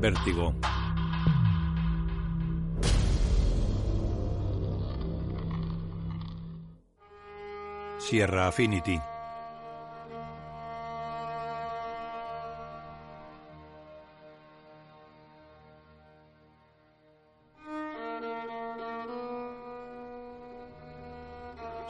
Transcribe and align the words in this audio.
Vértigo. 0.00 0.54
Sierra 7.98 8.46
Affinity. 8.46 8.98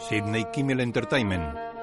Sydney 0.09 0.47
Kimmel 0.51 0.81
Entertainment. 0.81 1.78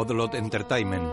Odlot 0.00 0.34
Entertainment. 0.34 1.10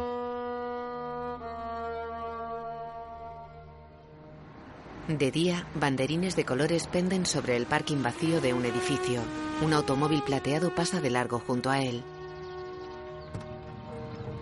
De 5.07 5.31
día, 5.31 5.65
banderines 5.73 6.35
de 6.35 6.45
colores 6.45 6.85
penden 6.85 7.25
sobre 7.25 7.57
el 7.57 7.65
parking 7.65 8.03
vacío 8.03 8.41
de 8.41 8.53
un 8.53 8.63
edificio. 8.63 9.21
Un 9.63 9.73
automóvil 9.73 10.21
plateado 10.21 10.75
pasa 10.75 11.01
de 11.01 11.09
largo 11.09 11.39
junto 11.39 11.71
a 11.71 11.81
él. 11.81 12.03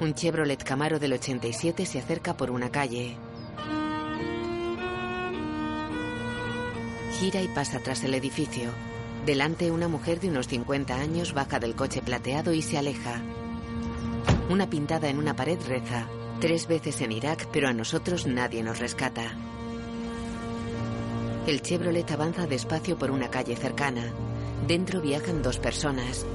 Un 0.02 0.14
Chevrolet 0.14 0.62
Camaro 0.62 1.00
del 1.00 1.14
87 1.14 1.86
se 1.86 2.00
acerca 2.00 2.36
por 2.36 2.52
una 2.52 2.70
calle. 2.70 3.16
Gira 7.18 7.42
y 7.42 7.48
pasa 7.48 7.80
tras 7.80 8.04
el 8.04 8.14
edificio. 8.14 8.72
Delante 9.26 9.72
una 9.72 9.88
mujer 9.88 10.20
de 10.20 10.28
unos 10.28 10.50
50 10.50 10.96
años 10.96 11.34
baja 11.34 11.60
del 11.60 11.76
coche 11.76 12.02
plateado 12.02 12.52
y 12.52 12.62
se 12.62 12.78
aleja. 12.78 13.22
Una 14.54 14.70
pintada 14.70 15.10
en 15.10 15.18
una 15.18 15.36
pared 15.36 15.58
reza. 15.68 16.08
Tres 16.40 16.68
veces 16.68 17.02
en 17.02 17.12
Irak, 17.12 17.48
pero 17.52 17.68
a 17.68 17.74
nosotros 17.74 18.28
nadie 18.28 18.62
nos 18.62 18.78
rescata. 18.78 19.36
El 21.48 21.64
Chevrolet 21.64 22.12
avanza 22.12 22.46
despacio 22.46 22.96
por 22.96 23.10
una 23.10 23.32
calle 23.32 23.56
cercana. 23.56 24.14
Dentro 24.68 25.02
viajan 25.02 25.42
dos 25.42 25.58
personas. 25.58 26.28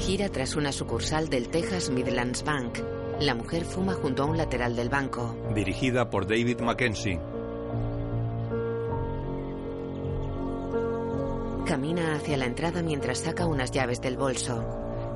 Gira 0.00 0.28
tras 0.30 0.56
una 0.56 0.72
sucursal 0.72 1.28
del 1.28 1.48
Texas 1.48 1.90
Midlands 1.90 2.42
Bank. 2.42 2.80
La 3.20 3.36
mujer 3.36 3.64
fuma 3.64 3.94
junto 3.94 4.24
a 4.24 4.26
un 4.26 4.36
lateral 4.36 4.74
del 4.74 4.88
banco. 4.88 5.36
Dirigida 5.54 6.10
por 6.10 6.26
David 6.26 6.58
Mackenzie. 6.58 7.35
Hacia 12.26 12.38
la 12.38 12.46
entrada 12.46 12.82
mientras 12.82 13.18
saca 13.18 13.46
unas 13.46 13.70
llaves 13.70 14.00
del 14.00 14.16
bolso. 14.16 14.66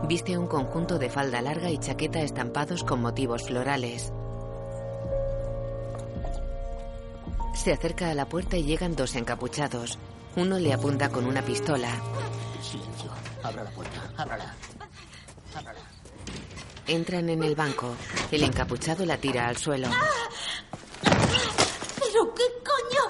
Viste 0.07 0.39
un 0.39 0.47
conjunto 0.47 0.97
de 0.97 1.11
falda 1.11 1.43
larga 1.43 1.69
y 1.69 1.77
chaqueta 1.77 2.21
estampados 2.21 2.85
con 2.85 3.01
motivos 3.01 3.43
florales. 3.43 4.13
Se 7.53 7.73
acerca 7.73 8.11
a 8.11 8.15
la 8.15 8.27
puerta 8.27 8.57
y 8.57 8.63
llegan 8.63 8.95
dos 8.95 9.17
encapuchados. 9.17 9.99
Uno 10.37 10.61
le 10.61 10.73
apunta 10.73 11.09
con 11.09 11.27
una 11.27 11.43
pistola. 11.43 11.89
Silencio. 12.63 13.11
Abra 13.43 13.65
la 13.65 13.71
puerta. 13.71 14.01
Ábrala. 14.17 14.55
Ábrala. 15.57 15.81
Entran 16.87 17.29
en 17.29 17.43
el 17.43 17.57
banco. 17.57 17.97
El 18.31 18.45
encapuchado 18.45 19.05
la 19.05 19.17
tira 19.17 19.49
al 19.49 19.57
suelo. 19.57 19.89
¿Pero 21.03 22.35
qué 22.37 22.45
coño? 22.65 23.03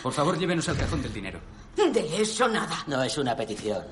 Por 0.00 0.12
favor, 0.12 0.38
llévenos 0.38 0.68
al 0.68 0.76
cajón 0.76 1.02
del 1.02 1.12
dinero. 1.12 1.40
De 1.88 2.22
eso 2.22 2.46
nada. 2.46 2.84
No 2.86 3.02
es 3.02 3.16
una 3.18 3.34
petición. 3.34 3.84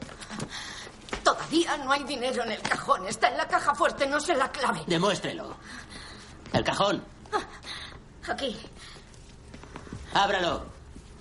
Todavía 1.25 1.77
no 1.79 1.91
hay 1.91 2.05
dinero 2.05 2.45
en 2.45 2.53
el 2.53 2.61
cajón. 2.61 3.09
Está 3.09 3.29
en 3.29 3.37
la 3.39 3.49
caja 3.49 3.75
fuerte, 3.75 4.07
no 4.07 4.21
sé 4.21 4.35
la 4.35 4.51
clave. 4.53 4.83
Demuéstrelo. 4.87 5.57
El 6.53 6.63
cajón. 6.63 7.03
Aquí. 8.29 8.57
Ábralo. 10.13 10.67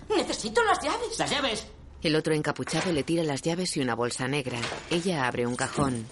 Necesito 0.10 0.64
las 0.64 0.80
llaves. 0.82 1.18
Las 1.18 1.30
llaves. 1.32 1.68
El 2.04 2.16
otro 2.16 2.34
encapuchado 2.34 2.92
le 2.92 3.04
tira 3.04 3.24
las 3.24 3.42
llaves 3.42 3.76
y 3.78 3.82
una 3.82 3.96
bolsa 3.96 4.28
negra. 4.28 4.60
Ella 4.90 5.26
abre 5.28 5.48
un 5.48 5.56
cajón. 5.56 6.08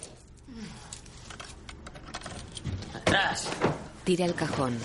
Atrás. 2.94 3.48
Tira 4.04 4.24
el 4.24 4.34
cajón. 4.34 4.78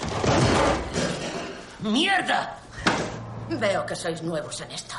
¡Mierda! 1.81 2.59
Veo 3.49 3.85
que 3.85 3.95
sois 3.95 4.21
nuevos 4.21 4.61
en 4.61 4.71
esto. 4.71 4.95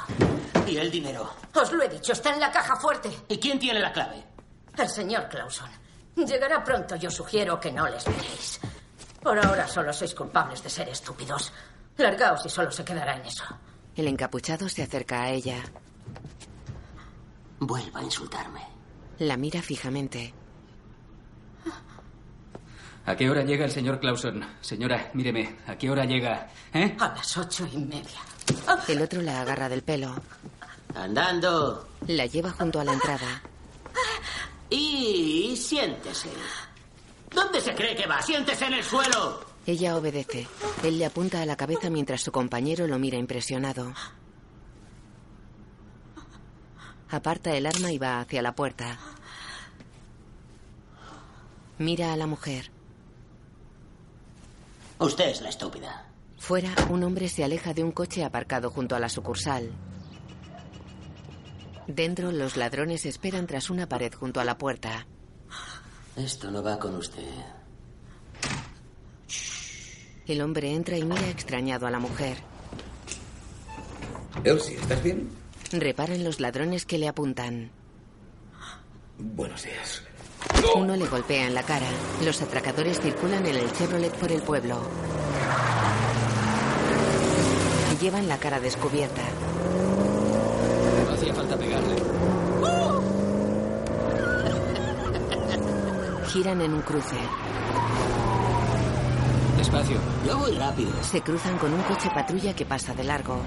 ¿Y 0.67 0.77
el 0.77 0.91
dinero? 0.91 1.31
Os 1.55 1.73
lo 1.73 1.83
he 1.83 1.89
dicho, 1.89 2.13
está 2.13 2.33
en 2.33 2.41
la 2.41 2.51
caja 2.51 2.77
fuerte. 2.77 3.11
¿Y 3.29 3.39
quién 3.39 3.59
tiene 3.59 3.81
la 3.81 3.93
clave? 3.93 4.25
El 4.77 4.89
señor 4.89 5.29
Clauson. 5.29 5.69
Llegará 6.17 6.63
pronto 6.63 6.97
y 6.97 7.07
os 7.07 7.15
sugiero 7.15 7.59
que 7.59 7.73
no 7.73 7.89
les 7.89 8.07
miréis. 8.07 8.61
Por 9.23 9.39
ahora 9.39 9.67
solo 9.69 9.93
sois 9.93 10.15
culpables 10.15 10.63
de 10.63 10.71
ser 10.71 10.89
estúpidos. 10.89 11.53
Largaos 11.97 12.45
y 12.47 12.49
solo 12.49 12.71
se 12.71 12.85
quedará 12.85 13.17
en 13.17 13.27
eso. 13.27 13.45
El 13.97 14.09
encapuchado 14.09 14.69
se 14.69 14.83
acerca 14.83 15.23
a 15.23 15.31
ella. 15.31 15.63
Vuelva 17.59 18.01
a 18.01 18.03
insultarme. 18.03 18.61
La 19.19 19.37
mira 19.37 19.63
fijamente. 19.63 20.35
¿A 23.05 23.17
qué 23.17 23.29
hora 23.29 23.43
llega 23.43 23.65
el 23.65 23.71
señor 23.71 23.99
Clauson? 24.01 24.45
Señora, 24.61 25.11
míreme, 25.15 25.57
¿a 25.67 25.77
qué 25.77 25.91
hora 25.91 26.05
llega? 26.05 26.49
¿Eh? 26.73 26.97
A 27.01 27.09
las 27.09 27.37
ocho 27.37 27.67
y 27.73 27.79
media. 27.79 28.21
El 28.89 29.03
otro 29.03 29.23
la 29.23 29.41
agarra 29.41 29.69
del 29.69 29.83
pelo. 29.83 30.15
Andando. 30.95 31.89
La 32.07 32.27
lleva 32.27 32.51
junto 32.51 32.81
a 32.81 32.85
la 32.85 32.93
entrada. 32.93 33.43
Y 34.71 35.57
siéntese. 35.57 36.31
¿Dónde 37.31 37.61
se 37.61 37.75
cree 37.75 37.95
que 37.95 38.07
va? 38.07 38.21
Siéntese 38.23 38.67
en 38.67 38.75
el 38.75 38.85
suelo. 38.85 39.45
Ella 39.67 39.97
obedece. 39.97 40.49
Él 40.83 40.99
le 40.99 41.07
apunta 41.07 41.41
a 41.41 41.47
la 41.47 41.57
cabeza 41.57 41.89
mientras 41.89 42.23
su 42.23 42.33
compañero 42.33 42.87
lo 42.87 42.99
mira 42.99 43.17
impresionado. 43.17 43.93
Aparta 47.11 47.55
el 47.55 47.67
arma 47.67 47.93
y 47.93 47.99
va 47.99 48.21
hacia 48.21 48.43
la 48.43 48.55
puerta. 48.55 48.99
Mira 51.79 52.13
a 52.13 52.17
la 52.17 52.27
mujer. 52.27 52.71
Usted 54.99 55.29
es 55.29 55.41
la 55.43 55.49
estúpida. 55.49 56.07
Fuera, 56.39 56.71
un 56.91 57.03
hombre 57.03 57.29
se 57.29 57.45
aleja 57.45 57.75
de 57.75 57.85
un 57.85 57.93
coche 57.93 58.25
aparcado 58.25 58.71
junto 58.71 58.97
a 58.97 59.01
la 59.01 59.09
sucursal. 59.09 59.71
Dentro, 61.87 62.33
los 62.33 62.57
ladrones 62.57 63.07
esperan 63.07 63.47
tras 63.47 63.71
una 63.71 63.89
pared 63.89 64.13
junto 64.13 64.41
a 64.41 64.45
la 64.45 64.57
puerta. 64.59 65.07
Esto 66.17 66.51
no 66.51 66.63
va 66.63 66.79
con 66.79 66.95
usted. 66.95 67.27
El 70.27 70.41
hombre 70.41 70.73
entra 70.73 70.97
y 70.97 71.05
mira 71.05 71.29
extrañado 71.29 71.87
a 71.87 71.91
la 71.91 71.99
mujer. 71.99 72.37
Elsie, 74.45 74.77
¿estás 74.77 75.03
bien? 75.03 75.29
Repara 75.73 76.15
en 76.15 76.25
los 76.25 76.41
ladrones 76.41 76.87
que 76.87 76.99
le 76.99 77.09
apuntan. 77.09 77.71
Buenos 79.19 79.65
días. 79.65 80.03
Uno 80.75 80.97
le 80.97 81.07
golpea 81.07 81.47
en 81.47 81.55
la 81.55 81.63
cara. 81.63 81.87
Los 82.25 82.43
atracadores 82.43 83.01
circulan 83.01 83.47
en 83.47 83.57
el 83.57 83.73
Chevrolet 83.73 84.13
por 84.15 84.33
el 84.33 84.43
pueblo. 84.43 84.81
Llevan 88.01 88.29
la 88.29 88.39
cara 88.39 88.59
descubierta. 88.59 89.23
Hacía 91.33 91.33
falta 91.33 91.57
pegarle. 91.57 91.97
Giran 96.29 96.61
en 96.61 96.75
un 96.75 96.83
cruce. 96.83 97.17
Despacio. 99.57 99.97
Yo 100.27 100.37
voy 100.39 100.55
rápido. 100.57 100.93
Se 101.03 101.23
cruzan 101.23 101.57
con 101.59 101.73
un 101.73 101.81
coche 101.83 102.11
patrulla 102.15 102.55
que 102.55 102.67
pasa 102.67 102.95
de 102.95 103.05
largo. 103.05 103.41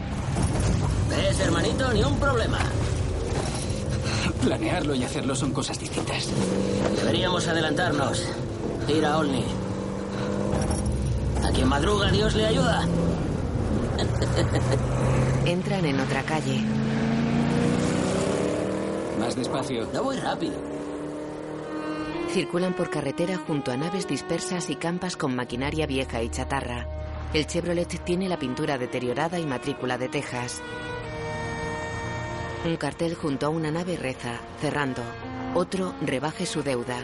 ¿Ves, 1.10 1.40
hermanito? 1.40 1.92
Ni 1.94 2.04
un 2.04 2.20
problema. 2.20 2.58
Planearlo 4.42 4.96
y 4.96 5.04
hacerlo 5.04 5.36
son 5.36 5.52
cosas 5.52 5.78
distintas. 5.80 6.30
Deberíamos 6.96 7.48
adelantarnos. 7.48 8.28
Ir 8.88 9.06
a 9.06 9.18
Olney. 9.18 9.46
A 11.44 11.52
quien 11.52 11.68
madruga, 11.68 12.10
Dios 12.12 12.34
le 12.36 12.46
ayuda. 12.48 12.88
Entran 15.46 15.86
en 15.86 16.00
otra 16.00 16.24
calle. 16.24 16.64
Más 19.26 19.36
despacio. 19.36 19.88
No 19.92 20.04
voy 20.04 20.18
rápido. 20.18 20.54
Circulan 22.30 22.76
por 22.76 22.92
carretera 22.92 23.38
junto 23.38 23.72
a 23.72 23.78
naves 23.78 24.08
dispersas 24.08 24.70
y 24.70 24.76
campas 24.76 25.18
con 25.18 25.36
maquinaria 25.36 25.88
vieja 25.88 26.22
y 26.22 26.30
chatarra. 26.30 26.86
El 27.34 27.48
Chevrolet 27.48 27.88
tiene 28.04 28.30
la 28.30 28.38
pintura 28.38 28.78
deteriorada 28.78 29.40
y 29.40 29.48
matrícula 29.48 29.98
de 29.98 30.10
Texas. 30.10 30.62
Un 32.66 32.78
cartel 32.78 33.16
junto 33.16 33.48
a 33.48 33.50
una 33.50 33.72
nave 33.72 33.98
reza, 33.98 34.40
cerrando. 34.62 35.02
Otro, 35.56 35.96
rebaje 36.02 36.46
su 36.46 36.62
deuda. 36.62 37.00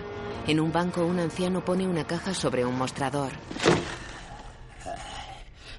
En 0.46 0.60
un 0.60 0.72
banco, 0.72 1.04
un 1.04 1.20
anciano 1.20 1.66
pone 1.66 1.88
una 1.88 2.06
caja 2.06 2.36
sobre 2.36 2.66
un 2.66 2.78
mostrador. 2.78 3.32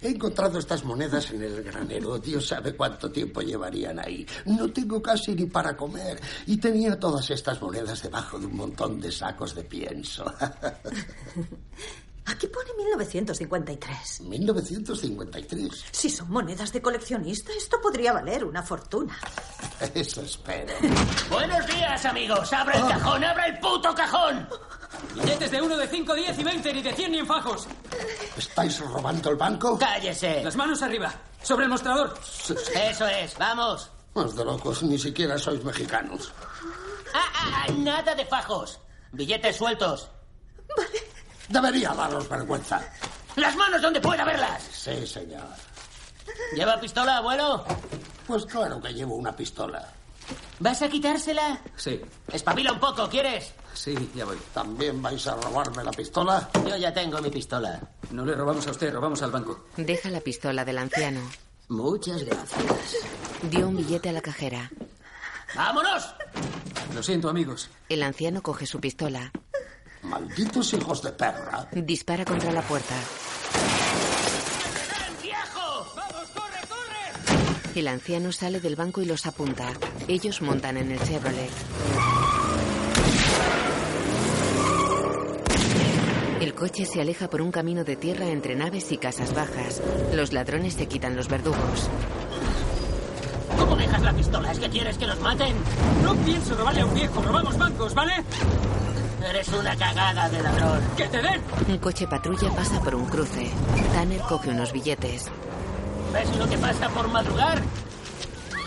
He 0.02 0.08
encontrado 0.08 0.58
estas 0.58 0.84
monedas 0.84 1.30
en 1.30 1.42
el 1.42 1.62
granero. 1.62 2.18
Dios 2.18 2.48
sabe 2.48 2.74
cuánto 2.74 3.10
tiempo 3.10 3.40
llevarían 3.40 4.00
ahí. 4.00 4.26
No 4.46 4.68
tengo 4.72 5.00
casi 5.00 5.34
ni 5.34 5.46
para 5.46 5.76
comer. 5.76 6.20
Y 6.46 6.56
tenía 6.56 6.98
todas 6.98 7.30
estas 7.30 7.62
monedas 7.62 8.02
debajo 8.02 8.38
de 8.38 8.46
un 8.46 8.56
montón 8.56 9.00
de 9.00 9.12
sacos 9.12 9.54
de 9.54 9.62
pienso. 9.62 10.24
Aquí 12.24 12.46
pone 12.46 12.70
1953. 12.74 14.20
1953. 14.20 15.84
Si 15.90 16.08
son 16.08 16.30
monedas 16.30 16.72
de 16.72 16.80
coleccionista, 16.80 17.52
esto 17.56 17.80
podría 17.80 18.12
valer 18.12 18.44
una 18.44 18.62
fortuna. 18.62 19.18
Eso 19.94 20.22
espero. 20.22 20.72
Buenos 21.30 21.66
días, 21.66 22.04
amigos. 22.04 22.52
¡Abra 22.52 22.78
el 22.78 22.86
cajón! 22.86 23.24
¡Abra 23.24 23.46
el 23.46 23.58
puto 23.58 23.94
cajón! 23.94 24.48
Billetes 25.14 25.50
de 25.50 25.60
1, 25.60 25.76
de 25.76 25.88
5, 25.88 26.14
10 26.14 26.38
y 26.38 26.44
20, 26.44 26.72
ni 26.74 26.82
de 26.82 26.92
100 26.94 27.12
ni 27.12 27.18
en 27.18 27.26
fajos. 27.26 27.66
¿Estáis 28.36 28.78
robando 28.78 29.30
el 29.30 29.36
banco? 29.36 29.78
¡Cállese! 29.78 30.44
Las 30.44 30.54
manos 30.54 30.80
arriba. 30.82 31.12
Sobre 31.42 31.64
el 31.64 31.70
mostrador. 31.70 32.14
Eso 32.74 33.06
es, 33.08 33.36
vamos. 33.36 33.90
Más 34.14 34.36
de 34.36 34.44
locos, 34.44 34.82
ni 34.84 34.98
siquiera 34.98 35.38
sois 35.38 35.64
mexicanos. 35.64 36.32
Ah, 37.14 37.24
ah, 37.34 37.64
ah, 37.66 37.72
nada 37.78 38.14
de 38.14 38.24
fajos. 38.26 38.78
Billetes 39.10 39.56
sueltos. 39.56 40.08
Debería 41.52 41.90
daros 41.92 42.26
vergüenza. 42.28 42.80
¡Las 43.36 43.54
manos 43.56 43.82
donde 43.82 44.00
pueda 44.00 44.24
verlas! 44.24 44.62
Sí, 44.72 45.06
señor. 45.06 45.44
¿Lleva 46.54 46.80
pistola, 46.80 47.18
abuelo? 47.18 47.64
Pues 48.26 48.46
claro 48.46 48.80
que 48.80 48.94
llevo 48.94 49.16
una 49.16 49.36
pistola. 49.36 49.86
¿Vas 50.60 50.80
a 50.80 50.88
quitársela? 50.88 51.60
Sí, 51.76 52.00
Espabila 52.32 52.72
un 52.72 52.80
poco, 52.80 53.08
¿quieres? 53.08 53.52
sí, 53.74 53.94
ya 54.14 54.24
voy. 54.24 54.38
¿También 54.54 55.02
vais 55.02 55.26
a 55.26 55.34
robarme 55.36 55.82
la 55.84 55.90
pistola? 55.90 56.48
Yo 56.66 56.76
ya 56.76 56.92
tengo 56.94 57.20
mi 57.20 57.30
pistola. 57.30 57.80
No 58.10 58.24
le 58.24 58.34
robamos 58.34 58.66
a 58.66 58.70
usted, 58.70 58.92
robamos 58.92 59.20
al 59.22 59.30
banco. 59.30 59.66
Deja 59.76 60.08
la 60.10 60.20
pistola 60.20 60.64
del 60.64 60.78
anciano. 60.78 61.20
Muchas 61.68 62.22
gracias. 62.24 62.96
Dio 63.42 63.68
un 63.68 63.76
billete 63.76 64.08
a 64.08 64.12
la 64.12 64.20
cajera. 64.20 64.70
¡Vámonos! 65.54 66.14
Lo 66.94 67.02
siento, 67.02 67.28
amigos. 67.28 67.68
El 67.88 68.02
anciano 68.02 68.42
coge 68.42 68.66
su 68.66 68.80
pistola. 68.80 69.32
Malditos 70.02 70.74
hijos 70.74 71.02
de 71.02 71.12
perra. 71.12 71.68
Dispara 71.72 72.24
contra 72.24 72.52
la 72.52 72.62
puerta. 72.62 72.94
¡Viejo! 75.22 75.86
El 77.74 77.88
anciano 77.88 78.32
sale 78.32 78.60
del 78.60 78.76
banco 78.76 79.00
y 79.00 79.06
los 79.06 79.26
apunta. 79.26 79.68
Ellos 80.08 80.42
montan 80.42 80.76
en 80.76 80.90
el 80.90 81.00
Chevrolet. 81.00 81.50
El 86.40 86.54
coche 86.54 86.84
se 86.84 87.00
aleja 87.00 87.30
por 87.30 87.40
un 87.40 87.52
camino 87.52 87.84
de 87.84 87.94
tierra 87.94 88.26
entre 88.26 88.56
naves 88.56 88.90
y 88.90 88.96
casas 88.96 89.32
bajas. 89.32 89.80
Los 90.12 90.32
ladrones 90.32 90.74
se 90.74 90.88
quitan 90.88 91.14
los 91.14 91.28
verdugos. 91.28 91.88
¿Cómo 93.56 93.76
dejas 93.76 94.02
la 94.02 94.12
pistola? 94.12 94.50
¿Es 94.50 94.58
que 94.58 94.68
quieres 94.68 94.98
que 94.98 95.06
nos 95.06 95.20
maten? 95.20 95.54
No 96.02 96.16
pienso 96.16 96.56
robarle 96.56 96.80
a 96.80 96.86
un 96.86 96.94
viejo, 96.94 97.22
robamos 97.22 97.56
bancos, 97.56 97.94
¿vale? 97.94 98.14
Eres 99.28 99.48
una 99.48 99.76
cagada 99.76 100.28
de 100.28 100.42
ladrón. 100.42 100.80
¡Que 100.96 101.06
te 101.08 101.22
den! 101.22 101.42
Un 101.68 101.78
coche 101.78 102.06
patrulla 102.06 102.50
pasa 102.50 102.80
por 102.80 102.94
un 102.94 103.06
cruce. 103.06 103.50
Tanner 103.92 104.20
coge 104.22 104.50
unos 104.50 104.72
billetes. 104.72 105.30
¿Ves 106.12 106.36
lo 106.36 106.48
que 106.48 106.58
pasa 106.58 106.88
por 106.88 107.08
madrugar? 107.08 107.62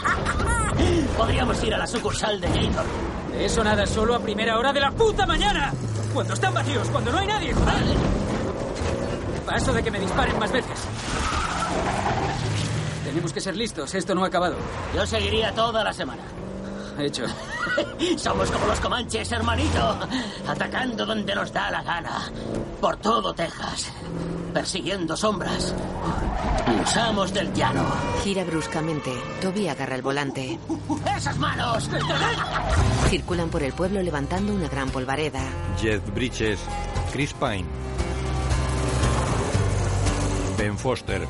Podríamos 1.17 1.63
ir 1.63 1.73
a 1.73 1.77
la 1.77 1.87
sucursal 1.87 2.39
de 2.39 2.47
Gator. 2.47 2.85
De 3.31 3.45
eso 3.45 3.63
nada, 3.63 3.85
solo 3.85 4.15
a 4.15 4.19
primera 4.19 4.57
hora 4.57 4.71
de 4.71 4.79
la 4.79 4.91
puta 4.91 5.25
mañana. 5.25 5.73
Cuando 6.13 6.33
están 6.33 6.53
vacíos, 6.53 6.87
cuando 6.89 7.11
no 7.11 7.19
hay 7.19 7.27
nadie, 7.27 7.53
joder. 7.53 7.83
Paso 9.45 9.73
de 9.73 9.83
que 9.83 9.91
me 9.91 9.99
disparen 9.99 10.39
más 10.39 10.51
veces. 10.51 10.79
Tenemos 13.03 13.33
que 13.33 13.41
ser 13.41 13.55
listos, 13.55 13.93
esto 13.93 14.15
no 14.15 14.23
ha 14.23 14.27
acabado. 14.27 14.55
Yo 14.95 15.05
seguiría 15.05 15.53
toda 15.53 15.83
la 15.83 15.93
semana. 15.93 16.23
Hecho. 16.97 17.25
Somos 18.17 18.51
como 18.51 18.65
los 18.67 18.79
comanches, 18.79 19.31
hermanito. 19.31 19.97
Atacando 20.47 21.05
donde 21.05 21.35
nos 21.35 21.51
da 21.51 21.71
la 21.71 21.83
gana. 21.83 22.31
Por 22.79 22.97
todo 22.97 23.33
Texas. 23.33 23.91
Persiguiendo 24.53 25.17
sombras. 25.17 25.73
Usamos 26.83 27.33
del 27.33 27.53
llano. 27.53 27.85
Gira 28.23 28.43
bruscamente. 28.43 29.11
Toby 29.41 29.67
agarra 29.67 29.95
el 29.95 30.01
volante. 30.01 30.59
¡Esas 31.17 31.37
manos! 31.37 31.89
Circulan 33.09 33.49
por 33.49 33.63
el 33.63 33.73
pueblo 33.73 34.01
levantando 34.01 34.53
una 34.53 34.67
gran 34.67 34.89
polvareda. 34.89 35.41
Jeff 35.79 36.01
Bridges, 36.13 36.59
Chris 37.11 37.33
Pine. 37.33 37.65
Ben 40.57 40.77
Foster. 40.77 41.27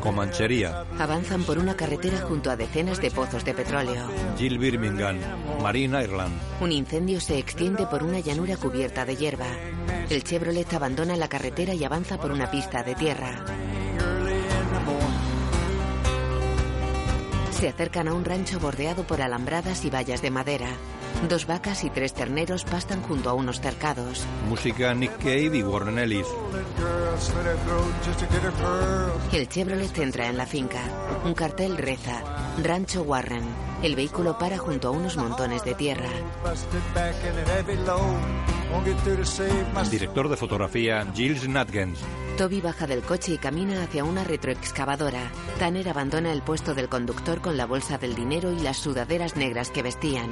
Comanchería. 0.00 0.84
Avanzan 0.98 1.44
por 1.44 1.58
una 1.58 1.76
carretera 1.76 2.18
junto 2.20 2.50
a 2.50 2.56
decenas 2.56 3.00
de 3.00 3.10
pozos 3.10 3.44
de 3.44 3.54
petróleo. 3.54 4.08
Jill 4.38 4.58
Birmingham, 4.58 5.18
Marine 5.62 6.02
Ireland. 6.02 6.32
Un 6.60 6.72
incendio 6.72 7.20
se 7.20 7.38
extiende 7.38 7.86
por 7.86 8.02
una 8.02 8.20
llanura 8.20 8.56
cubierta 8.56 9.04
de 9.04 9.16
hierba. 9.16 9.46
El 10.08 10.24
Chevrolet 10.24 10.72
abandona 10.72 11.16
la 11.16 11.28
carretera 11.28 11.74
y 11.74 11.84
avanza 11.84 12.18
por 12.18 12.30
una 12.30 12.50
pista 12.50 12.82
de 12.82 12.94
tierra. 12.94 13.44
Se 17.60 17.68
acercan 17.68 18.08
a 18.08 18.14
un 18.14 18.24
rancho 18.24 18.58
bordeado 18.58 19.04
por 19.04 19.20
alambradas 19.20 19.84
y 19.84 19.90
vallas 19.90 20.22
de 20.22 20.30
madera. 20.30 20.68
Dos 21.28 21.46
vacas 21.46 21.84
y 21.84 21.90
tres 21.90 22.14
terneros 22.14 22.64
pastan 22.64 23.02
junto 23.02 23.28
a 23.28 23.34
unos 23.34 23.60
cercados. 23.60 24.24
Música 24.48 24.94
Nick 24.94 25.18
Cave 25.18 25.58
y 25.58 25.62
Warren 25.62 25.98
Ellis. 25.98 26.26
El 29.30 29.46
Chevrolet 29.46 29.98
entra 29.98 30.28
en 30.28 30.38
la 30.38 30.46
finca. 30.46 30.80
Un 31.26 31.34
cartel 31.34 31.76
reza: 31.76 32.22
Rancho 32.62 33.02
Warren. 33.02 33.44
El 33.82 33.94
vehículo 33.94 34.38
para 34.38 34.56
junto 34.56 34.88
a 34.88 34.92
unos 34.92 35.18
montones 35.18 35.62
de 35.62 35.74
tierra. 35.74 36.08
Director 39.90 40.28
de 40.30 40.36
fotografía 40.38 41.06
Gilles 41.14 41.46
Natgens. 41.46 41.98
Toby 42.40 42.62
baja 42.62 42.86
del 42.86 43.02
coche 43.02 43.34
y 43.34 43.36
camina 43.36 43.82
hacia 43.82 44.02
una 44.02 44.24
retroexcavadora. 44.24 45.30
Tanner 45.58 45.90
abandona 45.90 46.32
el 46.32 46.40
puesto 46.40 46.72
del 46.72 46.88
conductor 46.88 47.42
con 47.42 47.58
la 47.58 47.66
bolsa 47.66 47.98
del 47.98 48.14
dinero 48.14 48.50
y 48.50 48.60
las 48.60 48.78
sudaderas 48.78 49.36
negras 49.36 49.70
que 49.70 49.82
vestían. 49.82 50.30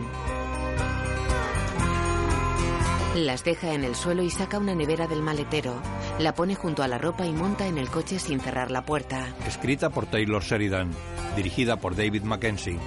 Las 3.15 3.45
deja 3.45 3.75
en 3.75 3.85
el 3.85 3.95
suelo 3.95 4.23
y 4.23 4.31
saca 4.31 4.57
una 4.57 4.75
nevera 4.75 5.07
del 5.07 5.21
maletero. 5.21 5.75
La 6.19 6.35
pone 6.35 6.55
junto 6.55 6.83
a 6.83 6.89
la 6.89 6.97
ropa 6.97 7.27
y 7.27 7.33
monta 7.35 7.67
en 7.67 7.77
el 7.77 7.91
coche 7.91 8.19
sin 8.19 8.41
cerrar 8.41 8.71
la 8.71 8.87
puerta. 8.87 9.35
Escrita 9.47 9.91
por 9.91 10.07
Taylor 10.07 10.43
Sheridan. 10.43 10.91
Dirigida 11.37 11.77
por 11.77 11.95
David 11.95 12.23
Mackenzie. 12.23 12.79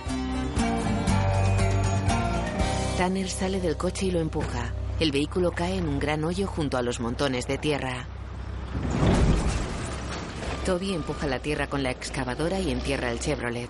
Tanner 2.98 3.30
sale 3.30 3.60
del 3.60 3.78
coche 3.78 4.08
y 4.08 4.12
lo 4.12 4.20
empuja. 4.20 4.74
El 5.00 5.12
vehículo 5.12 5.52
cae 5.52 5.78
en 5.78 5.88
un 5.88 6.00
gran 6.00 6.24
hoyo 6.24 6.48
junto 6.48 6.78
a 6.78 6.82
los 6.82 7.00
montones 7.00 7.46
de 7.46 7.60
tierra. 7.60 8.08
Toby 10.66 10.94
empuja 10.94 11.26
la 11.26 11.40
tierra 11.40 11.68
con 11.68 11.82
la 11.82 11.90
excavadora 11.90 12.60
y 12.60 12.70
entierra 12.70 13.12
el 13.12 13.20
Chevrolet. 13.20 13.70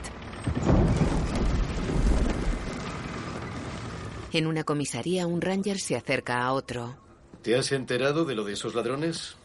En 4.34 4.46
una 4.46 4.64
comisaría, 4.64 5.26
un 5.26 5.42
ranger 5.42 5.80
se 5.80 5.96
acerca 5.96 6.44
a 6.44 6.52
otro. 6.54 6.98
¿Te 7.42 7.58
has 7.58 7.72
enterado 7.72 8.26
de 8.26 8.36
lo 8.36 8.44
de 8.44 8.54
esos 8.54 8.76
ladrones? 8.76 9.36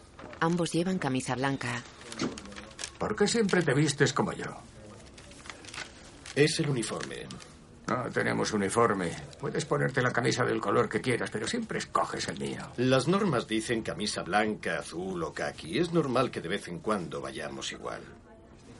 Ambos 0.40 0.72
llevan 0.72 0.98
camisa 0.98 1.34
blanca. 1.36 1.82
¿Por 2.98 3.14
qué 3.14 3.28
siempre 3.28 3.62
te 3.62 3.74
vistes 3.74 4.12
como 4.12 4.32
yo? 4.32 4.56
Es 6.34 6.58
el 6.60 6.68
uniforme. 6.68 7.26
No 7.86 8.10
tenemos 8.10 8.52
uniforme. 8.52 9.10
Puedes 9.38 9.64
ponerte 9.64 10.02
la 10.02 10.12
camisa 10.12 10.44
del 10.44 10.60
color 10.60 10.88
que 10.88 11.00
quieras, 11.00 11.30
pero 11.30 11.46
siempre 11.46 11.78
escoges 11.78 12.28
el 12.28 12.38
mío. 12.38 12.60
Las 12.78 13.06
normas 13.06 13.46
dicen 13.46 13.82
camisa 13.82 14.22
blanca, 14.22 14.80
azul 14.80 15.22
o 15.22 15.32
khaki. 15.32 15.78
Es 15.78 15.92
normal 15.92 16.30
que 16.30 16.40
de 16.40 16.48
vez 16.48 16.66
en 16.66 16.80
cuando 16.80 17.20
vayamos 17.20 17.70
igual. 17.70 18.00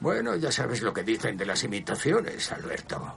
Bueno, 0.01 0.35
ya 0.37 0.51
sabes 0.51 0.83
lo 0.83 0.93
que 0.93 1.05
dicen 1.05 1.37
de 1.37 1.47
las 1.47 1.63
imitaciones, 1.63 2.51
Alberto. 2.51 3.17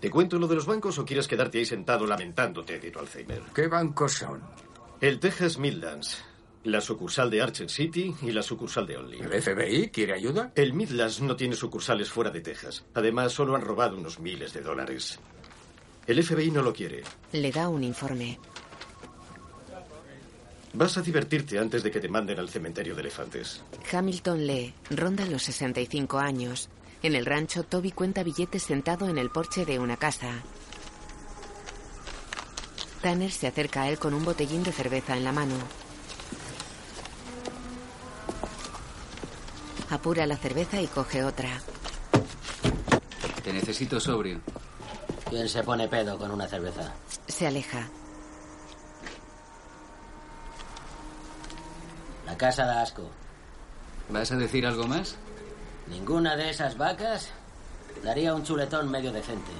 ¿Te 0.00 0.10
cuento 0.10 0.38
lo 0.38 0.48
de 0.48 0.56
los 0.56 0.66
bancos 0.66 0.98
o 0.98 1.04
quieres 1.04 1.28
quedarte 1.28 1.58
ahí 1.58 1.64
sentado 1.64 2.06
lamentándote 2.06 2.80
de 2.80 2.90
tu 2.90 2.98
Alzheimer? 2.98 3.42
¿Qué 3.54 3.68
bancos 3.68 4.14
son? 4.14 4.42
El 5.00 5.20
Texas 5.20 5.58
Midlands, 5.58 6.24
la 6.64 6.80
sucursal 6.80 7.30
de 7.30 7.42
Archer 7.42 7.68
City 7.68 8.14
y 8.22 8.30
la 8.30 8.42
sucursal 8.42 8.86
de 8.86 8.96
Only. 8.96 9.20
¿El 9.20 9.42
FBI 9.42 9.90
quiere 9.90 10.14
ayuda? 10.14 10.52
El 10.54 10.74
Midlands 10.74 11.20
no 11.20 11.36
tiene 11.36 11.56
sucursales 11.56 12.10
fuera 12.10 12.30
de 12.30 12.40
Texas. 12.40 12.84
Además, 12.94 13.32
solo 13.32 13.56
han 13.56 13.62
robado 13.62 13.96
unos 13.96 14.20
miles 14.20 14.52
de 14.52 14.60
dólares. 14.60 15.18
El 16.06 16.22
FBI 16.22 16.50
no 16.50 16.62
lo 16.62 16.72
quiere. 16.72 17.02
Le 17.32 17.50
da 17.50 17.68
un 17.68 17.84
informe. 17.84 18.38
Vas 20.74 20.96
a 20.96 21.02
divertirte 21.02 21.58
antes 21.58 21.82
de 21.82 21.90
que 21.90 22.00
te 22.00 22.08
manden 22.08 22.38
al 22.38 22.48
cementerio 22.48 22.94
de 22.94 23.02
elefantes. 23.02 23.62
Hamilton 23.92 24.46
lee. 24.46 24.74
Ronda 24.90 25.26
los 25.26 25.42
65 25.42 26.18
años. 26.18 26.70
En 27.02 27.14
el 27.14 27.26
rancho, 27.26 27.64
Toby 27.64 27.90
cuenta 27.90 28.22
billetes 28.22 28.62
sentado 28.62 29.08
en 29.08 29.18
el 29.18 29.30
porche 29.30 29.66
de 29.66 29.78
una 29.78 29.96
casa. 29.96 30.42
Tanner 33.02 33.32
se 33.32 33.48
acerca 33.48 33.82
a 33.82 33.90
él 33.90 33.98
con 33.98 34.14
un 34.14 34.24
botellín 34.24 34.62
de 34.62 34.72
cerveza 34.72 35.16
en 35.16 35.24
la 35.24 35.32
mano. 35.32 35.56
Apura 39.92 40.26
la 40.26 40.38
cerveza 40.38 40.80
y 40.80 40.86
coge 40.86 41.22
otra. 41.22 41.60
Te 43.44 43.52
necesito 43.52 44.00
sobrio. 44.00 44.40
¿Quién 45.28 45.46
se 45.50 45.62
pone 45.62 45.86
pedo 45.86 46.16
con 46.16 46.30
una 46.30 46.48
cerveza? 46.48 46.94
Se 47.28 47.46
aleja. 47.46 47.90
La 52.24 52.38
casa 52.38 52.64
da 52.64 52.80
asco. 52.80 53.10
¿Vas 54.08 54.32
a 54.32 54.36
decir 54.36 54.64
algo 54.66 54.88
más? 54.88 55.16
Ninguna 55.90 56.36
de 56.36 56.48
esas 56.48 56.78
vacas 56.78 57.28
daría 58.02 58.34
un 58.34 58.44
chuletón 58.44 58.90
medio 58.90 59.12
decente. 59.12 59.52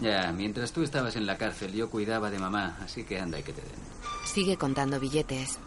Ya, 0.00 0.30
mientras 0.30 0.70
tú 0.70 0.84
estabas 0.84 1.16
en 1.16 1.26
la 1.26 1.36
cárcel, 1.36 1.72
yo 1.72 1.90
cuidaba 1.90 2.30
de 2.30 2.38
mamá, 2.38 2.78
así 2.84 3.02
que 3.02 3.18
anda 3.18 3.40
y 3.40 3.42
que 3.42 3.52
te 3.52 3.62
den. 3.62 3.80
Sigue 4.24 4.56
contando 4.56 5.00
billetes. 5.00 5.58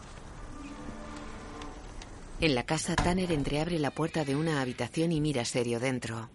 En 2.42 2.56
la 2.56 2.66
casa, 2.66 2.96
Tanner 2.96 3.32
entreabre 3.32 3.78
la 3.78 3.92
puerta 3.92 4.26
de 4.26 4.36
una 4.36 4.62
habitación 4.62 5.12
y 5.12 5.22
mira 5.22 5.46
serio 5.46 5.80
dentro. 5.80 6.28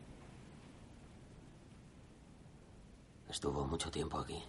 Estuvo 3.28 3.66
mucho 3.66 3.90
tiempo 3.90 4.20
aquí. 4.20 4.40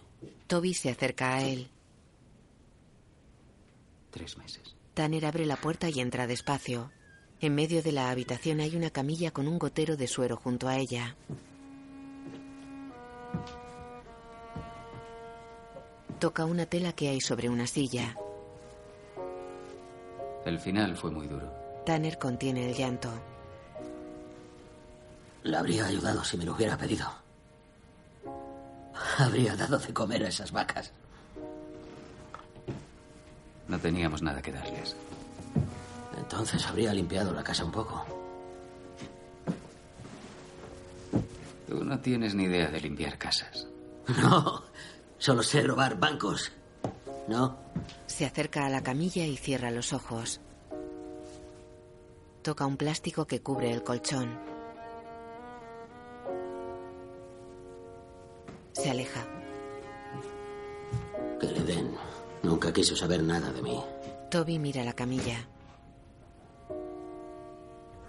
Toby 0.46 0.72
se 0.72 0.90
acerca 0.90 1.34
a 1.34 1.42
él. 1.42 1.68
Tres 4.12 4.38
meses. 4.38 4.76
Tanner 4.94 5.26
abre 5.26 5.46
la 5.46 5.56
puerta 5.56 5.90
y 5.90 5.98
entra 5.98 6.28
despacio. 6.28 6.92
En 7.40 7.56
medio 7.56 7.82
de 7.82 7.90
la 7.90 8.10
habitación 8.10 8.60
hay 8.60 8.76
una 8.76 8.90
camilla 8.90 9.32
con 9.32 9.48
un 9.48 9.58
gotero 9.58 9.96
de 9.96 10.06
suero 10.06 10.36
junto 10.36 10.68
a 10.68 10.76
ella. 10.76 11.16
Toca 16.20 16.44
una 16.44 16.66
tela 16.66 16.92
que 16.92 17.08
hay 17.08 17.20
sobre 17.20 17.48
una 17.48 17.66
silla. 17.66 18.16
El 20.44 20.58
final 20.58 20.96
fue 20.96 21.10
muy 21.10 21.26
duro. 21.26 21.50
Tanner 21.84 22.18
contiene 22.18 22.68
el 22.70 22.76
llanto. 22.76 23.08
Le 25.42 25.56
habría 25.56 25.86
ayudado 25.86 26.24
si 26.24 26.36
me 26.36 26.44
lo 26.44 26.54
hubiera 26.54 26.76
pedido. 26.76 27.06
Habría 29.18 29.56
dado 29.56 29.78
de 29.78 29.92
comer 29.92 30.24
a 30.24 30.28
esas 30.28 30.52
vacas. 30.52 30.92
No 33.66 33.78
teníamos 33.78 34.22
nada 34.22 34.40
que 34.42 34.52
darles. 34.52 34.96
Entonces 36.16 36.66
habría 36.66 36.92
limpiado 36.92 37.32
la 37.32 37.42
casa 37.44 37.64
un 37.64 37.72
poco. 37.72 38.04
Tú 41.68 41.84
no 41.84 41.98
tienes 42.00 42.34
ni 42.34 42.44
idea 42.44 42.68
de 42.70 42.80
limpiar 42.80 43.18
casas. 43.18 43.66
No, 44.22 44.62
solo 45.18 45.42
sé 45.42 45.62
robar 45.62 45.98
bancos. 45.98 46.50
¿No? 47.28 47.58
Se 48.06 48.24
acerca 48.24 48.64
a 48.64 48.70
la 48.70 48.82
camilla 48.82 49.24
y 49.26 49.36
cierra 49.36 49.70
los 49.70 49.92
ojos. 49.92 50.40
Toca 52.42 52.64
un 52.64 52.78
plástico 52.78 53.26
que 53.26 53.42
cubre 53.42 53.70
el 53.70 53.84
colchón. 53.84 54.38
Se 58.72 58.90
aleja. 58.90 59.26
Que 61.38 61.46
le 61.48 61.60
den. 61.64 61.94
Nunca 62.42 62.72
quiso 62.72 62.96
saber 62.96 63.22
nada 63.22 63.52
de 63.52 63.60
mí. 63.60 63.78
Toby 64.30 64.58
mira 64.58 64.82
la 64.84 64.94
camilla. 64.94 65.46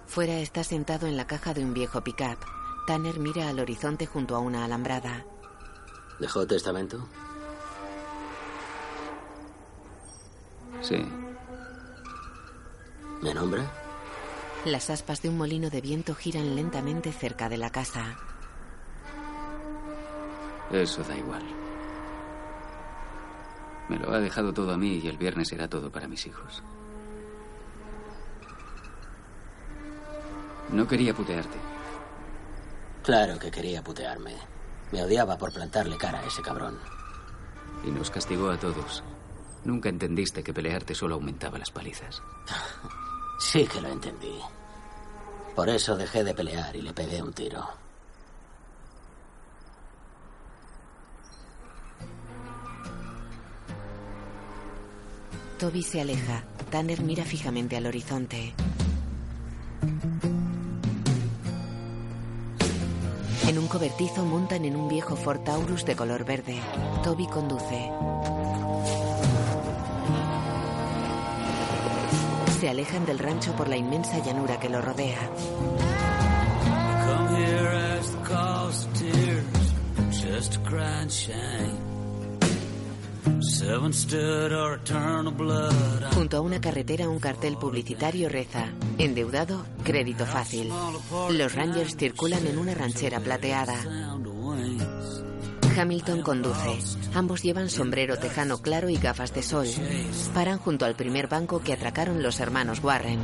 Fuera 0.06 0.40
está 0.40 0.64
sentado 0.64 1.08
en 1.08 1.18
la 1.18 1.28
caja 1.28 1.54
de 1.54 1.64
un 1.64 1.74
viejo 1.74 2.02
pickup. 2.04 2.40
Tanner 2.88 3.20
mira 3.20 3.50
al 3.50 3.60
horizonte 3.60 4.06
junto 4.06 4.36
a 4.36 4.40
una 4.40 4.64
alambrada. 4.64 5.26
¿Dejó 6.20 6.48
testamento? 6.48 7.08
Sí. 10.82 11.06
¿Me 13.22 13.34
nombra? 13.34 13.66
Las 14.66 14.90
aspas 14.90 15.22
de 15.22 15.30
un 15.30 15.38
molino 15.38 15.70
de 15.70 15.82
viento 15.82 16.16
giran 16.16 16.56
lentamente 16.56 17.12
cerca 17.12 17.50
de 17.50 17.58
la 17.58 17.70
casa. 17.70 18.18
Eso 20.72 21.04
da 21.04 21.18
igual. 21.18 21.44
Me 23.88 23.98
lo 23.98 24.12
ha 24.14 24.20
dejado 24.20 24.54
todo 24.54 24.74
a 24.74 24.78
mí 24.78 25.00
y 25.04 25.08
el 25.08 25.18
viernes 25.18 25.48
será 25.48 25.68
todo 25.68 25.92
para 25.92 26.08
mis 26.08 26.26
hijos. 26.28 26.62
No 30.72 30.88
quería 30.88 31.14
putearte. 31.14 31.58
Claro 33.04 33.40
que 33.40 33.50
quería 33.50 33.84
putearme. 33.84 34.36
Me 34.92 35.04
odiaba 35.04 35.38
por 35.38 35.52
plantarle 35.52 35.98
cara 35.98 36.20
a 36.20 36.26
ese 36.26 36.42
cabrón. 36.42 36.78
Y 37.84 37.90
nos 37.90 38.12
castigó 38.12 38.52
a 38.52 38.58
todos. 38.58 39.04
Nunca 39.66 39.90
entendiste 39.90 40.44
que 40.44 40.54
pelearte 40.54 40.96
solo 40.96 41.16
aumentaba 41.16 41.58
las 41.58 41.72
palizas. 41.72 42.22
Sí 43.42 43.66
que 43.66 43.80
lo 43.80 43.88
entendí. 43.88 44.38
Por 45.56 45.70
eso 45.70 45.96
dejé 45.96 46.26
de 46.26 46.34
pelear 46.34 46.76
y 46.76 46.82
le 46.82 46.92
pegué 46.92 47.24
un 47.24 47.32
tiro. 47.32 47.66
Toby 55.58 55.84
se 55.84 56.02
aleja. 56.02 56.44
Tanner 56.70 57.02
mira 57.02 57.24
fijamente 57.26 57.76
al 57.76 57.86
horizonte. 57.86 58.54
En 63.48 63.58
un 63.58 63.68
cobertizo 63.68 64.24
montan 64.24 64.64
en 64.64 64.76
un 64.76 64.88
viejo 64.88 65.16
Ford 65.16 65.42
Taurus 65.42 65.84
de 65.84 65.96
color 65.96 66.24
verde. 66.24 66.60
Toby 67.04 67.26
conduce. 67.28 67.90
Se 72.60 72.68
alejan 72.68 73.06
del 73.06 73.20
rancho 73.20 73.54
por 73.56 73.70
la 73.70 73.78
inmensa 73.78 74.20
llanura 74.20 74.60
que 74.60 74.68
lo 74.68 74.82
rodea. 74.82 75.30
Junto 86.14 86.38
a 86.38 86.42
una 86.42 86.60
carretera 86.60 87.08
un 87.08 87.20
cartel 87.20 87.56
publicitario 87.56 88.28
reza, 88.28 88.66
endeudado, 88.98 89.66
crédito 89.86 90.26
fácil. 90.26 90.70
Los 91.30 91.56
Rangers 91.56 91.96
circulan 91.96 92.46
en 92.46 92.58
una 92.58 92.74
ranchera 92.74 93.22
plateada. 93.22 93.76
Hamilton 95.80 96.22
conduce. 96.24 96.78
Ambos 97.14 97.42
llevan 97.42 97.70
sombrero 97.70 98.18
tejano 98.18 98.58
claro 98.58 98.90
y 98.90 98.98
gafas 98.98 99.34
de 99.34 99.42
sol. 99.42 99.66
Paran 100.34 100.58
junto 100.58 100.84
al 100.84 100.96
primer 100.96 101.28
banco 101.28 101.62
que 101.62 101.72
atracaron 101.72 102.22
los 102.22 102.42
hermanos 102.42 102.84
Warren. 102.84 103.20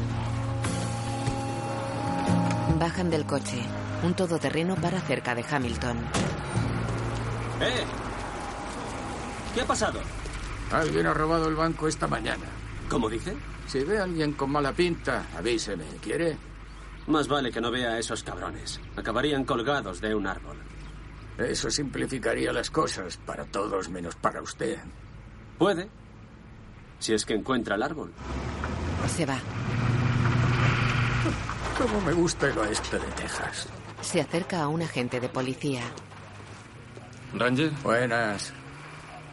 Bajan 2.79 3.09
del 3.09 3.25
coche. 3.25 3.61
Un 4.03 4.13
todoterreno 4.13 4.75
para 4.75 5.01
cerca 5.01 5.35
de 5.35 5.43
Hamilton. 5.49 5.97
¡Eh! 7.61 7.83
¿Qué 9.53 9.61
ha 9.61 9.65
pasado? 9.65 9.99
Alguien 10.71 11.07
ha 11.07 11.13
robado 11.13 11.49
el 11.49 11.55
banco 11.55 11.89
esta 11.89 12.07
mañana. 12.07 12.45
¿Cómo 12.89 13.09
dice? 13.09 13.35
Si 13.67 13.83
ve 13.83 13.99
a 13.99 14.03
alguien 14.03 14.31
con 14.33 14.51
mala 14.51 14.71
pinta, 14.71 15.27
avíseme. 15.37 15.85
¿Quiere? 16.01 16.37
Más 17.07 17.27
vale 17.27 17.51
que 17.51 17.59
no 17.59 17.69
vea 17.69 17.91
a 17.91 17.99
esos 17.99 18.23
cabrones. 18.23 18.79
Acabarían 18.95 19.43
colgados 19.43 19.99
de 19.99 20.15
un 20.15 20.27
árbol. 20.27 20.64
Eso 21.37 21.69
simplificaría 21.69 22.53
las 22.53 22.69
cosas 22.69 23.17
para 23.17 23.45
todos 23.45 23.89
menos 23.89 24.15
para 24.15 24.41
usted. 24.41 24.77
Puede. 25.57 25.89
Si 26.99 27.13
es 27.13 27.25
que 27.25 27.33
encuentra 27.33 27.75
el 27.75 27.83
árbol. 27.83 28.13
Se 29.07 29.25
va. 29.25 29.37
Cómo 31.77 31.99
me 32.01 32.13
gusta 32.13 32.47
el 32.47 32.57
oeste 32.57 32.97
de 32.97 33.07
Texas. 33.07 33.67
Se 34.01 34.21
acerca 34.21 34.63
a 34.63 34.67
un 34.69 34.81
agente 34.81 35.19
de 35.19 35.27
policía. 35.27 35.81
Ranger. 37.33 37.71
Buenas. 37.83 38.53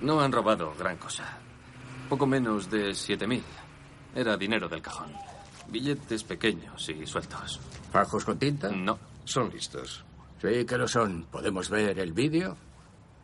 No 0.00 0.20
han 0.20 0.32
robado 0.32 0.74
gran 0.76 0.96
cosa. 0.96 1.38
Poco 2.08 2.26
menos 2.26 2.68
de 2.68 2.90
7.000. 2.90 3.42
Era 4.14 4.36
dinero 4.36 4.68
del 4.68 4.82
cajón. 4.82 5.12
Billetes 5.68 6.24
pequeños 6.24 6.88
y 6.88 7.06
sueltos. 7.06 7.60
¿Fajos 7.92 8.24
con 8.24 8.38
tinta? 8.38 8.70
No. 8.70 8.98
Son 9.24 9.48
listos. 9.50 10.04
Sí 10.42 10.64
que 10.64 10.76
lo 10.76 10.88
son. 10.88 11.26
¿Podemos 11.30 11.70
ver 11.70 12.00
el 12.00 12.12
vídeo? 12.12 12.56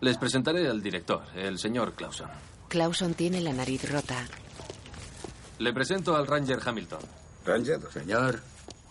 Les 0.01 0.17
presentaré 0.17 0.69
al 0.69 0.81
director, 0.81 1.23
el 1.35 1.59
señor 1.59 1.95
Clauson. 1.95 2.29
Clauson 2.69 3.15
tiene 3.15 3.41
la 3.41 3.53
nariz 3.53 3.91
rota. 3.91 4.25
Le 5.59 5.73
presento 5.73 6.15
al 6.15 6.29
Ranger 6.29 6.61
Hamilton. 6.65 7.01
Ranger. 7.45 7.81
Señor, 7.91 8.41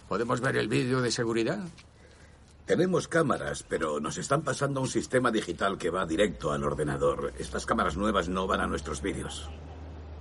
¿podemos 0.09 0.41
ver 0.41 0.57
el 0.57 0.67
vídeo 0.67 0.99
de 0.99 1.09
seguridad? 1.09 1.59
Tenemos 2.65 3.07
cámaras, 3.07 3.63
pero 3.63 4.01
nos 4.01 4.17
están 4.17 4.41
pasando 4.41 4.81
un 4.81 4.89
sistema 4.89 5.31
digital 5.31 5.77
que 5.77 5.89
va 5.89 6.05
directo 6.05 6.51
al 6.51 6.65
ordenador. 6.65 7.31
Estas 7.39 7.65
cámaras 7.65 7.95
nuevas 7.95 8.27
no 8.27 8.45
van 8.45 8.59
a 8.59 8.67
nuestros 8.67 9.01
vídeos. 9.01 9.49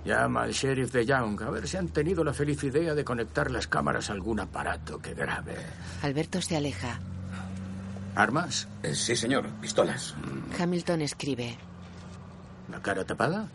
Llama 0.05 0.43
al 0.43 0.53
sheriff 0.53 0.93
de 0.93 1.05
Young 1.05 1.41
a 1.41 1.49
ver 1.49 1.67
si 1.67 1.75
han 1.75 1.89
tenido 1.89 2.23
la 2.23 2.31
feliz 2.31 2.63
idea 2.63 2.95
de 2.95 3.03
conectar 3.03 3.51
las 3.51 3.67
cámaras 3.67 4.09
a 4.09 4.13
algún 4.13 4.39
aparato 4.39 4.99
que 4.99 5.13
grabe. 5.13 5.57
Alberto 6.01 6.41
se 6.41 6.55
aleja. 6.55 7.01
¿Armas? 8.17 8.67
Eh, 8.81 8.95
sí, 8.95 9.15
señor. 9.15 9.47
Pistolas. 9.61 10.15
Hamilton 10.59 11.01
escribe. 11.01 11.55
¿La 12.71 12.81
cara 12.81 13.05
tapada? 13.05 13.47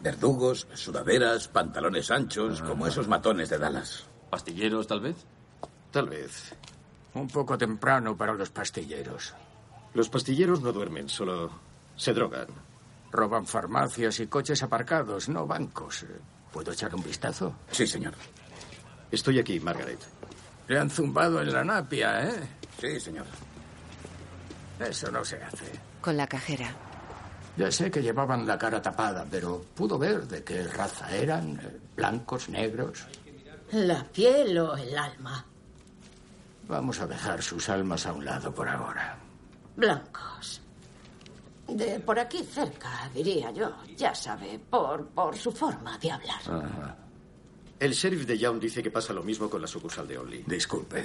Verdugos, 0.00 0.66
sudaderas, 0.74 1.46
pantalones 1.46 2.10
anchos, 2.10 2.60
como 2.60 2.88
esos 2.88 3.06
matones 3.06 3.50
de 3.50 3.58
Dallas. 3.58 4.06
¿Pastilleros, 4.28 4.88
tal 4.88 5.00
vez? 5.00 5.14
Tal 5.92 6.08
vez. 6.08 6.52
Un 7.14 7.28
poco 7.28 7.56
temprano 7.56 8.16
para 8.16 8.34
los 8.34 8.50
pastilleros. 8.50 9.32
Los 9.94 10.08
pastilleros 10.08 10.60
no 10.60 10.72
duermen, 10.72 11.08
solo 11.08 11.48
se 11.94 12.12
drogan. 12.12 12.48
Roban 13.12 13.46
farmacias 13.46 14.18
y 14.18 14.26
coches 14.26 14.60
aparcados, 14.64 15.28
no 15.28 15.46
bancos. 15.46 16.04
¿Puedo 16.52 16.72
echar 16.72 16.92
un 16.96 17.04
vistazo? 17.04 17.54
Sí, 17.70 17.86
señor. 17.86 18.14
Estoy 19.12 19.38
aquí, 19.38 19.60
Margaret. 19.60 20.00
Le 20.66 20.80
han 20.80 20.90
zumbado 20.90 21.40
en 21.40 21.52
la 21.52 21.62
napia, 21.62 22.24
¿eh? 22.28 22.48
Sí, 22.80 22.98
señor. 22.98 23.26
Eso 24.80 25.10
no 25.10 25.24
se 25.24 25.42
hace. 25.42 25.72
Con 26.00 26.16
la 26.16 26.26
cajera. 26.26 26.74
Ya 27.56 27.70
sé 27.70 27.90
que 27.90 28.02
llevaban 28.02 28.46
la 28.46 28.56
cara 28.58 28.80
tapada, 28.80 29.26
pero 29.30 29.62
pudo 29.74 29.98
ver 29.98 30.26
de 30.26 30.42
qué 30.42 30.64
raza 30.64 31.14
eran, 31.14 31.60
eh, 31.60 31.78
blancos, 31.96 32.48
negros. 32.48 33.06
¿La 33.72 34.02
piel 34.04 34.58
o 34.58 34.76
el 34.76 34.96
alma? 34.96 35.44
Vamos 36.68 37.00
a 37.00 37.06
dejar 37.06 37.42
sus 37.42 37.68
almas 37.68 38.06
a 38.06 38.12
un 38.12 38.24
lado 38.24 38.54
por 38.54 38.68
ahora. 38.68 39.18
Blancos. 39.76 40.62
De 41.68 42.00
por 42.00 42.18
aquí 42.18 42.42
cerca, 42.42 43.08
diría 43.14 43.50
yo. 43.50 43.70
Ya 43.96 44.14
sabe, 44.14 44.58
por, 44.58 45.06
por 45.08 45.36
su 45.36 45.52
forma 45.52 45.98
de 45.98 46.10
hablar. 46.10 46.40
Ajá. 46.46 46.96
El 47.78 47.92
sheriff 47.92 48.26
de 48.26 48.38
Young 48.38 48.60
dice 48.60 48.82
que 48.82 48.90
pasa 48.90 49.12
lo 49.12 49.22
mismo 49.22 49.48
con 49.48 49.60
la 49.60 49.66
sucursal 49.66 50.06
de 50.06 50.18
Only. 50.18 50.44
Disculpe. 50.46 51.04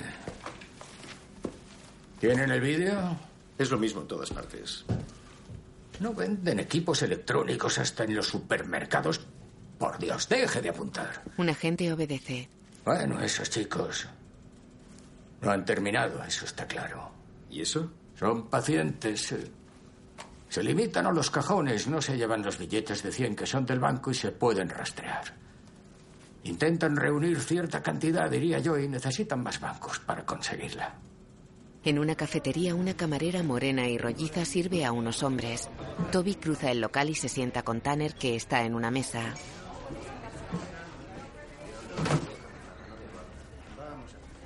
¿Tienen 2.19 2.51
el 2.51 2.59
vídeo? 2.59 3.17
Es 3.57 3.71
lo 3.71 3.77
mismo 3.77 4.01
en 4.01 4.07
todas 4.07 4.29
partes. 4.31 4.85
No 5.99 6.13
venden 6.13 6.59
equipos 6.59 7.01
electrónicos 7.03 7.77
hasta 7.77 8.03
en 8.03 8.15
los 8.15 8.27
supermercados. 8.27 9.21
Por 9.77 9.97
Dios, 9.97 10.27
deje 10.29 10.61
de 10.61 10.69
apuntar. 10.69 11.23
Un 11.37 11.49
agente 11.49 11.91
obedece. 11.91 12.49
Bueno, 12.85 13.19
esos 13.21 13.49
chicos 13.49 14.07
no 15.41 15.51
han 15.51 15.65
terminado, 15.65 16.23
eso 16.23 16.45
está 16.45 16.65
claro. 16.67 17.11
¿Y 17.49 17.61
eso? 17.61 17.91
Son 18.17 18.47
pacientes. 18.47 19.31
eh. 19.31 19.51
Se 20.49 20.63
limitan 20.63 21.05
a 21.05 21.11
los 21.11 21.29
cajones, 21.31 21.87
no 21.87 22.01
se 22.01 22.17
llevan 22.17 22.41
los 22.43 22.57
billetes 22.57 23.03
de 23.03 23.11
100 23.11 23.35
que 23.35 23.45
son 23.45 23.65
del 23.65 23.79
banco 23.79 24.11
y 24.11 24.13
se 24.15 24.31
pueden 24.31 24.69
rastrear. 24.69 25.33
Intentan 26.43 26.95
reunir 26.95 27.39
cierta 27.41 27.81
cantidad, 27.81 28.29
diría 28.29 28.59
yo, 28.59 28.77
y 28.77 28.87
necesitan 28.87 29.41
más 29.43 29.59
bancos 29.59 29.99
para 29.99 30.25
conseguirla. 30.25 30.93
En 31.85 31.99
una 31.99 32.15
cafetería, 32.15 32.73
una 32.73 32.95
camarera 32.95 33.43
morena 33.43 33.87
y 33.87 33.99
rolliza 33.99 34.43
sirve 34.43 34.85
a 34.85 34.91
unos 34.91 35.21
hombres. 35.21 35.69
Toby 36.11 36.33
cruza 36.33 36.71
el 36.71 36.81
local 36.81 37.11
y 37.11 37.13
se 37.13 37.29
sienta 37.29 37.61
con 37.61 37.79
Tanner, 37.79 38.15
que 38.15 38.35
está 38.35 38.63
en 38.63 38.73
una 38.73 38.89
mesa. 38.89 39.35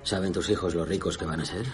¿Saben 0.03 0.33
tus 0.33 0.49
hijos 0.49 0.75
lo 0.75 0.83
ricos 0.83 1.17
que 1.17 1.25
van 1.25 1.39
a 1.39 1.45
ser? 1.45 1.65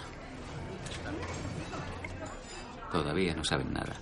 Todavía 2.92 3.34
no 3.34 3.42
saben 3.42 3.72
nada. 3.72 3.96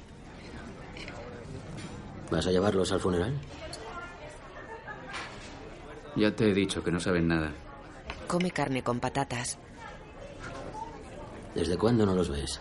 ¿Vas 2.30 2.46
a 2.46 2.50
llevarlos 2.50 2.92
al 2.92 3.00
funeral? 3.00 3.32
Ya 6.14 6.30
te 6.36 6.50
he 6.50 6.52
dicho 6.52 6.84
que 6.84 6.92
no 6.92 7.00
saben 7.00 7.26
nada. 7.26 7.52
Come 8.28 8.50
carne 8.50 8.82
con 8.82 9.00
patatas. 9.00 9.58
¿Desde 11.54 11.78
cuándo 11.78 12.04
no 12.04 12.14
los 12.14 12.28
ves? 12.28 12.60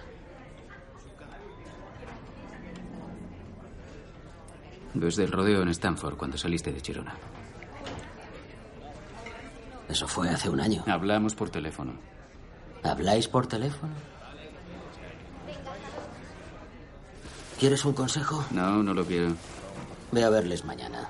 Desde 4.94 5.24
el 5.24 5.32
rodeo 5.32 5.64
en 5.64 5.70
Stanford, 5.70 6.16
cuando 6.18 6.38
saliste 6.38 6.72
de 6.72 6.82
Chirona. 6.82 7.16
Eso 9.90 10.08
fue 10.08 10.30
hace 10.30 10.50
un 10.50 10.60
año. 10.60 10.84
Hablamos 10.88 11.34
por 11.34 11.50
teléfono. 11.50 11.94
¿Habláis 12.84 13.28
por 13.28 13.48
teléfono? 13.48 13.94
¿Quieres 17.60 17.84
un 17.86 17.94
consejo? 17.94 18.46
No, 18.52 18.84
no 18.84 18.94
lo 18.94 19.06
quiero. 19.06 19.36
Ve 20.12 20.24
a 20.24 20.30
verles 20.30 20.66
mañana. 20.66 21.08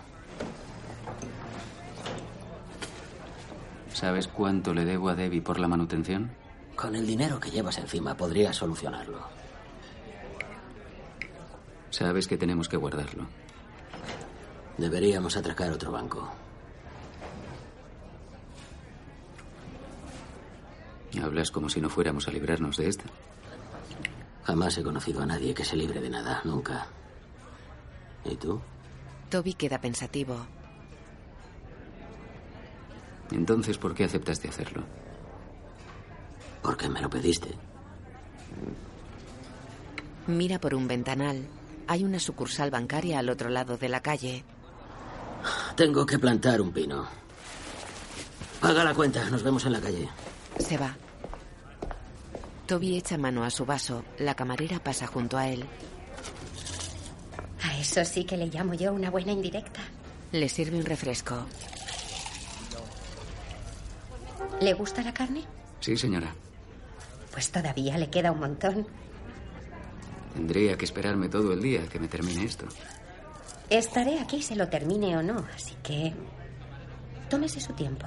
¿Sabes 3.94 4.28
cuánto 4.28 4.74
le 4.74 4.86
debo 4.86 5.10
a 5.10 5.16
Debbie 5.16 5.42
por 5.42 5.60
la 5.60 5.68
manutención? 5.68 6.32
Con 6.76 6.96
el 6.96 7.06
dinero 7.06 7.40
que 7.40 7.52
llevas 7.52 7.78
encima 7.78 8.16
podrías 8.16 8.56
solucionarlo. 8.56 9.20
Sabes 11.90 12.28
que 12.28 12.38
tenemos 12.38 12.68
que 12.68 12.78
guardarlo. 12.78 13.28
Deberíamos 14.78 15.38
atracar 15.38 15.72
otro 15.72 15.92
banco. 15.92 16.30
Hablas 21.22 21.52
como 21.52 21.70
si 21.70 21.80
no 21.80 21.90
fuéramos 21.90 22.28
a 22.28 22.32
librarnos 22.32 22.78
de 22.78 22.90
esta. 22.90 23.06
Jamás 24.44 24.78
he 24.78 24.84
conocido 24.84 25.22
a 25.22 25.26
nadie 25.26 25.54
que 25.54 25.64
se 25.64 25.78
libre 25.78 26.02
de 26.02 26.10
nada, 26.10 26.42
nunca. 26.44 26.88
¿Y 28.26 28.36
tú? 28.36 28.60
Toby 29.30 29.54
queda 29.54 29.80
pensativo. 29.80 30.36
Entonces, 33.32 33.78
¿por 33.78 33.94
qué 33.94 34.04
aceptaste 34.04 34.50
hacerlo? 34.50 34.84
Porque 36.64 36.90
me 36.90 37.02
lo 37.02 37.10
pediste. 37.10 37.50
Mira 40.28 40.60
por 40.60 40.74
un 40.74 40.88
ventanal. 40.88 41.46
Hay 41.88 42.04
una 42.06 42.20
sucursal 42.20 42.72
bancaria 42.72 43.20
al 43.20 43.30
otro 43.30 43.50
lado 43.50 43.78
de 43.78 43.90
la 43.90 44.02
calle. 44.02 44.46
Tengo 45.76 46.06
que 46.06 46.18
plantar 46.18 46.62
un 46.62 46.72
pino. 46.72 47.06
Paga 48.62 48.86
la 48.86 48.94
cuenta, 48.94 49.30
nos 49.30 49.44
vemos 49.44 49.66
en 49.66 49.74
la 49.74 49.82
calle. 49.82 50.08
Se 50.58 50.78
va. 50.78 50.96
Toby 52.66 52.96
echa 52.96 53.18
mano 53.18 53.44
a 53.44 53.50
su 53.50 53.66
vaso. 53.66 54.06
La 54.20 54.34
camarera 54.34 54.80
pasa 54.80 55.06
junto 55.06 55.38
a 55.38 55.50
él. 55.50 55.66
A 57.62 57.78
eso 57.78 58.06
sí 58.06 58.24
que 58.24 58.38
le 58.38 58.48
llamo 58.48 58.74
yo 58.74 58.94
una 58.94 59.10
buena 59.10 59.34
indirecta. 59.34 59.82
Le 60.32 60.48
sirve 60.48 60.78
un 60.78 60.86
refresco. 60.86 61.46
¿Le 64.62 64.74
gusta 64.74 65.02
la 65.04 65.14
carne? 65.14 65.44
Sí, 65.82 65.98
señora. 65.98 66.34
Pues 67.34 67.52
todavía 67.52 67.98
le 67.98 68.10
queda 68.10 68.32
un 68.32 68.40
montón. 68.40 68.88
Tendría 70.34 70.78
que 70.78 70.86
esperarme 70.86 71.28
todo 71.28 71.54
el 71.54 71.62
día 71.62 71.84
a 71.84 71.88
que 71.88 72.00
me 72.00 72.08
termine 72.08 72.46
esto. 72.46 72.66
Estaré 73.70 74.20
aquí 74.20 74.42
se 74.42 74.56
lo 74.56 74.70
termine 74.70 75.18
o 75.18 75.24
no, 75.24 75.46
así 75.56 75.76
que 75.84 76.14
tómese 77.30 77.60
su 77.60 77.74
tiempo. 77.74 78.06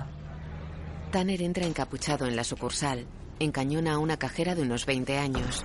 Tanner 1.11 1.43
entra 1.43 1.67
encapuchado 1.67 2.27
en 2.27 2.37
la 2.37 2.45
sucursal. 2.45 3.07
Encañona 3.39 3.95
a 3.95 3.99
una 3.99 4.17
cajera 4.17 4.55
de 4.55 4.62
unos 4.62 4.87
20 4.87 5.19
años. 5.19 5.65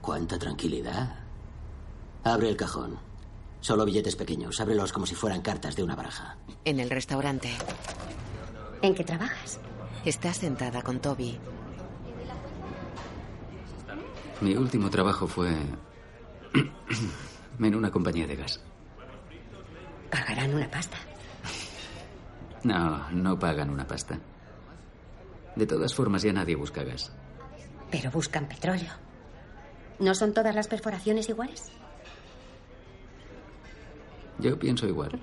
Cuánta 0.00 0.38
tranquilidad. 0.38 1.14
Abre 2.24 2.48
el 2.48 2.56
cajón. 2.56 2.98
Solo 3.60 3.84
billetes 3.84 4.16
pequeños. 4.16 4.60
Ábrelos 4.60 4.92
como 4.92 5.06
si 5.06 5.14
fueran 5.14 5.42
cartas 5.42 5.76
de 5.76 5.82
una 5.82 5.94
baraja. 5.94 6.36
En 6.64 6.80
el 6.80 6.90
restaurante. 6.90 7.50
¿En 8.82 8.94
qué 8.94 9.04
trabajas? 9.04 9.60
Está 10.04 10.32
sentada 10.32 10.82
con 10.82 10.98
Toby. 11.00 11.38
Mi 14.40 14.56
último 14.56 14.88
trabajo 14.88 15.26
fue 15.26 15.50
en 17.60 17.74
una 17.74 17.90
compañía 17.90 18.26
de 18.26 18.36
gas. 18.36 18.60
Pagarán 20.10 20.54
una 20.54 20.70
pasta. 20.70 20.96
No, 22.64 23.10
no 23.10 23.38
pagan 23.38 23.70
una 23.70 23.86
pasta. 23.86 24.18
De 25.54 25.66
todas 25.66 25.94
formas, 25.94 26.22
ya 26.22 26.32
nadie 26.32 26.56
busca 26.56 26.82
gas. 26.82 27.12
Pero 27.90 28.10
buscan 28.10 28.48
petróleo. 28.48 28.92
¿No 29.98 30.14
son 30.14 30.32
todas 30.32 30.54
las 30.54 30.68
perforaciones 30.68 31.28
iguales? 31.28 31.70
Yo 34.38 34.58
pienso 34.58 34.86
igual. 34.86 35.20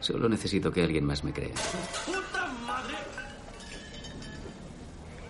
Solo 0.00 0.28
necesito 0.28 0.70
que 0.70 0.82
alguien 0.82 1.06
más 1.06 1.24
me 1.24 1.32
crea. 1.32 1.54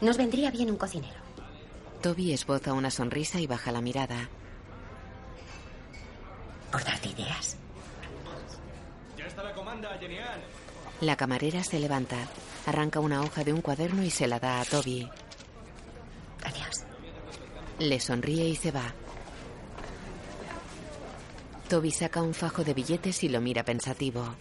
Nos 0.00 0.16
vendría 0.16 0.50
bien 0.50 0.70
un 0.70 0.76
cocinero. 0.76 1.20
Toby 2.00 2.32
esboza 2.32 2.72
una 2.72 2.90
sonrisa 2.90 3.38
y 3.40 3.46
baja 3.46 3.70
la 3.70 3.82
mirada. 3.82 4.28
Por 6.72 6.82
darte 6.84 7.10
ideas. 7.10 7.56
Ya 9.18 9.26
está 9.26 9.42
la 9.42 9.52
comanda, 9.52 9.96
genial. 9.98 10.40
La 11.02 11.16
camarera 11.16 11.62
se 11.62 11.78
levanta, 11.78 12.16
arranca 12.66 13.00
una 13.00 13.22
hoja 13.22 13.44
de 13.44 13.52
un 13.52 13.60
cuaderno 13.60 14.02
y 14.02 14.10
se 14.10 14.26
la 14.26 14.38
da 14.38 14.60
a 14.60 14.64
Toby. 14.64 15.08
Adiós. 16.44 16.84
Le 17.78 18.00
sonríe 18.00 18.48
y 18.48 18.56
se 18.56 18.70
va. 18.70 18.94
Toby 21.68 21.90
saca 21.90 22.22
un 22.22 22.34
fajo 22.34 22.64
de 22.64 22.74
billetes 22.74 23.22
y 23.24 23.28
lo 23.28 23.40
mira 23.40 23.64
pensativo. 23.64 24.34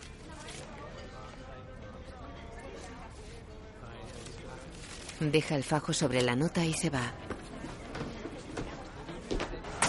Deja 5.20 5.56
el 5.56 5.64
fajo 5.64 5.92
sobre 5.92 6.22
la 6.22 6.36
nota 6.36 6.64
y 6.64 6.74
se 6.74 6.90
va. 6.90 7.12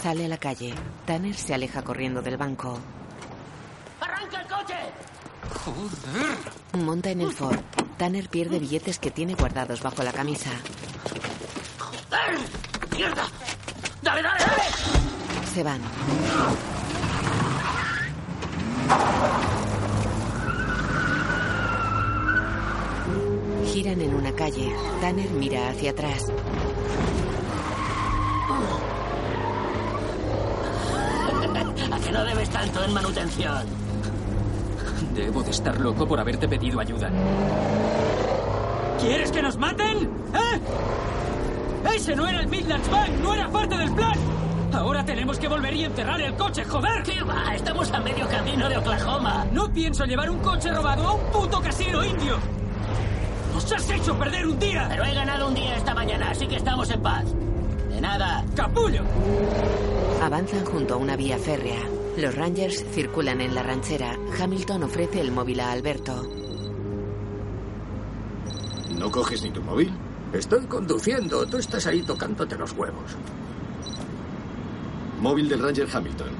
Sale 0.03 0.25
a 0.25 0.29
la 0.29 0.39
calle. 0.39 0.75
Tanner 1.07 1.35
se 1.35 1.55
aleja 1.55 1.83
corriendo 1.83 2.21
del 2.21 2.37
banco. 2.37 2.79
¡Arranca 4.01 4.41
el 4.41 4.47
coche! 4.49 4.75
Joder. 5.65 6.85
Monta 6.85 7.11
en 7.11 7.21
el 7.21 7.33
Ford. 7.33 7.61
Tanner 7.97 8.29
pierde 8.29 8.59
billetes 8.59 8.99
que 8.99 9.11
tiene 9.11 9.35
guardados 9.35 9.83
bajo 9.83 10.03
la 10.03 10.13
camisa. 10.13 10.51
¡Joder! 11.79 12.39
¡Mierda! 12.97 13.25
¡Dale, 14.03 14.23
dale, 14.23 14.41
dale! 14.41 14.63
Se 15.55 15.63
van. 15.63 15.81
Giran 23.73 24.01
en 24.01 24.15
una 24.15 24.33
calle. 24.33 24.73
Tanner 25.01 25.31
mira 25.31 25.69
hacia 25.69 25.93
atrás. 25.93 26.27
¿A 31.93 31.99
que 32.01 32.11
no 32.11 32.25
debes 32.25 32.51
tanto 32.51 32.83
en 32.83 32.93
manutención? 32.93 33.65
Debo 35.15 35.45
de 35.45 35.53
estar 35.53 35.79
loco 35.81 36.05
por 36.07 36.19
haberte 36.19 36.49
pedido 36.49 36.81
ayuda. 36.81 37.13
¿Quieres 39.01 39.31
que 39.31 39.41
nos 39.41 39.57
maten? 39.57 40.11
¿Eh? 40.35 40.61
¡Ese 41.95 42.17
no 42.17 42.27
era 42.27 42.41
el 42.41 42.49
Midlands 42.49 42.91
Bank! 42.91 43.11
¡No 43.23 43.35
era 43.35 43.49
parte 43.49 43.77
del 43.77 43.93
plan! 43.93 44.19
Ahora 44.73 45.05
tenemos 45.05 45.39
que 45.39 45.47
volver 45.47 45.75
y 45.75 45.85
enterrar 45.85 46.21
el 46.21 46.35
coche, 46.35 46.65
joder. 46.65 47.05
¿Qué 47.05 47.23
va? 47.23 47.55
Estamos 47.55 47.93
a 47.93 48.01
medio 48.01 48.27
camino 48.29 48.69
de 48.69 48.79
Oklahoma. 48.79 49.47
No 49.53 49.73
pienso 49.73 50.07
llevar 50.07 50.29
un 50.29 50.39
coche 50.39 50.73
robado 50.73 51.07
a 51.07 51.13
un 51.15 51.23
puto 51.31 51.61
casino 51.61 52.05
indio. 52.05 52.60
¡Nos 53.71 53.83
has 53.83 53.91
hecho 53.91 54.19
perder 54.19 54.49
un 54.49 54.59
día! 54.59 54.87
Pero 54.89 55.05
he 55.05 55.15
ganado 55.15 55.47
un 55.47 55.55
día 55.55 55.77
esta 55.77 55.95
mañana, 55.95 56.31
así 56.31 56.49
que 56.49 56.57
estamos 56.57 56.91
en 56.91 57.01
paz. 57.01 57.25
De 57.89 58.01
nada. 58.01 58.45
¡Capullo! 58.57 59.05
Avanzan 60.21 60.65
junto 60.65 60.95
a 60.95 60.97
una 60.97 61.15
vía 61.15 61.39
férrea. 61.39 61.79
Los 62.17 62.35
Rangers 62.35 62.85
circulan 62.91 63.41
en 63.41 63.55
la 63.55 63.63
ranchera. 63.63 64.17
Hamilton 64.41 64.83
ofrece 64.83 65.21
el 65.21 65.31
móvil 65.31 65.61
a 65.61 65.71
Alberto. 65.71 66.29
¿No 68.99 69.09
coges 69.09 69.41
ni 69.45 69.53
tu 69.53 69.63
móvil? 69.63 69.93
Estoy 70.33 70.67
conduciendo. 70.67 71.47
Tú 71.47 71.59
estás 71.59 71.87
ahí 71.87 72.03
tocándote 72.03 72.57
los 72.57 72.73
huevos. 72.73 73.17
Móvil 75.21 75.49
del 75.49 75.63
Ranger 75.63 75.87
Hamilton. 75.93 76.31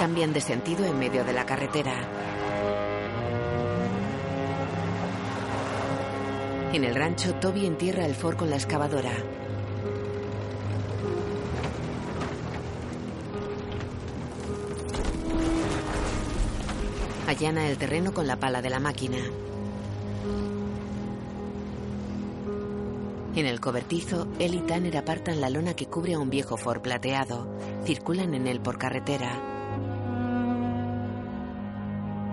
Cambian 0.00 0.32
de 0.32 0.40
sentido 0.40 0.84
en 0.84 0.98
medio 0.98 1.22
de 1.22 1.32
la 1.32 1.46
carretera. 1.46 1.94
En 6.72 6.84
el 6.84 6.94
rancho, 6.94 7.34
Toby 7.34 7.66
entierra 7.66 8.06
el 8.06 8.14
Ford 8.14 8.36
con 8.36 8.48
la 8.48 8.56
excavadora. 8.56 9.12
Allana 17.26 17.68
el 17.68 17.76
terreno 17.76 18.14
con 18.14 18.26
la 18.26 18.36
pala 18.36 18.62
de 18.62 18.70
la 18.70 18.80
máquina. 18.80 19.18
En 23.34 23.46
el 23.46 23.60
cobertizo, 23.60 24.28
él 24.38 24.54
y 24.54 24.60
Tanner 24.60 24.96
apartan 24.96 25.42
la 25.42 25.50
lona 25.50 25.74
que 25.74 25.86
cubre 25.86 26.14
a 26.14 26.18
un 26.18 26.30
viejo 26.30 26.56
Ford 26.56 26.80
plateado. 26.80 27.48
Circulan 27.84 28.32
en 28.32 28.46
él 28.46 28.60
por 28.60 28.78
carretera. 28.78 29.40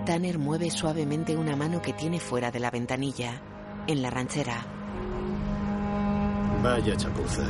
Tanner 0.06 0.38
mueve 0.38 0.70
suavemente 0.70 1.36
una 1.36 1.56
mano 1.56 1.82
que 1.82 1.92
tiene 1.92 2.20
fuera 2.20 2.50
de 2.50 2.60
la 2.60 2.70
ventanilla. 2.70 3.42
En 3.86 4.02
la 4.02 4.10
ranchera. 4.10 4.56
Vaya 6.62 6.96
chapuza. 6.96 7.42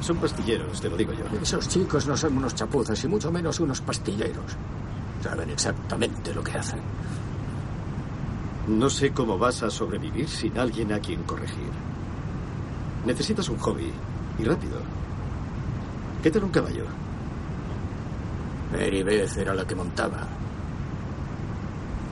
Son 0.00 0.18
pastilleros, 0.18 0.80
te 0.80 0.88
lo 0.90 0.96
digo 0.96 1.12
yo. 1.12 1.24
Esos 1.40 1.68
chicos 1.68 2.06
no 2.06 2.16
son 2.16 2.36
unos 2.36 2.54
chapuzas 2.54 3.02
y 3.02 3.08
mucho 3.08 3.32
menos 3.32 3.58
unos 3.60 3.80
pastilleros. 3.80 4.56
Saben 5.22 5.50
exactamente 5.50 6.34
lo 6.34 6.44
que 6.44 6.52
hacen. 6.52 6.80
No 8.68 8.90
sé 8.90 9.12
cómo 9.12 9.38
vas 9.38 9.62
a 9.62 9.70
sobrevivir 9.70 10.28
sin 10.28 10.58
alguien 10.58 10.92
a 10.92 10.98
quien 10.98 11.22
corregir. 11.22 11.70
Necesitas 13.06 13.48
un 13.48 13.58
hobby. 13.58 13.92
Y 14.38 14.44
rápido. 14.44 14.78
¿Qué 16.22 16.30
tal 16.30 16.44
un 16.44 16.50
caballo? 16.50 16.84
Mary 18.72 19.02
Beth 19.02 19.36
era 19.36 19.54
la 19.54 19.64
que 19.66 19.74
montaba. 19.74 20.26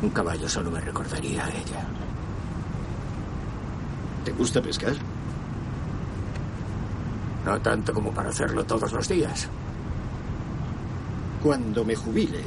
Un 0.03 0.11
caballo 0.11 0.49
solo 0.49 0.71
me 0.71 0.81
recordaría 0.81 1.45
a 1.45 1.49
ella. 1.49 1.87
¿Te 4.25 4.33
gusta 4.33 4.63
pescar? 4.63 4.95
No 7.45 7.61
tanto 7.61 7.93
como 7.93 8.13
para 8.13 8.31
hacerlo 8.31 8.65
todos 8.65 8.93
los 8.93 9.09
días. 9.09 9.49
Cuando 11.43 11.85
me 11.85 11.97
jubile, 11.97 12.41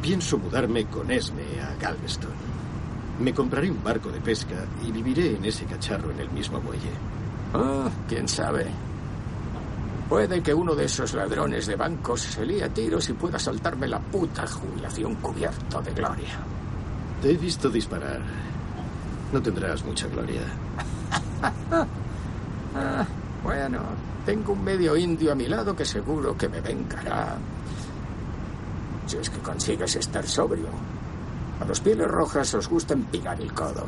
pienso 0.00 0.36
mudarme 0.36 0.86
con 0.86 1.10
Esme 1.10 1.60
a 1.60 1.76
Galveston. 1.80 2.30
Me 3.20 3.32
compraré 3.32 3.70
un 3.70 3.82
barco 3.84 4.10
de 4.10 4.20
pesca 4.20 4.64
y 4.84 4.90
viviré 4.90 5.36
en 5.36 5.44
ese 5.44 5.64
cacharro 5.64 6.10
en 6.10 6.20
el 6.20 6.30
mismo 6.30 6.60
muelle. 6.60 6.90
Ah, 7.54 7.88
quién 8.08 8.26
sabe. 8.26 8.66
Puede 10.08 10.42
que 10.42 10.52
uno 10.52 10.74
de 10.74 10.86
esos 10.86 11.14
ladrones 11.14 11.66
de 11.66 11.76
bancos 11.76 12.22
se 12.22 12.44
líe 12.44 12.64
a 12.64 12.68
tiros 12.68 13.08
y 13.08 13.12
pueda 13.12 13.38
saltarme 13.38 13.86
la 13.86 14.00
puta 14.00 14.46
jubilación 14.46 15.14
cubierto 15.16 15.80
de 15.80 15.92
gloria. 15.92 16.38
Te 17.22 17.30
he 17.30 17.36
visto 17.36 17.70
disparar. 17.70 18.20
No 19.32 19.40
tendrás 19.40 19.84
mucha 19.84 20.08
gloria. 20.08 20.42
Ah, 21.42 23.04
bueno, 23.44 23.80
tengo 24.24 24.52
un 24.52 24.64
medio 24.64 24.96
indio 24.96 25.32
a 25.32 25.34
mi 25.34 25.46
lado 25.46 25.74
que 25.74 25.84
seguro 25.84 26.36
que 26.36 26.48
me 26.48 26.60
vengará. 26.60 27.36
Si 29.06 29.16
es 29.16 29.28
que 29.28 29.38
consigues 29.38 29.96
estar 29.96 30.26
sobrio. 30.26 30.68
A 31.60 31.64
los 31.64 31.80
pieles 31.80 32.08
rojas 32.08 32.54
os 32.54 32.68
gusta 32.68 32.94
empinar 32.94 33.40
el 33.40 33.52
codo. 33.52 33.86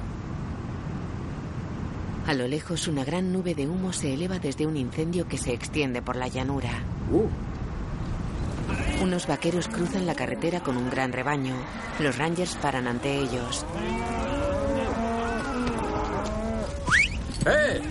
A 2.27 2.33
lo 2.33 2.49
lejos, 2.49 2.89
una 2.89 3.05
gran 3.05 3.33
nube 3.33 3.55
de 3.55 3.69
humo 3.69 3.93
se 3.93 4.15
eleva 4.15 4.39
desde 4.39 4.67
un 4.67 4.77
incendio 4.77 5.29
que 5.29 5.37
se 5.37 5.53
extiende 5.53 6.01
por 6.01 6.17
la 6.17 6.29
llanura. 6.29 6.71
Uh. 7.11 7.29
Unos 9.03 9.27
vaqueros 9.27 9.69
cruzan 9.69 10.07
la 10.07 10.15
carretera 10.15 10.61
con 10.61 10.77
un 10.77 10.89
gran 10.89 11.13
rebaño. 11.13 11.55
Los 11.99 12.17
Rangers 12.17 12.57
paran 12.57 12.87
ante 12.87 13.19
ellos. 13.19 13.67
¡Eh! 17.47 17.83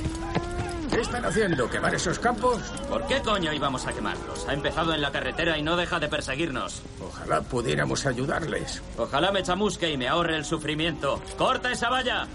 ¿Qué 0.92 1.02
están 1.02 1.26
haciendo? 1.26 1.70
¿Quemar 1.70 1.96
esos 1.96 2.20
campos? 2.20 2.62
¿Por 2.88 3.08
qué 3.08 3.20
coño 3.22 3.52
íbamos 3.52 3.86
a 3.88 3.94
quemarlos? 3.94 4.48
Ha 4.48 4.54
empezado 4.54 4.94
en 4.94 5.02
la 5.02 5.12
carretera 5.12 5.58
y 5.58 5.64
no 5.64 5.76
deja 5.76 6.00
de 6.00 6.08
perseguirnos. 6.08 6.84
Ojalá 7.04 7.42
pudiéramos 7.42 8.06
ayudarles. 8.06 8.82
Ojalá 8.98 9.32
me 9.32 9.42
chamusque 9.42 9.90
y 9.90 9.98
me 9.98 10.08
ahorre 10.08 10.36
el 10.36 10.46
sufrimiento. 10.46 11.20
¡Corta 11.38 11.72
esa 11.72 11.90
valla! 11.90 12.28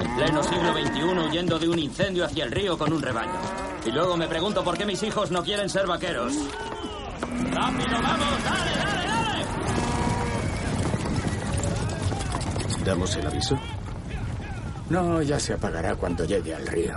En 0.00 0.16
pleno 0.16 0.42
siglo 0.42 0.72
XXI 0.72 1.28
huyendo 1.28 1.58
de 1.58 1.68
un 1.68 1.78
incendio 1.78 2.24
hacia 2.24 2.44
el 2.44 2.50
río 2.50 2.76
con 2.76 2.92
un 2.92 3.02
rebaño. 3.02 3.40
Y 3.84 3.90
luego 3.92 4.16
me 4.16 4.26
pregunto 4.26 4.64
por 4.64 4.76
qué 4.76 4.84
mis 4.84 5.02
hijos 5.02 5.30
no 5.30 5.42
quieren 5.42 5.68
ser 5.68 5.86
vaqueros. 5.86 6.32
¡Rápido, 7.52 8.02
vamos! 8.02 8.44
¡Dale, 8.44 8.76
dale, 8.76 9.06
dale! 9.06 9.46
¿Damos 12.84 13.16
el 13.16 13.26
aviso? 13.26 13.58
No, 14.90 15.20
ya 15.22 15.38
se 15.38 15.52
apagará 15.54 15.94
cuando 15.94 16.24
llegue 16.24 16.54
al 16.54 16.66
río. 16.66 16.96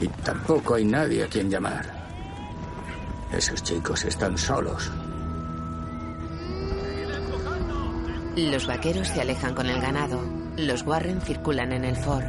Y 0.00 0.08
tampoco 0.08 0.74
hay 0.74 0.84
nadie 0.84 1.24
a 1.24 1.28
quien 1.28 1.48
llamar. 1.48 1.86
Esos 3.32 3.62
chicos 3.62 4.04
están 4.04 4.36
solos. 4.36 4.90
Los 8.36 8.66
vaqueros 8.66 9.08
se 9.08 9.20
alejan 9.20 9.54
con 9.54 9.68
el 9.68 9.80
ganado. 9.80 10.20
Los 10.56 10.82
Warren 10.82 11.20
circulan 11.20 11.72
en 11.72 11.84
el 11.84 11.96
Ford. 11.96 12.24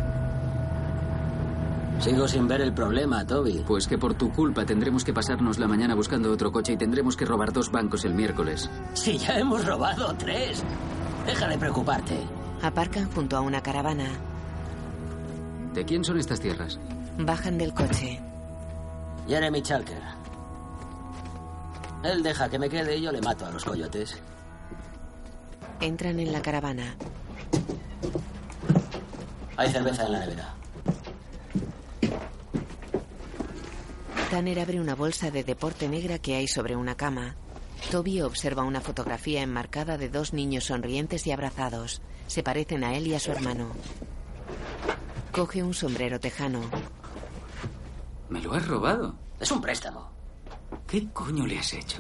Sigo 1.99 2.28
sin 2.28 2.47
ver 2.47 2.62
el 2.62 2.73
problema, 2.73 3.26
Toby. 3.26 3.63
Pues 3.65 3.88
que 3.88 3.97
por 3.97 4.13
tu 4.13 4.32
culpa 4.32 4.65
tendremos 4.65 5.04
que 5.04 5.13
pasarnos 5.13 5.58
la 5.58 5.67
mañana 5.67 5.95
buscando 5.95 6.32
otro 6.32 6.52
coche 6.52 6.73
y 6.73 6.78
tendremos 6.78 7.15
que 7.15 7.26
robar 7.26 7.54
dos 7.54 7.71
bancos 7.71 8.04
el 8.06 8.13
miércoles. 8.13 8.69
Si 8.93 9.17
ya 9.17 9.39
hemos 9.39 9.65
robado 9.65 10.13
tres. 10.17 10.63
Deja 11.26 11.47
de 11.47 11.58
preocuparte. 11.58 12.43
Aparcan 12.63 13.12
junto 13.12 13.36
a 13.36 13.41
una 13.41 13.62
caravana. 13.62 14.08
¿De 15.73 15.84
quién 15.84 16.06
son 16.06 16.17
estas 16.17 16.39
tierras? 16.39 16.80
Bajan 17.17 17.58
del 17.58 17.73
coche. 17.73 18.21
Jeremy 19.28 19.62
Chalker. 19.62 20.02
Él 22.06 22.23
deja 22.23 22.49
que 22.49 22.58
me 22.58 22.69
quede 22.69 22.95
y 22.95 23.02
yo 23.02 23.12
le 23.12 23.19
mato 23.19 23.45
a 23.45 23.52
los 23.52 23.65
coyotes. 23.65 24.17
Entran 25.82 26.21
en 26.21 26.32
la 26.32 26.41
caravana. 26.41 26.95
Hay 29.58 29.69
cerveza 29.69 30.06
en 30.06 30.12
la 30.13 30.19
nevera. 30.19 30.54
Tanner 34.32 34.62
abre 34.62 34.80
una 34.80 34.95
bolsa 34.95 35.32
de 35.32 35.43
deporte 35.43 35.89
negra 35.89 36.17
que 36.17 36.36
hay 36.36 36.47
sobre 36.47 36.78
una 36.78 36.95
cama. 36.95 37.36
Toby 37.91 38.21
observa 38.21 38.63
una 38.63 38.80
fotografía 38.80 39.41
enmarcada 39.41 39.97
de 39.97 40.08
dos 40.08 40.32
niños 40.32 40.63
sonrientes 40.63 41.28
y 41.28 41.34
abrazados. 41.34 42.02
Se 42.28 42.44
parecen 42.44 42.84
a 42.84 42.96
él 42.96 43.08
y 43.08 43.16
a 43.16 43.20
su 43.20 43.32
hermano. 43.32 43.72
Coge 45.32 45.64
un 45.64 45.74
sombrero 45.74 46.20
tejano. 46.20 46.62
¿Me 48.30 48.42
lo 48.42 48.54
has 48.54 48.68
robado? 48.68 49.16
Es 49.40 49.52
un 49.52 49.62
préstamo. 49.62 50.10
¿Qué 50.88 51.08
coño 51.12 51.46
le 51.46 51.60
has 51.60 51.74
hecho? 51.74 52.00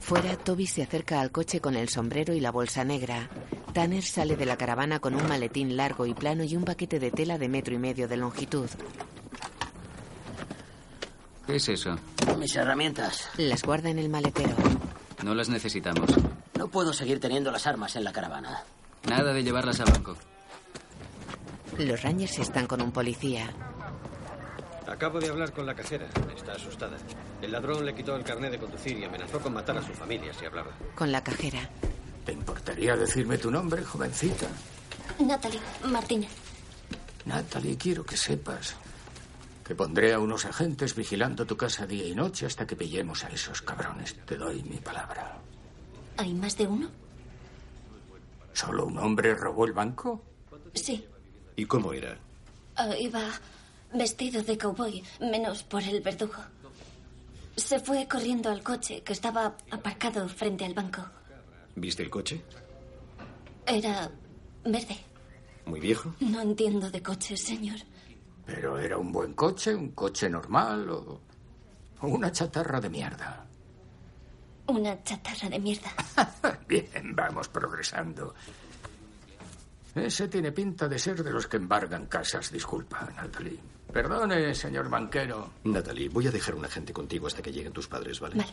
Fuera, 0.00 0.36
Toby 0.36 0.66
se 0.66 0.82
acerca 0.82 1.20
al 1.20 1.30
coche 1.30 1.60
con 1.60 1.76
el 1.76 1.88
sombrero 1.88 2.34
y 2.34 2.40
la 2.40 2.50
bolsa 2.50 2.84
negra. 2.84 3.28
Tanner 3.72 4.02
sale 4.02 4.36
de 4.36 4.44
la 4.44 4.56
caravana 4.56 5.00
con 5.00 5.14
un 5.14 5.26
maletín 5.26 5.76
largo 5.76 6.06
y 6.06 6.14
plano 6.14 6.44
y 6.44 6.56
un 6.56 6.64
paquete 6.64 6.98
de 6.98 7.10
tela 7.10 7.38
de 7.38 7.48
metro 7.48 7.74
y 7.74 7.78
medio 7.78 8.06
de 8.06 8.16
longitud. 8.18 8.68
¿Qué 11.46 11.56
es 11.56 11.68
eso? 11.68 11.96
Mis 12.38 12.54
herramientas. 12.56 13.28
Las 13.36 13.62
guarda 13.62 13.90
en 13.90 13.98
el 13.98 14.08
maletero. 14.08 14.54
No 15.22 15.34
las 15.34 15.48
necesitamos. 15.48 16.10
No 16.58 16.68
puedo 16.68 16.92
seguir 16.92 17.20
teniendo 17.20 17.50
las 17.50 17.66
armas 17.66 17.96
en 17.96 18.04
la 18.04 18.12
caravana. 18.12 18.62
Nada 19.08 19.32
de 19.32 19.42
llevarlas 19.42 19.80
al 19.80 19.90
banco. 19.90 20.16
Los 21.78 22.02
Rangers 22.02 22.38
están 22.38 22.66
con 22.66 22.80
un 22.80 22.92
policía. 22.92 23.52
Acabo 24.86 25.18
de 25.18 25.28
hablar 25.28 25.52
con 25.52 25.66
la 25.66 25.74
cajera. 25.74 26.08
Está 26.36 26.52
asustada. 26.52 26.96
El 27.42 27.52
ladrón 27.52 27.84
le 27.84 27.94
quitó 27.94 28.14
el 28.16 28.22
carnet 28.22 28.52
de 28.52 28.58
conducir 28.58 28.98
y 28.98 29.04
amenazó 29.04 29.40
con 29.40 29.52
matar 29.52 29.76
a 29.78 29.82
su 29.82 29.92
familia 29.92 30.32
si 30.32 30.44
hablaba. 30.44 30.70
Con 30.94 31.10
la 31.10 31.22
cajera. 31.22 31.68
¿Te 32.24 32.32
importaría 32.32 32.96
decirme 32.96 33.38
tu 33.38 33.50
nombre, 33.50 33.82
jovencita? 33.82 34.46
Natalie 35.18 35.60
Martínez. 35.84 36.30
Natalie, 37.26 37.76
quiero 37.76 38.04
que 38.04 38.16
sepas 38.16 38.76
que 39.64 39.74
pondré 39.74 40.12
a 40.12 40.18
unos 40.18 40.44
agentes 40.44 40.94
vigilando 40.94 41.46
tu 41.46 41.56
casa 41.56 41.86
día 41.86 42.06
y 42.06 42.14
noche 42.14 42.46
hasta 42.46 42.66
que 42.66 42.76
pillemos 42.76 43.24
a 43.24 43.28
esos 43.28 43.62
cabrones. 43.62 44.14
Te 44.26 44.36
doy 44.36 44.62
mi 44.62 44.76
palabra. 44.76 45.38
¿Hay 46.16 46.32
más 46.34 46.56
de 46.56 46.66
uno? 46.66 46.88
¿Solo 48.52 48.86
un 48.86 48.98
hombre 48.98 49.34
robó 49.34 49.64
el 49.64 49.72
banco? 49.72 50.22
Sí. 50.74 51.04
¿Y 51.56 51.64
cómo 51.66 51.92
era? 51.92 52.16
Ah, 52.76 52.96
iba 52.98 53.20
vestido 53.92 54.42
de 54.42 54.58
cowboy, 54.58 55.02
menos 55.20 55.62
por 55.62 55.82
el 55.82 56.00
verdugo. 56.00 56.34
Se 57.56 57.78
fue 57.78 58.06
corriendo 58.08 58.50
al 58.50 58.62
coche 58.62 59.02
que 59.02 59.12
estaba 59.12 59.56
aparcado 59.70 60.28
frente 60.28 60.64
al 60.64 60.74
banco. 60.74 61.02
¿Viste 61.76 62.02
el 62.02 62.10
coche? 62.10 62.42
Era 63.66 64.10
verde. 64.64 64.96
¿Muy 65.66 65.80
viejo? 65.80 66.14
No 66.20 66.40
entiendo 66.40 66.90
de 66.90 67.02
coches, 67.02 67.40
señor. 67.40 67.78
¿Pero 68.46 68.78
era 68.78 68.98
un 68.98 69.10
buen 69.12 69.32
coche, 69.34 69.74
un 69.74 69.92
coche 69.92 70.28
normal 70.28 70.90
o, 70.90 71.20
o 72.00 72.06
una 72.06 72.30
chatarra 72.30 72.80
de 72.80 72.90
mierda? 72.90 73.43
Una 74.66 75.02
chatarra 75.02 75.48
de 75.50 75.58
mierda. 75.58 75.92
Bien, 76.68 77.14
vamos 77.14 77.48
progresando. 77.48 78.34
Ese 79.94 80.28
tiene 80.28 80.52
pinta 80.52 80.88
de 80.88 80.98
ser 80.98 81.22
de 81.22 81.30
los 81.30 81.46
que 81.46 81.56
embargan 81.56 82.06
casas. 82.06 82.50
Disculpa, 82.50 83.08
Natalie. 83.14 83.60
Perdone, 83.92 84.54
señor 84.54 84.88
banquero. 84.88 85.50
Natalie, 85.64 86.08
voy 86.08 86.26
a 86.26 86.30
dejar 86.32 86.54
un 86.56 86.64
agente 86.64 86.92
contigo 86.92 87.26
hasta 87.28 87.42
que 87.42 87.52
lleguen 87.52 87.72
tus 87.72 87.86
padres, 87.86 88.18
¿vale? 88.18 88.36
Vale. 88.36 88.52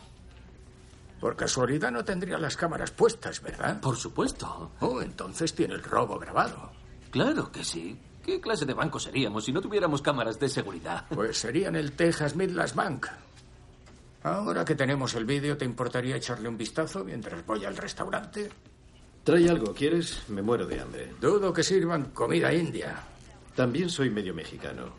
Por 1.20 1.36
casualidad 1.36 1.90
no 1.90 2.04
tendría 2.04 2.38
las 2.38 2.56
cámaras 2.56 2.90
puestas, 2.90 3.40
¿verdad? 3.40 3.80
Por 3.80 3.96
supuesto. 3.96 4.72
Oh, 4.80 5.00
entonces 5.00 5.54
tiene 5.54 5.74
el 5.74 5.82
robo 5.82 6.18
grabado. 6.18 6.72
Claro 7.10 7.50
que 7.50 7.64
sí. 7.64 7.98
¿Qué 8.24 8.40
clase 8.40 8.64
de 8.64 8.74
banco 8.74 9.00
seríamos 9.00 9.44
si 9.44 9.52
no 9.52 9.60
tuviéramos 9.60 10.00
cámaras 10.00 10.38
de 10.38 10.48
seguridad? 10.48 11.06
Pues 11.08 11.38
serían 11.38 11.74
el 11.74 11.92
Texas 11.92 12.36
Midlands 12.36 12.74
Bank. 12.74 13.06
Ahora 14.24 14.64
que 14.64 14.74
tenemos 14.74 15.14
el 15.14 15.24
vídeo, 15.24 15.56
¿te 15.56 15.64
importaría 15.64 16.16
echarle 16.16 16.48
un 16.48 16.56
vistazo 16.56 17.04
mientras 17.04 17.44
voy 17.44 17.64
al 17.64 17.76
restaurante? 17.76 18.50
Trae 19.24 19.48
algo, 19.48 19.72
¿quieres? 19.74 20.28
Me 20.28 20.42
muero 20.42 20.66
de 20.66 20.80
hambre. 20.80 21.14
Dudo 21.20 21.52
que 21.52 21.62
sirvan 21.62 22.06
comida 22.10 22.52
india. 22.52 23.02
También 23.54 23.88
soy 23.90 24.10
medio 24.10 24.34
mexicano. 24.34 24.94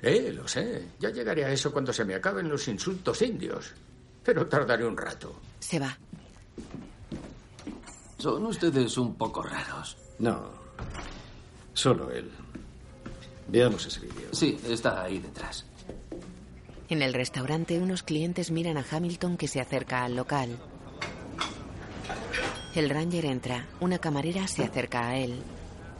Eh, 0.00 0.32
lo 0.34 0.46
sé. 0.46 0.90
Ya 0.98 1.10
llegaré 1.10 1.44
a 1.44 1.50
eso 1.50 1.72
cuando 1.72 1.92
se 1.92 2.04
me 2.04 2.14
acaben 2.14 2.48
los 2.48 2.68
insultos 2.68 3.20
indios. 3.22 3.72
Pero 4.22 4.46
tardaré 4.46 4.86
un 4.86 4.96
rato. 4.96 5.40
Se 5.58 5.78
va. 5.78 5.96
Son 8.18 8.46
ustedes 8.46 8.96
un 8.98 9.14
poco 9.14 9.42
raros. 9.42 9.96
No. 10.18 10.50
Solo 11.72 12.10
él. 12.10 12.30
Veamos 13.48 13.86
ese 13.86 14.00
vídeo. 14.00 14.28
Sí, 14.32 14.58
está 14.68 15.02
ahí 15.02 15.18
detrás. 15.18 15.64
En 16.88 17.02
el 17.02 17.12
restaurante, 17.14 17.80
unos 17.80 18.02
clientes 18.02 18.50
miran 18.50 18.76
a 18.76 18.84
Hamilton 18.88 19.36
que 19.36 19.48
se 19.48 19.60
acerca 19.60 20.04
al 20.04 20.14
local. 20.14 20.56
El 22.74 22.90
Ranger 22.90 23.24
entra. 23.24 23.66
Una 23.80 23.98
camarera 23.98 24.46
se 24.46 24.64
acerca 24.64 25.08
a 25.08 25.16
él. 25.16 25.42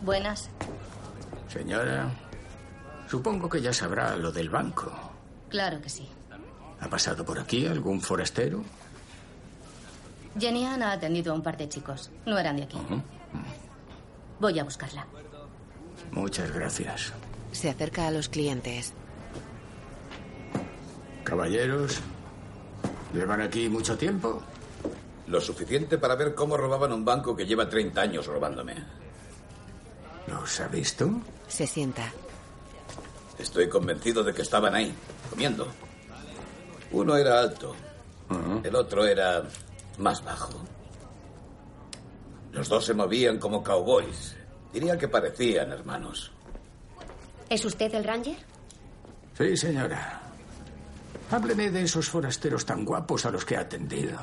Buenas. 0.03 0.51
Señora, 1.49 2.11
supongo 3.09 3.49
que 3.49 3.61
ya 3.61 3.73
sabrá 3.73 4.15
lo 4.17 4.31
del 4.31 4.51
banco. 4.51 4.93
Claro 5.49 5.81
que 5.81 5.89
sí. 5.89 6.09
¿Ha 6.81 6.89
pasado 6.89 7.25
por 7.25 7.39
aquí 7.39 7.67
algún 7.67 8.01
forastero? 8.01 8.63
Jenny 10.39 10.67
Ann 10.67 10.83
ha 10.83 10.93
atendido 10.93 11.33
a 11.33 11.35
un 11.35 11.43
par 11.43 11.57
de 11.57 11.69
chicos. 11.69 12.11
No 12.27 12.39
eran 12.39 12.59
de 12.59 12.65
aquí. 12.65 12.79
Voy 14.39 14.59
a 14.59 14.65
buscarla. 14.65 15.07
Muchas 16.13 16.53
gracias. 16.53 17.13
Se 17.53 17.71
acerca 17.71 18.07
a 18.07 18.11
los 18.11 18.29
clientes. 18.29 18.93
Caballeros, 21.37 21.99
¿llevan 23.13 23.43
aquí 23.43 23.69
mucho 23.69 23.95
tiempo? 23.99 24.43
Lo 25.27 25.39
suficiente 25.39 25.99
para 25.99 26.15
ver 26.15 26.35
cómo 26.35 26.57
robaban 26.57 26.95
un 26.95 27.05
banco 27.05 27.37
que 27.37 27.45
lleva 27.45 27.69
30 27.69 28.01
años 28.01 28.27
robándome. 28.27 28.75
¿Los 30.29 30.59
ha 30.61 30.69
visto? 30.69 31.11
Se 31.47 31.67
sienta. 31.67 32.11
Estoy 33.39 33.69
convencido 33.69 34.25
de 34.25 34.33
que 34.33 34.41
estaban 34.41 34.75
ahí, 34.75 34.95
comiendo. 35.29 35.69
Uno 36.93 37.17
era 37.17 37.39
alto, 37.39 37.77
el 38.65 38.75
otro 38.75 39.05
era 39.05 39.43
más 39.99 40.25
bajo. 40.25 40.55
Los 42.51 42.67
dos 42.67 42.87
se 42.87 42.95
movían 42.95 43.39
como 43.39 43.63
cowboys. 43.63 44.35
Diría 44.73 44.97
que 44.97 45.07
parecían 45.07 45.71
hermanos. 45.71 46.33
¿Es 47.51 47.63
usted 47.63 47.95
el 47.95 48.05
Ranger? 48.05 48.39
Sí, 49.37 49.55
señora. 49.55 50.26
Hábleme 51.31 51.71
de 51.71 51.83
esos 51.83 52.09
forasteros 52.09 52.65
tan 52.65 52.85
guapos 52.85 53.27
a 53.27 53.31
los 53.31 53.45
que 53.45 53.57
ha 53.57 53.61
atendido. 53.61 54.19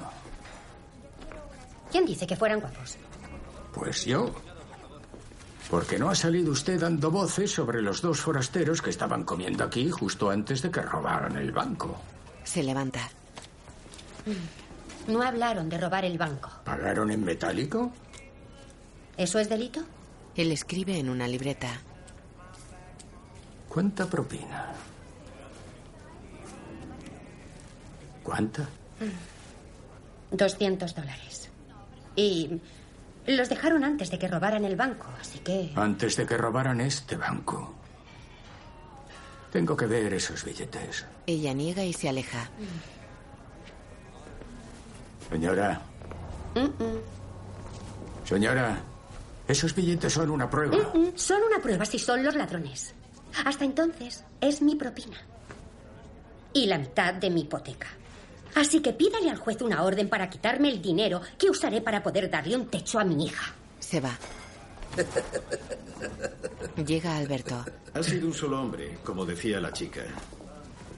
¿Quién 1.92 2.06
dice 2.06 2.26
que 2.26 2.36
fueran 2.36 2.60
guapos? 2.60 2.98
Pues 3.74 4.06
yo. 4.06 4.32
Porque 5.70 6.00
no 6.00 6.10
ha 6.10 6.16
salido 6.16 6.52
usted 6.52 6.80
dando 6.80 7.12
voces 7.12 7.52
sobre 7.52 7.82
los 7.82 8.02
dos 8.02 8.22
forasteros 8.22 8.82
que 8.82 8.90
estaban 8.90 9.24
comiendo 9.24 9.64
aquí 9.64 9.90
justo 9.90 10.30
antes 10.30 10.62
de 10.62 10.72
que 10.72 10.82
robaran 10.82 11.36
el 11.38 11.52
banco. 11.52 12.00
Se 12.44 12.64
levanta. 12.64 13.10
No 15.08 15.22
hablaron 15.22 15.70
de 15.70 15.78
robar 15.78 16.06
el 16.06 16.18
banco. 16.18 16.50
¿Pagaron 16.64 17.12
en 17.12 17.24
metálico? 17.24 17.92
¿Eso 19.18 19.40
es 19.40 19.50
delito? 19.50 19.82
Él 20.36 20.52
escribe 20.52 20.98
en 20.98 21.10
una 21.10 21.28
libreta. 21.28 21.70
¿Cuánta 23.70 24.06
propina? 24.06 24.74
¿Cuánta? 28.24 28.68
200 30.32 30.96
dólares. 30.96 31.50
Y 32.16 32.60
los 33.28 33.50
dejaron 33.50 33.84
antes 33.84 34.10
de 34.12 34.20
que 34.20 34.28
robaran 34.28 34.66
el 34.66 34.76
banco, 34.76 35.08
así 35.20 35.40
que... 35.40 35.72
Antes 35.76 36.16
de 36.16 36.26
que 36.26 36.38
robaran 36.38 36.82
este 36.82 37.16
banco. 37.18 37.74
Tengo 39.52 39.76
que 39.78 39.86
ver 39.86 40.14
esos 40.14 40.44
billetes. 40.44 41.06
Ella 41.28 41.54
niega 41.54 41.84
y 41.84 41.94
se 41.94 42.10
aleja. 42.10 42.50
Señora. 45.30 45.82
Señora, 48.26 48.78
esos 49.48 49.76
billetes 49.76 50.14
son 50.14 50.30
una 50.32 50.50
prueba. 50.50 50.76
Mm, 50.76 50.98
mm, 50.98 51.12
Son 51.16 51.42
una 51.44 51.62
prueba 51.62 51.86
si 51.86 52.00
son 52.00 52.24
los 52.24 52.36
ladrones. 52.36 52.94
Hasta 53.46 53.66
entonces 53.66 54.24
es 54.42 54.62
mi 54.62 54.76
propina. 54.76 55.18
Y 56.54 56.66
la 56.68 56.78
mitad 56.78 57.14
de 57.16 57.30
mi 57.30 57.42
hipoteca. 57.42 57.88
Así 58.56 58.82
que 58.82 58.94
pídale 58.94 59.30
al 59.30 59.38
juez 59.38 59.62
una 59.62 59.84
orden 59.84 60.10
para 60.10 60.30
quitarme 60.30 60.70
el 60.70 60.82
dinero 60.82 61.22
que 61.38 61.50
usaré 61.50 61.82
para 61.82 62.04
poder 62.04 62.30
darle 62.30 62.56
un 62.56 62.68
techo 62.68 63.00
a 63.00 63.04
mi 63.04 63.26
hija. 63.26 63.54
Se 63.80 64.00
va. 64.00 64.18
Llega 66.86 67.18
Alberto. 67.18 67.66
Ha 67.94 68.04
sido 68.04 68.28
un 68.28 68.34
solo 68.34 68.62
hombre, 68.62 68.98
como 69.04 69.26
decía 69.26 69.60
la 69.60 69.72
chica. 69.72 70.02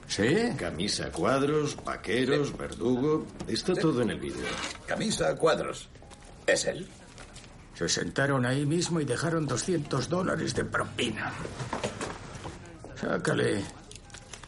¿Sí? 0.06 0.52
Camisa 0.56 1.06
a 1.06 1.12
cuadros, 1.12 1.76
vaqueros, 1.84 2.56
verdugo. 2.56 3.26
Está 3.48 3.74
todo 3.74 4.02
en 4.02 4.10
el 4.10 4.20
vídeo. 4.20 4.46
Camisa 4.86 5.28
a 5.28 5.36
cuadros. 5.36 5.88
¿Es 6.46 6.64
él? 6.66 6.86
Se 7.74 7.88
sentaron 7.88 8.46
ahí 8.46 8.64
mismo 8.64 9.00
y 9.00 9.04
dejaron 9.04 9.46
200 9.46 10.08
dólares 10.08 10.54
de 10.54 10.64
propina. 10.64 11.32
Sácale 12.94 13.64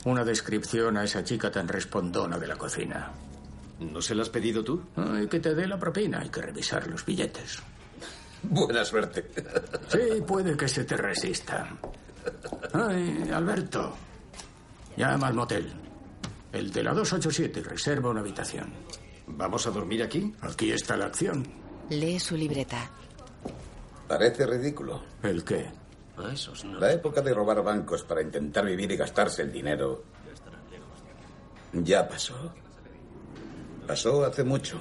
una 0.04 0.24
descripción 0.24 0.96
a 0.96 1.04
esa 1.04 1.24
chica 1.24 1.50
tan 1.50 1.68
respondona 1.68 2.38
de 2.38 2.46
la 2.46 2.56
cocina. 2.56 3.12
¿No 3.80 4.02
se 4.02 4.14
la 4.14 4.22
has 4.22 4.30
pedido 4.30 4.64
tú? 4.64 4.82
Hay 4.96 5.28
que 5.28 5.40
te 5.40 5.54
dé 5.54 5.66
la 5.66 5.78
propina, 5.78 6.20
hay 6.20 6.28
que 6.28 6.42
revisar 6.42 6.86
los 6.88 7.04
billetes. 7.04 7.58
Buena 8.42 8.84
suerte. 8.84 9.30
Sí, 9.88 10.20
puede 10.26 10.56
que 10.56 10.68
se 10.68 10.84
te 10.84 10.96
resista. 10.96 11.68
Ay, 12.72 13.30
Alberto. 13.32 13.94
Llama 14.96 15.28
al 15.28 15.34
motel. 15.34 15.72
El 16.52 16.72
de 16.72 16.82
la 16.82 16.92
287 16.92 17.62
reserva 17.62 18.10
una 18.10 18.20
habitación. 18.20 18.72
¿Vamos 19.26 19.66
a 19.66 19.70
dormir 19.70 20.02
aquí? 20.02 20.32
Aquí 20.40 20.72
está 20.72 20.96
la 20.96 21.06
acción. 21.06 21.46
Lee 21.90 22.18
su 22.18 22.36
libreta. 22.36 22.90
Parece 24.06 24.46
ridículo. 24.46 25.02
¿El 25.22 25.44
qué? 25.44 25.70
La 26.78 26.92
época 26.92 27.20
de 27.22 27.32
robar 27.32 27.62
bancos 27.62 28.02
para 28.02 28.22
intentar 28.22 28.64
vivir 28.64 28.90
y 28.92 28.96
gastarse 28.96 29.42
el 29.42 29.52
dinero 29.52 30.04
ya 31.72 32.08
pasó. 32.08 32.34
Pasó 33.86 34.24
hace 34.24 34.44
mucho. 34.44 34.78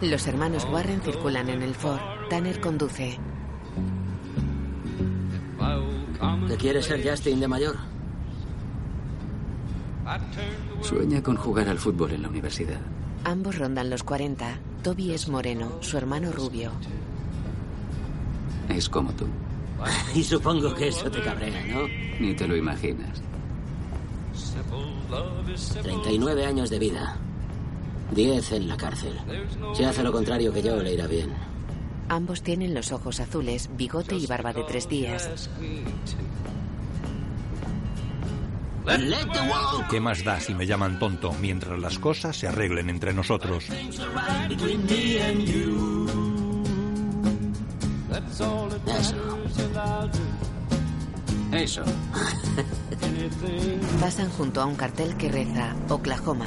Los 0.00 0.26
hermanos 0.26 0.66
Warren 0.70 1.00
circulan 1.00 1.48
en 1.48 1.62
el 1.62 1.74
Ford. 1.74 2.00
Tanner 2.30 2.60
conduce. 2.60 3.18
¿Te 6.48 6.56
quieres 6.56 6.86
ser 6.86 7.08
Justin 7.08 7.40
de 7.40 7.48
mayor? 7.48 7.76
Sueña 10.80 11.22
con 11.22 11.36
jugar 11.36 11.68
al 11.68 11.78
fútbol 11.78 12.12
en 12.12 12.22
la 12.22 12.28
universidad. 12.28 12.80
Ambos 13.24 13.58
rondan 13.58 13.90
los 13.90 14.02
40. 14.02 14.58
Toby 14.82 15.12
es 15.12 15.28
moreno, 15.28 15.82
su 15.82 15.98
hermano 15.98 16.32
rubio. 16.32 16.72
Es 18.68 18.88
como 18.88 19.12
tú. 19.12 19.26
Y 20.14 20.22
supongo 20.24 20.74
que 20.74 20.88
eso 20.88 21.10
te 21.10 21.22
cabrea, 21.22 21.64
¿no? 21.66 21.86
Ni 22.18 22.34
te 22.34 22.46
lo 22.46 22.56
imaginas. 22.56 23.22
39 25.82 26.46
años 26.46 26.70
de 26.70 26.78
vida. 26.78 27.16
10 28.14 28.52
en 28.52 28.68
la 28.68 28.76
cárcel. 28.76 29.18
Si 29.74 29.84
hace 29.84 30.02
lo 30.02 30.12
contrario 30.12 30.52
que 30.52 30.62
yo, 30.62 30.76
le 30.82 30.94
irá 30.94 31.06
bien. 31.06 31.30
Ambos 32.08 32.42
tienen 32.42 32.74
los 32.74 32.90
ojos 32.92 33.20
azules, 33.20 33.68
bigote 33.76 34.16
y 34.16 34.26
barba 34.26 34.52
de 34.52 34.64
tres 34.64 34.88
días. 34.88 35.50
¿Qué 39.90 40.00
más 40.00 40.24
da 40.24 40.40
si 40.40 40.54
me 40.54 40.66
llaman 40.66 40.98
tonto 40.98 41.32
mientras 41.40 41.78
las 41.78 41.98
cosas 41.98 42.36
se 42.36 42.48
arreglen 42.48 42.88
entre 42.88 43.12
nosotros? 43.12 43.66
Eso. 51.52 51.82
Pasan 54.00 54.30
junto 54.30 54.60
a 54.60 54.66
un 54.66 54.76
cartel 54.76 55.16
que 55.16 55.28
reza 55.28 55.74
Oklahoma. 55.88 56.46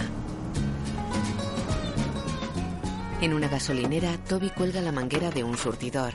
En 3.22 3.34
una 3.34 3.48
gasolinera, 3.48 4.17
Toby 4.28 4.50
cuelga 4.50 4.82
la 4.82 4.91
manguera 4.91 5.32
de 5.32 5.44
un 5.44 5.58
surtidor. 5.58 6.13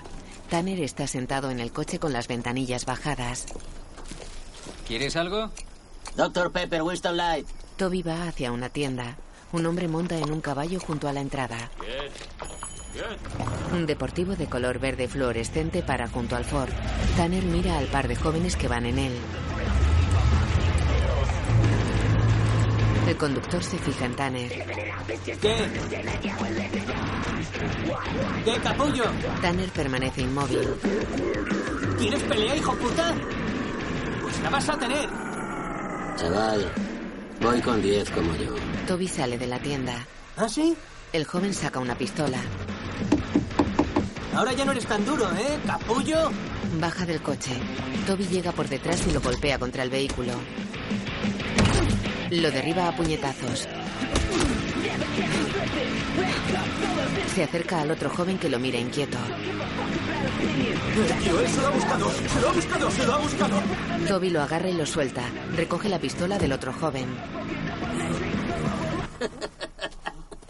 Tanner 0.50 0.80
está 0.80 1.06
sentado 1.06 1.50
en 1.50 1.60
el 1.60 1.72
coche 1.72 1.98
con 1.98 2.12
las 2.12 2.28
ventanillas 2.28 2.84
bajadas. 2.84 3.46
¿Quieres 4.86 5.16
algo? 5.16 5.50
Doctor 6.16 6.52
Pepper, 6.52 6.82
Winston 6.82 7.16
Light. 7.16 7.46
Toby 7.76 8.02
va 8.02 8.28
hacia 8.28 8.52
una 8.52 8.68
tienda. 8.68 9.16
Un 9.52 9.66
hombre 9.66 9.88
monta 9.88 10.16
en 10.16 10.30
un 10.30 10.40
caballo 10.40 10.80
junto 10.80 11.08
a 11.08 11.12
la 11.12 11.20
entrada. 11.20 11.70
Un 13.72 13.86
deportivo 13.86 14.36
de 14.36 14.46
color 14.46 14.78
verde 14.78 15.08
fluorescente 15.08 15.82
para 15.82 16.08
junto 16.08 16.36
al 16.36 16.44
Ford. 16.44 16.70
Tanner 17.16 17.44
mira 17.44 17.78
al 17.78 17.86
par 17.86 18.08
de 18.08 18.16
jóvenes 18.16 18.56
que 18.56 18.68
van 18.68 18.86
en 18.86 18.98
él. 18.98 19.12
El 23.06 23.16
conductor 23.16 23.62
se 23.62 23.78
fija 23.78 24.06
en 24.06 24.16
Tanner. 24.16 24.50
¿Qué? 25.40 25.56
¿Qué, 28.44 28.60
capullo? 28.62 29.04
Tanner 29.40 29.68
permanece 29.70 30.22
inmóvil. 30.22 30.68
¿Quieres 31.98 32.22
pelea, 32.24 32.56
hijo 32.56 32.74
puta? 32.74 33.14
Pues 34.22 34.40
la 34.40 34.50
vas 34.50 34.68
a 34.68 34.78
tener. 34.78 35.08
Chaval, 36.16 36.72
voy 37.40 37.60
con 37.60 37.80
10 37.80 38.10
como 38.10 38.34
yo. 38.36 38.54
Toby 38.88 39.06
sale 39.06 39.38
de 39.38 39.46
la 39.46 39.60
tienda. 39.60 40.06
¿Ah, 40.36 40.48
sí? 40.48 40.76
El 41.12 41.24
joven 41.24 41.54
saca 41.54 41.78
una 41.78 41.96
pistola. 41.96 42.38
Ahora 44.36 44.52
ya 44.52 44.66
no 44.66 44.72
eres 44.72 44.84
tan 44.84 45.02
duro, 45.06 45.30
¿eh, 45.32 45.58
capullo? 45.66 46.30
Baja 46.78 47.06
del 47.06 47.22
coche. 47.22 47.52
Toby 48.06 48.26
llega 48.26 48.52
por 48.52 48.68
detrás 48.68 49.06
y 49.06 49.10
lo 49.10 49.22
golpea 49.22 49.58
contra 49.58 49.82
el 49.82 49.88
vehículo. 49.88 50.34
Lo 52.30 52.50
derriba 52.50 52.86
a 52.86 52.94
puñetazos. 52.94 53.66
Se 57.34 57.44
acerca 57.44 57.80
al 57.80 57.90
otro 57.90 58.10
joven 58.10 58.38
que 58.38 58.50
lo 58.50 58.58
mira 58.58 58.78
inquieto. 58.78 59.16
Tío, 61.22 61.40
él 61.40 61.48
se 61.48 61.60
lo 61.62 61.68
ha 61.68 61.70
buscado, 61.70 62.10
se 62.10 62.40
lo 62.40 62.48
ha 62.48 62.52
buscado, 62.52 62.90
se 62.90 63.06
lo 63.06 63.14
ha 63.14 63.18
buscado. 63.18 63.62
Toby 64.06 64.28
lo 64.28 64.42
agarra 64.42 64.68
y 64.68 64.74
lo 64.74 64.84
suelta. 64.84 65.22
Recoge 65.54 65.88
la 65.88 65.98
pistola 65.98 66.38
del 66.38 66.52
otro 66.52 66.74
joven. 66.74 67.06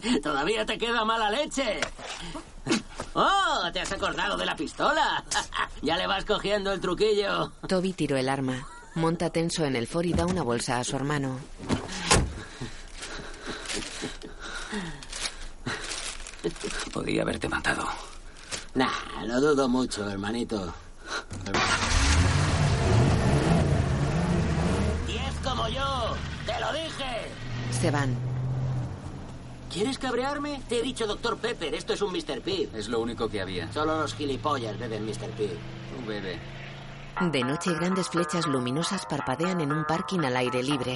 Todavía 0.21 0.65
te 0.65 0.77
queda 0.77 1.05
mala 1.05 1.31
leche. 1.31 1.79
¡Oh! 3.19 3.67
¿Te 3.73 3.79
has 3.79 3.91
acordado 3.91 4.37
de 4.37 4.45
la 4.45 4.55
pistola? 4.55 5.23
ya 5.81 5.97
le 5.97 6.05
vas 6.05 6.23
cogiendo 6.23 6.71
el 6.71 6.79
truquillo. 6.79 7.51
Toby 7.67 7.93
tiró 7.93 8.15
el 8.15 8.29
arma. 8.29 8.67
Monta 8.93 9.31
tenso 9.31 9.65
en 9.65 9.75
el 9.75 9.87
Ford 9.87 10.05
y 10.05 10.13
da 10.13 10.27
una 10.27 10.43
bolsa 10.43 10.79
a 10.79 10.83
su 10.83 10.95
hermano. 10.95 11.39
Podía 16.93 17.23
haberte 17.23 17.49
matado. 17.49 17.87
Nah, 18.75 19.23
lo 19.25 19.41
dudo 19.41 19.67
mucho, 19.67 20.07
hermanito. 20.07 20.71
¡Diez 25.07 25.33
como 25.43 25.67
yo! 25.69 26.15
¡Te 26.45 26.59
lo 26.59 26.71
dije! 26.71 27.31
Se 27.71 27.89
van. 27.89 28.36
¿Quieres 29.71 29.97
cabrearme? 29.97 30.61
Te 30.69 30.79
he 30.79 30.81
dicho, 30.81 31.05
doctor 31.05 31.37
Pepper, 31.37 31.75
esto 31.75 31.93
es 31.93 32.01
un 32.01 32.11
Mr. 32.13 32.41
Pibb. 32.41 32.75
Es 32.75 32.87
lo 32.87 32.99
único 32.99 33.27
que 33.29 33.41
había. 33.41 33.71
Solo 33.71 33.99
los 33.99 34.15
gilipollas 34.15 34.77
beben 34.79 35.05
Mr. 35.05 35.29
Pibb. 35.31 35.49
Tú 35.49 36.05
bebe. 36.07 36.39
De 37.19 37.43
noche, 37.43 37.73
grandes 37.73 38.09
flechas 38.09 38.45
luminosas 38.45 39.05
parpadean 39.07 39.59
en 39.59 39.71
un 39.71 39.85
parking 39.85 40.19
al 40.19 40.37
aire 40.37 40.61
libre. 40.61 40.95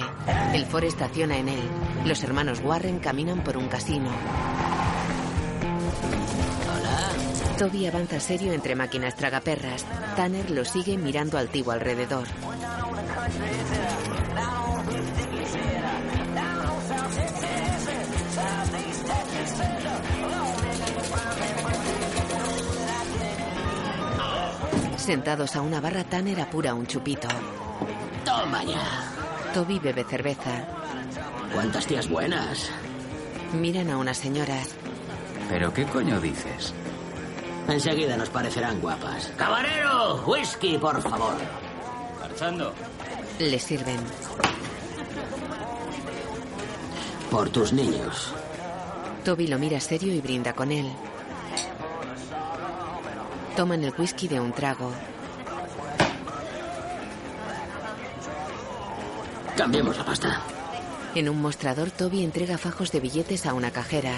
El 0.54 0.64
Ford 0.66 0.84
estaciona 0.84 1.36
en 1.36 1.48
él. 1.48 1.62
Los 2.06 2.22
hermanos 2.22 2.60
Warren 2.60 3.00
caminan 3.00 3.42
por 3.42 3.56
un 3.56 3.68
casino. 3.68 4.08
Hola. 6.64 7.56
Toby 7.58 7.86
avanza 7.86 8.20
serio 8.20 8.52
entre 8.52 8.76
máquinas 8.76 9.16
tragaperras. 9.16 9.84
Tanner 10.14 10.50
lo 10.50 10.64
sigue 10.64 10.96
mirando 10.96 11.38
altivo 11.38 11.72
alrededor. 11.72 12.28
Sentados 25.02 25.56
a 25.56 25.62
una 25.62 25.80
barra, 25.80 26.04
Tanner 26.04 26.40
apura 26.40 26.74
un 26.74 26.86
chupito. 26.86 27.26
Toma 28.24 28.62
ya. 28.62 29.50
Toby 29.52 29.80
bebe 29.80 30.04
cerveza. 30.04 30.64
¿Cuántas 31.52 31.88
tías 31.88 32.08
buenas? 32.08 32.70
Miran 33.52 33.90
a 33.90 33.96
unas 33.98 34.16
señoras. 34.16 34.68
¿Pero 35.48 35.74
qué 35.74 35.86
coño 35.86 36.20
dices? 36.20 36.72
Enseguida 37.66 38.16
nos 38.16 38.30
parecerán 38.30 38.80
guapas. 38.80 39.32
¡Camarero! 39.36 40.24
¡Whisky, 40.24 40.78
por 40.78 41.02
favor! 41.02 41.34
Marchando. 42.20 42.72
Le 43.40 43.58
sirven. 43.58 43.98
Por 47.28 47.50
tus 47.50 47.72
niños. 47.72 48.32
Toby 49.24 49.48
lo 49.48 49.58
mira 49.58 49.80
serio 49.80 50.14
y 50.14 50.20
brinda 50.20 50.52
con 50.52 50.70
él. 50.70 50.88
Toman 53.56 53.84
el 53.84 53.92
whisky 53.96 54.28
de 54.28 54.40
un 54.40 54.52
trago. 54.52 54.92
Cambiemos 59.56 59.96
la 59.98 60.04
pasta. 60.04 60.40
En 61.14 61.28
un 61.28 61.40
mostrador, 61.42 61.90
Toby 61.90 62.24
entrega 62.24 62.56
fajos 62.56 62.90
de 62.90 63.00
billetes 63.00 63.44
a 63.44 63.52
una 63.52 63.70
cajera. 63.70 64.14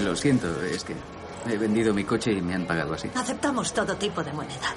Lo 0.00 0.16
siento, 0.16 0.62
es 0.64 0.82
que 0.82 0.96
he 1.48 1.56
vendido 1.56 1.94
mi 1.94 2.04
coche 2.04 2.32
y 2.32 2.42
me 2.42 2.54
han 2.54 2.66
pagado 2.66 2.94
así. 2.94 3.08
Aceptamos 3.14 3.72
todo 3.72 3.96
tipo 3.96 4.24
de 4.24 4.32
moneda. 4.32 4.74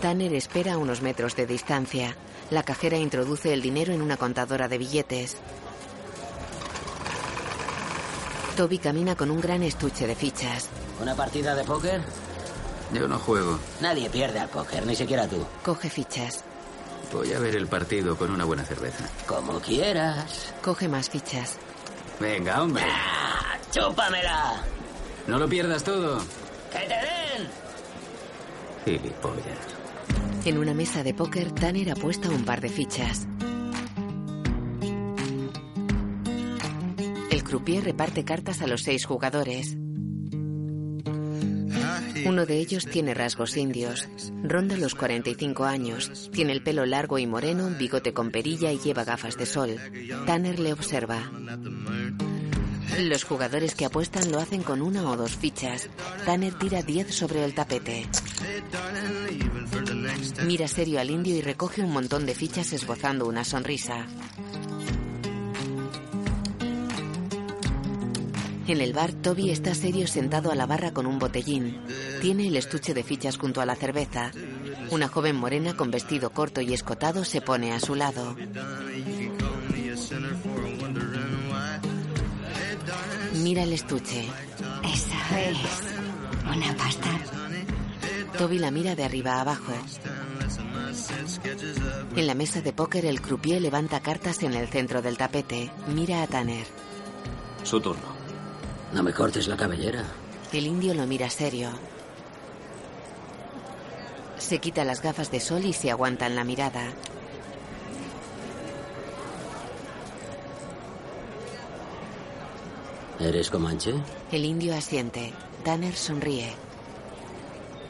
Tanner 0.00 0.34
espera 0.34 0.74
a 0.74 0.78
unos 0.78 1.02
metros 1.02 1.36
de 1.36 1.46
distancia. 1.46 2.16
La 2.50 2.62
cajera 2.62 2.98
introduce 2.98 3.52
el 3.52 3.62
dinero 3.62 3.92
en 3.92 4.02
una 4.02 4.16
contadora 4.16 4.68
de 4.68 4.78
billetes. 4.78 5.36
Toby 8.56 8.78
camina 8.78 9.16
con 9.16 9.30
un 9.30 9.40
gran 9.40 9.62
estuche 9.64 10.06
de 10.06 10.14
fichas. 10.14 10.68
¿Una 11.00 11.14
partida 11.14 11.54
de 11.56 11.64
póker? 11.64 12.00
Yo 12.92 13.08
no 13.08 13.18
juego. 13.18 13.58
Nadie 13.80 14.08
pierde 14.08 14.38
al 14.38 14.48
póker, 14.48 14.86
ni 14.86 14.94
siquiera 14.94 15.26
tú. 15.26 15.44
Coge 15.64 15.90
fichas. 15.90 16.44
Voy 17.12 17.32
a 17.32 17.38
ver 17.40 17.56
el 17.56 17.66
partido 17.66 18.16
con 18.16 18.30
una 18.30 18.44
buena 18.44 18.64
cerveza. 18.64 19.08
Como 19.26 19.60
quieras. 19.60 20.54
Coge 20.62 20.88
más 20.88 21.10
fichas. 21.10 21.58
Venga, 22.20 22.62
hombre. 22.62 22.84
¡Ah! 22.86 23.58
¡Chúpamela! 23.72 24.62
No 25.26 25.38
lo 25.38 25.48
pierdas 25.48 25.82
todo. 25.82 26.18
¡Que 26.70 26.78
te 26.78 26.94
den! 26.94 27.48
Gilipollas. 28.84 29.44
En 30.44 30.58
una 30.58 30.74
mesa 30.74 31.02
de 31.02 31.14
póker, 31.14 31.50
Tanner 31.52 31.90
apuesta 31.90 32.28
un 32.28 32.44
par 32.44 32.60
de 32.60 32.68
fichas. 32.68 33.26
Croupier 37.54 37.84
reparte 37.84 38.24
cartas 38.24 38.62
a 38.62 38.66
los 38.66 38.82
seis 38.82 39.04
jugadores. 39.04 39.76
Uno 42.26 42.46
de 42.46 42.58
ellos 42.58 42.84
tiene 42.84 43.14
rasgos 43.14 43.56
indios. 43.56 44.08
Ronda 44.42 44.76
los 44.76 44.96
45 44.96 45.62
años. 45.62 46.30
Tiene 46.32 46.50
el 46.50 46.64
pelo 46.64 46.84
largo 46.84 47.16
y 47.16 47.28
moreno, 47.28 47.70
bigote 47.78 48.12
con 48.12 48.32
perilla 48.32 48.72
y 48.72 48.80
lleva 48.80 49.04
gafas 49.04 49.36
de 49.36 49.46
sol. 49.46 49.76
Tanner 50.26 50.58
le 50.58 50.72
observa. 50.72 51.30
Los 52.98 53.22
jugadores 53.22 53.76
que 53.76 53.84
apuestan 53.84 54.32
lo 54.32 54.40
hacen 54.40 54.64
con 54.64 54.82
una 54.82 55.08
o 55.08 55.16
dos 55.16 55.36
fichas. 55.36 55.88
Tanner 56.26 56.54
tira 56.54 56.82
10 56.82 57.14
sobre 57.14 57.44
el 57.44 57.54
tapete. 57.54 58.08
Mira 60.44 60.66
serio 60.66 60.98
al 60.98 61.10
indio 61.10 61.36
y 61.36 61.40
recoge 61.40 61.82
un 61.82 61.92
montón 61.92 62.26
de 62.26 62.34
fichas 62.34 62.72
esbozando 62.72 63.28
una 63.28 63.44
sonrisa. 63.44 64.08
En 68.66 68.80
el 68.80 68.92
bar, 68.94 69.12
Toby 69.12 69.50
está 69.50 69.74
serio 69.74 70.06
sentado 70.06 70.50
a 70.50 70.54
la 70.54 70.66
barra 70.66 70.92
con 70.92 71.06
un 71.06 71.18
botellín. 71.18 71.78
Tiene 72.22 72.48
el 72.48 72.56
estuche 72.56 72.94
de 72.94 73.02
fichas 73.02 73.36
junto 73.36 73.60
a 73.60 73.66
la 73.66 73.76
cerveza. 73.76 74.30
Una 74.90 75.08
joven 75.08 75.36
morena 75.36 75.76
con 75.76 75.90
vestido 75.90 76.30
corto 76.30 76.62
y 76.62 76.72
escotado 76.72 77.24
se 77.24 77.42
pone 77.42 77.72
a 77.72 77.80
su 77.80 77.94
lado. 77.94 78.36
Mira 83.34 83.64
el 83.64 83.72
estuche. 83.72 84.26
Eso 84.84 85.14
es 85.36 86.56
una 86.56 86.74
pasta. 86.76 87.10
Toby 88.38 88.58
la 88.58 88.70
mira 88.70 88.94
de 88.94 89.04
arriba 89.04 89.34
a 89.34 89.40
abajo. 89.42 89.72
En 92.16 92.26
la 92.26 92.34
mesa 92.34 92.62
de 92.62 92.72
póker, 92.72 93.04
el 93.04 93.20
croupier 93.20 93.60
levanta 93.60 94.00
cartas 94.00 94.42
en 94.42 94.54
el 94.54 94.68
centro 94.68 95.02
del 95.02 95.18
tapete. 95.18 95.70
Mira 95.88 96.22
a 96.22 96.26
Tanner. 96.26 96.66
Su 97.62 97.80
turno. 97.80 98.23
No 98.94 99.02
me 99.02 99.12
cortes 99.12 99.48
la 99.48 99.56
cabellera. 99.56 100.04
El 100.52 100.68
indio 100.68 100.94
lo 100.94 101.04
mira 101.04 101.28
serio. 101.28 101.68
Se 104.38 104.60
quita 104.60 104.84
las 104.84 105.02
gafas 105.02 105.32
de 105.32 105.40
sol 105.40 105.64
y 105.64 105.72
se 105.72 105.90
aguanta 105.90 106.26
en 106.28 106.36
la 106.36 106.44
mirada. 106.44 106.92
¿Eres 113.18 113.50
comanche? 113.50 113.94
El 114.30 114.44
indio 114.44 114.76
asiente. 114.76 115.32
Tanner 115.64 115.96
sonríe. 115.96 116.52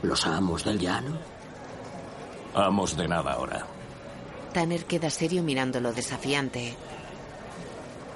¿Los 0.02 0.26
amos 0.26 0.64
del 0.64 0.78
llano? 0.78 1.18
Amos 2.54 2.96
de 2.96 3.08
nada 3.08 3.32
ahora. 3.32 3.66
Tanner 4.54 4.86
queda 4.86 5.10
serio 5.10 5.42
mirándolo 5.42 5.92
desafiante. 5.92 6.74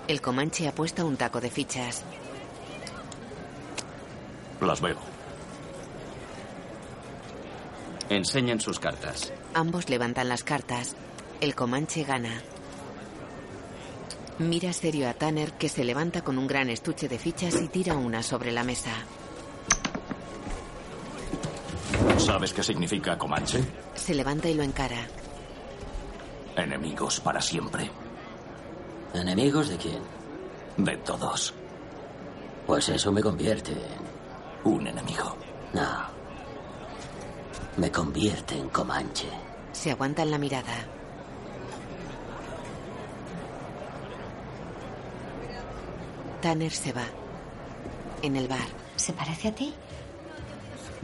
El 0.07 0.23
comanche 0.23 0.69
apuesta 0.69 1.05
un 1.05 1.19
taco 1.19 1.39
de 1.43 1.51
fichas. 1.51 2.03
Las 4.61 4.81
veo. 4.81 4.99
Enseñen 8.09 8.61
sus 8.61 8.81
cartas. 8.81 9.33
Ambos 9.55 9.89
levantan 9.89 10.29
las 10.29 10.43
cartas. 10.43 10.97
El 11.41 11.55
comanche 11.55 12.05
gana. 12.05 12.43
Mira 14.39 14.73
serio 14.73 15.09
a 15.09 15.15
Tanner 15.15 15.53
que 15.53 15.69
se 15.69 15.85
levanta 15.85 16.23
con 16.23 16.39
un 16.39 16.47
gran 16.47 16.71
estuche 16.71 17.09
de 17.09 17.19
fichas 17.19 17.61
y 17.61 17.69
tira 17.69 17.97
una 17.97 18.23
sobre 18.23 18.53
la 18.53 18.65
mesa. 18.65 18.93
¿Sabes 22.19 22.53
qué 22.53 22.63
significa 22.63 23.19
Comanche? 23.19 23.61
Se 23.95 24.15
levanta 24.15 24.49
y 24.49 24.55
lo 24.55 24.63
encara. 24.63 25.07
Enemigos 26.57 27.21
para 27.21 27.41
siempre. 27.41 27.91
¿Enemigos 29.15 29.69
de 29.69 29.77
quién? 29.77 30.03
De 30.77 30.97
todos. 30.99 31.55
Pues 32.67 32.89
eso 32.89 33.11
me 33.13 33.23
convierte 33.23 33.73
en... 33.73 34.08
Un 34.69 34.87
enemigo. 34.87 35.35
No. 35.73 35.89
Me 37.79 37.91
convierte 37.91 38.55
en 38.55 38.69
Comanche. 38.69 39.27
Se 39.73 39.91
aguantan 39.91 40.31
la 40.31 40.37
mirada. 40.37 40.75
Tanner 46.43 46.71
se 46.71 46.93
va. 46.93 47.07
En 48.21 48.37
el 48.37 48.47
bar. 48.47 48.69
¿Se 48.97 49.15
parece 49.15 49.49
a 49.49 49.55
ti? 49.55 49.73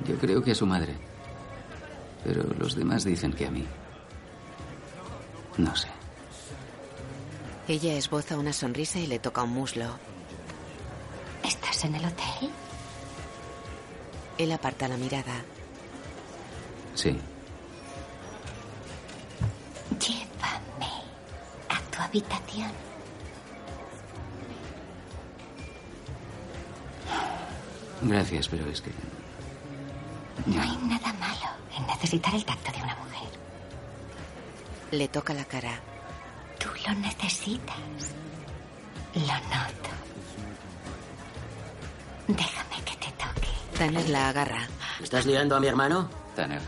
Yo 0.06 0.18
creo 0.18 0.42
que 0.42 0.50
a 0.50 0.54
su 0.54 0.66
madre. 0.66 0.94
Pero 2.22 2.42
los 2.58 2.76
demás 2.76 3.04
dicen 3.04 3.32
que 3.32 3.46
a 3.46 3.50
mí. 3.50 3.64
No 5.56 5.74
sé. 5.74 5.88
Ella 7.66 7.94
esboza 7.94 8.36
una 8.36 8.52
sonrisa 8.52 8.98
y 8.98 9.06
le 9.06 9.18
toca 9.18 9.42
un 9.42 9.54
muslo. 9.54 9.86
¿Estás 11.42 11.82
en 11.86 11.94
el 11.94 12.04
hotel? 12.04 12.50
Él 14.38 14.52
aparta 14.52 14.88
la 14.88 14.96
mirada. 14.96 15.44
Sí. 16.94 17.16
Llévame 19.98 20.92
a 21.68 21.80
tu 21.90 22.02
habitación. 22.02 22.72
Gracias, 28.02 28.48
pero 28.48 28.68
es 28.68 28.80
que... 28.80 28.90
No 30.46 30.60
hay 30.60 30.76
nada 30.76 31.12
malo 31.14 31.48
en 31.76 31.86
necesitar 31.86 32.34
el 32.34 32.44
tacto 32.44 32.70
de 32.72 32.82
una 32.82 32.96
mujer. 32.96 33.28
Le 34.90 35.08
toca 35.08 35.32
la 35.32 35.44
cara. 35.44 35.80
Tú 36.58 36.68
lo 36.86 36.94
necesitas. 36.94 37.76
Lo 39.14 39.22
noto. 39.22 39.93
Tanner 43.86 44.08
la 44.08 44.28
agarra. 44.30 44.66
¿Estás 45.02 45.26
liando 45.26 45.56
a 45.56 45.60
mi 45.60 45.66
hermano? 45.66 46.08
Tanner. 46.34 46.60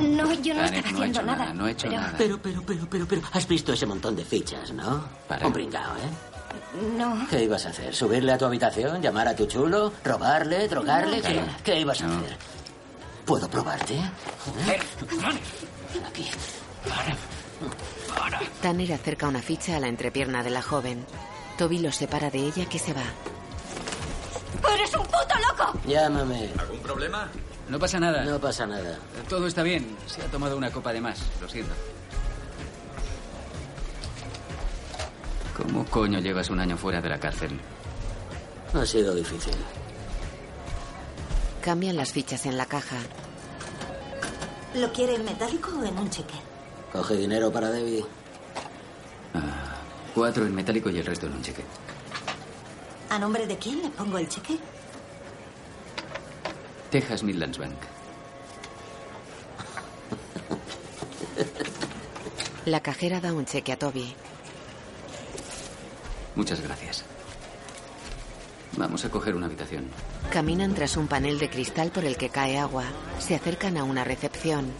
No, 0.00 0.32
yo 0.34 0.54
no 0.54 0.60
Tanner, 0.62 0.74
estaba 0.78 0.90
no 0.90 1.04
he 1.04 1.08
haciendo 1.10 1.22
nada. 1.22 1.38
nada, 1.38 1.54
no 1.54 1.68
he 1.68 1.70
hecho 1.72 1.88
pero- 1.88 2.00
nada. 2.00 2.14
Pero, 2.18 2.38
pero, 2.42 2.62
pero, 2.66 2.86
pero, 2.90 3.06
pero... 3.06 3.22
Has 3.32 3.46
visto 3.46 3.72
ese 3.72 3.86
montón 3.86 4.16
de 4.16 4.24
fichas, 4.24 4.72
¿no? 4.72 5.04
Para. 5.28 5.46
Un 5.46 5.52
pringao, 5.52 5.96
¿eh? 5.96 6.80
No. 6.96 7.26
¿Qué 7.28 7.44
ibas 7.44 7.64
a 7.66 7.68
hacer? 7.68 7.94
¿Subirle 7.94 8.32
a 8.32 8.38
tu 8.38 8.44
habitación? 8.46 9.00
¿Llamar 9.02 9.28
a 9.28 9.36
tu 9.36 9.46
chulo? 9.46 9.92
¿Robarle? 10.04 10.66
¿Drogarle? 10.68 11.18
No. 11.18 11.22
¿Qué, 11.28 11.42
qué 11.64 11.80
ibas 11.80 12.00
a 12.02 12.06
hacer? 12.06 12.36
¿Puedo 13.24 13.48
probarte? 13.48 13.94
¿Eh? 13.94 14.80
Aquí. 16.08 16.28
Tanner 18.62 18.92
acerca 18.94 19.28
una 19.28 19.40
ficha 19.42 19.76
a 19.76 19.80
la 19.80 19.88
entrepierna 19.88 20.42
de 20.42 20.50
la 20.50 20.62
joven. 20.62 21.04
Toby 21.58 21.78
lo 21.78 21.92
separa 21.92 22.30
de 22.30 22.38
ella 22.46 22.66
que 22.66 22.78
se 22.78 22.92
va. 22.92 23.02
¡Eres 24.74 24.94
un 24.94 25.04
puto 25.04 25.34
loco! 25.48 25.78
Llámame. 25.86 26.50
¿Algún 26.58 26.80
problema? 26.80 27.28
No 27.68 27.78
pasa 27.78 27.98
nada. 27.98 28.24
No 28.24 28.38
pasa 28.38 28.66
nada. 28.66 28.98
Todo 29.28 29.46
está 29.46 29.62
bien. 29.62 29.96
Se 30.06 30.22
ha 30.22 30.26
tomado 30.26 30.56
una 30.56 30.70
copa 30.70 30.92
de 30.92 31.00
más. 31.00 31.22
Lo 31.40 31.48
siento. 31.48 31.72
¿Cómo 35.56 35.84
coño 35.86 36.18
llevas 36.18 36.50
un 36.50 36.60
año 36.60 36.76
fuera 36.76 37.00
de 37.00 37.08
la 37.08 37.18
cárcel? 37.18 37.58
Ha 38.74 38.86
sido 38.86 39.14
difícil. 39.14 39.54
Cambian 41.60 41.96
las 41.96 42.12
fichas 42.12 42.46
en 42.46 42.56
la 42.56 42.66
caja. 42.66 42.96
¿Lo 44.74 44.90
quiere 44.92 45.14
en 45.14 45.24
metálico 45.24 45.70
o 45.78 45.84
en 45.84 45.96
un 45.98 46.10
cheque? 46.10 46.34
Coge 46.92 47.16
dinero 47.16 47.52
para 47.52 47.70
Debbie. 47.70 48.04
Cuatro 50.14 50.44
en 50.44 50.54
metálico 50.54 50.90
y 50.90 50.98
el 50.98 51.06
resto 51.06 51.26
en 51.26 51.34
un 51.34 51.42
cheque. 51.42 51.62
¿A 53.12 53.18
nombre 53.18 53.46
de 53.46 53.58
quién 53.58 53.82
le 53.82 53.90
pongo 53.90 54.16
el 54.16 54.26
cheque? 54.26 54.58
Texas 56.90 57.22
Midlands 57.22 57.58
Bank. 57.58 57.76
La 62.64 62.80
cajera 62.80 63.20
da 63.20 63.34
un 63.34 63.44
cheque 63.44 63.70
a 63.70 63.78
Toby. 63.78 64.14
Muchas 66.36 66.62
gracias. 66.62 67.04
Vamos 68.78 69.04
a 69.04 69.10
coger 69.10 69.36
una 69.36 69.44
habitación. 69.44 69.90
Caminan 70.32 70.74
tras 70.74 70.96
un 70.96 71.06
panel 71.06 71.38
de 71.38 71.50
cristal 71.50 71.90
por 71.90 72.06
el 72.06 72.16
que 72.16 72.30
cae 72.30 72.58
agua. 72.58 72.84
Se 73.18 73.34
acercan 73.34 73.76
a 73.76 73.84
una 73.84 74.04
recepción. 74.04 74.72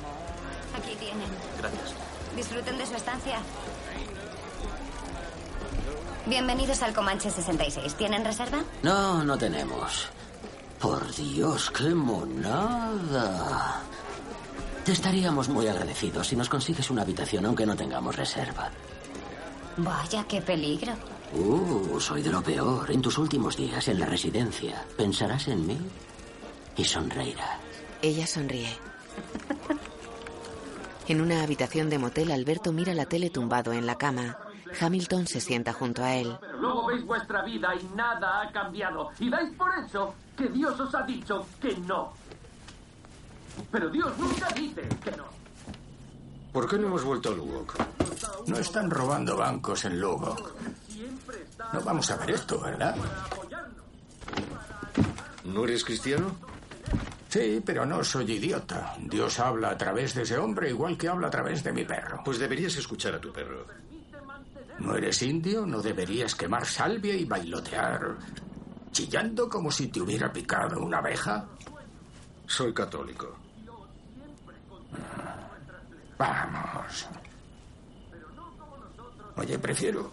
Aquí 0.74 0.96
tienen. 0.98 1.28
Gracias. 1.58 1.92
Disfruten 2.34 2.78
de 2.78 2.86
su 2.86 2.94
estancia. 2.94 3.40
Bienvenidos 6.26 6.82
al 6.82 6.94
Comanche 6.94 7.30
66. 7.30 7.94
¿Tienen 7.94 8.24
reserva? 8.24 8.62
No, 8.82 9.24
no 9.24 9.36
tenemos. 9.36 10.08
Por 10.78 11.12
Dios, 11.14 11.70
qué 11.70 11.94
monada. 11.94 13.80
Te 14.84 14.92
estaríamos 14.92 15.48
muy 15.48 15.66
agradecidos 15.66 16.28
si 16.28 16.36
nos 16.36 16.48
consigues 16.48 16.90
una 16.90 17.02
habitación 17.02 17.46
aunque 17.46 17.66
no 17.66 17.74
tengamos 17.74 18.14
reserva. 18.16 18.70
Vaya, 19.76 20.24
qué 20.28 20.40
peligro. 20.40 20.92
Uh, 21.34 21.98
soy 21.98 22.22
de 22.22 22.30
lo 22.30 22.42
peor. 22.42 22.90
En 22.90 23.02
tus 23.02 23.18
últimos 23.18 23.56
días 23.56 23.88
en 23.88 23.98
la 23.98 24.06
residencia, 24.06 24.84
pensarás 24.96 25.48
en 25.48 25.66
mí 25.66 25.78
y 26.76 26.84
sonreirás. 26.84 27.58
Ella 28.00 28.26
sonríe. 28.26 28.76
En 31.08 31.20
una 31.20 31.42
habitación 31.42 31.90
de 31.90 31.98
motel, 31.98 32.30
Alberto 32.30 32.72
mira 32.72 32.94
la 32.94 33.06
tele 33.06 33.28
tumbado 33.28 33.72
en 33.72 33.86
la 33.86 33.98
cama. 33.98 34.38
Hamilton 34.80 35.26
se 35.26 35.40
sienta 35.40 35.72
junto 35.72 36.02
a 36.02 36.14
él. 36.14 36.36
Pero 36.40 36.58
luego 36.58 36.86
veis 36.86 37.04
vuestra 37.04 37.42
vida 37.42 37.74
y 37.74 37.84
nada 37.96 38.42
ha 38.42 38.52
cambiado. 38.52 39.10
Y 39.18 39.30
dais 39.30 39.54
por 39.56 39.70
eso 39.78 40.14
que 40.36 40.48
Dios 40.48 40.78
os 40.78 40.94
ha 40.94 41.02
dicho 41.02 41.46
que 41.60 41.76
no. 41.78 42.12
Pero 43.70 43.88
Dios 43.90 44.16
nunca 44.18 44.48
dice 44.54 44.88
que 45.02 45.10
no. 45.12 45.24
¿Por 46.52 46.68
qué 46.68 46.78
no 46.78 46.88
hemos 46.88 47.04
vuelto 47.04 47.30
a 47.30 47.32
Lubbock? 47.32 47.76
No 48.46 48.58
están 48.58 48.90
robando 48.90 49.36
bancos 49.36 49.84
en 49.84 50.00
Lubbock. 50.00 50.52
No 51.72 51.80
vamos 51.80 52.10
a 52.10 52.16
ver 52.16 52.32
esto, 52.32 52.60
¿verdad? 52.60 52.94
¿No 55.44 55.64
eres 55.64 55.84
cristiano? 55.84 56.36
Sí, 57.28 57.62
pero 57.64 57.86
no 57.86 58.04
soy 58.04 58.30
idiota. 58.32 58.94
Dios 58.98 59.38
habla 59.38 59.70
a 59.70 59.78
través 59.78 60.14
de 60.14 60.22
ese 60.22 60.36
hombre 60.36 60.68
igual 60.68 60.98
que 60.98 61.08
habla 61.08 61.28
a 61.28 61.30
través 61.30 61.64
de 61.64 61.72
mi 61.72 61.84
perro. 61.84 62.20
Pues 62.22 62.38
deberías 62.38 62.76
escuchar 62.76 63.14
a 63.14 63.20
tu 63.20 63.32
perro. 63.32 63.66
¿No 64.78 64.96
eres 64.96 65.22
indio? 65.22 65.66
¿No 65.66 65.80
deberías 65.80 66.34
quemar 66.34 66.66
salvia 66.66 67.14
y 67.14 67.24
bailotear 67.24 68.16
chillando 68.90 69.48
como 69.48 69.70
si 69.70 69.88
te 69.88 70.00
hubiera 70.00 70.32
picado 70.32 70.80
una 70.80 70.98
abeja? 70.98 71.46
Soy 72.46 72.72
católico. 72.72 73.36
Vamos. 76.18 77.08
Oye, 79.36 79.58
prefiero 79.58 80.12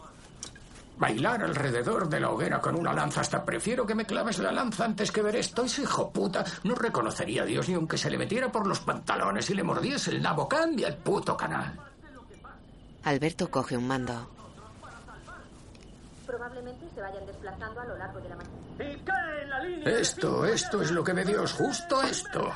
bailar 0.98 1.44
alrededor 1.44 2.10
de 2.10 2.20
la 2.20 2.30
hoguera 2.30 2.60
con 2.60 2.76
una 2.76 2.94
lanza. 2.94 3.22
Hasta 3.22 3.44
prefiero 3.44 3.86
que 3.86 3.96
me 3.96 4.06
claves 4.06 4.40
la 4.40 4.52
lanza 4.52 4.86
antes 4.86 5.12
que 5.12 5.22
ver 5.22 5.36
esto. 5.36 5.64
Ese 5.64 5.84
hijo 5.84 6.12
puta 6.12 6.46
no 6.64 6.76
reconocería 6.76 7.44
a 7.44 7.46
Dios 7.46 7.68
ni 7.70 7.76
aunque 7.76 7.98
se 7.98 8.10
le 8.10 8.18
metiera 8.18 8.52
por 8.52 8.68
los 8.68 8.80
pantalones 8.80 9.50
y 9.50 9.56
le 9.56 9.64
mordiese 9.64 10.12
el 10.12 10.22
nabo. 10.22 10.48
Cambia 10.48 10.88
el 10.88 10.98
puto 10.98 11.36
canal. 11.36 11.80
Alberto 13.04 13.50
coge 13.50 13.78
un 13.78 13.88
mando. 13.88 14.39
Se 17.00 17.04
vayan 17.04 17.26
desplazando 17.26 17.80
a 17.80 17.86
lo 17.86 17.98
largo 17.98 18.20
de 18.20 18.28
la 18.28 18.36
mañana. 18.36 18.58
Y 18.78 18.98
cae 19.06 19.44
en 19.44 19.50
la 19.50 19.60
línea. 19.62 19.86
de 19.86 20.02
Esto, 20.02 20.46
esto 20.46 20.82
es 20.82 20.92
lo 20.92 21.02
que 21.02 21.14
ve 21.14 21.24
Dios, 21.24 21.54
justo 21.54 22.04
esto. 22.04 22.52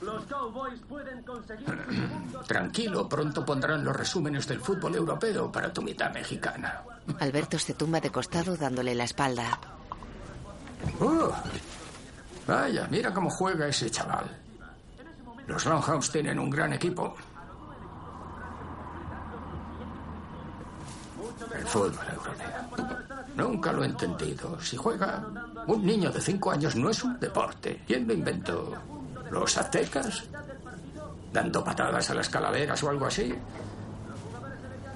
Los 0.00 0.24
Cowboys 0.24 0.80
pueden 0.88 1.22
conseguir. 1.22 1.68
Tranquilo, 2.48 3.08
pronto 3.08 3.44
pondrán 3.44 3.84
los 3.84 3.94
resúmenes 3.94 4.48
del 4.48 4.58
fútbol 4.58 4.96
europeo 4.96 5.52
para 5.52 5.72
tu 5.72 5.82
mitad 5.82 6.12
mexicana. 6.12 6.82
Alberto 7.20 7.60
se 7.60 7.74
tumba 7.74 8.00
de 8.00 8.10
costado 8.10 8.56
dándole 8.56 8.92
la 8.92 9.04
espalda. 9.04 9.56
¡Uh! 10.98 11.30
vaya, 12.44 12.88
mira 12.90 13.14
cómo 13.14 13.30
juega 13.30 13.68
ese 13.68 13.88
chaval. 13.88 14.26
Los 15.46 15.64
Longhorns 15.64 16.10
tienen 16.10 16.40
un 16.40 16.50
gran 16.50 16.72
equipo. 16.72 17.14
El 21.54 21.66
fútbol 21.68 22.06
europeo. 22.12 23.11
Nunca 23.36 23.72
lo 23.72 23.82
he 23.82 23.86
entendido. 23.86 24.60
Si 24.60 24.76
juega 24.76 25.24
un 25.66 25.84
niño 25.84 26.10
de 26.10 26.20
cinco 26.20 26.50
años 26.50 26.76
no 26.76 26.90
es 26.90 27.02
un 27.02 27.18
deporte. 27.18 27.82
¿Quién 27.86 28.06
lo 28.06 28.14
inventó? 28.14 28.74
¿Los 29.30 29.56
aztecas? 29.56 30.24
¿Dando 31.32 31.64
patadas 31.64 32.10
a 32.10 32.14
las 32.14 32.28
calaveras 32.28 32.82
o 32.82 32.90
algo 32.90 33.06
así? 33.06 33.34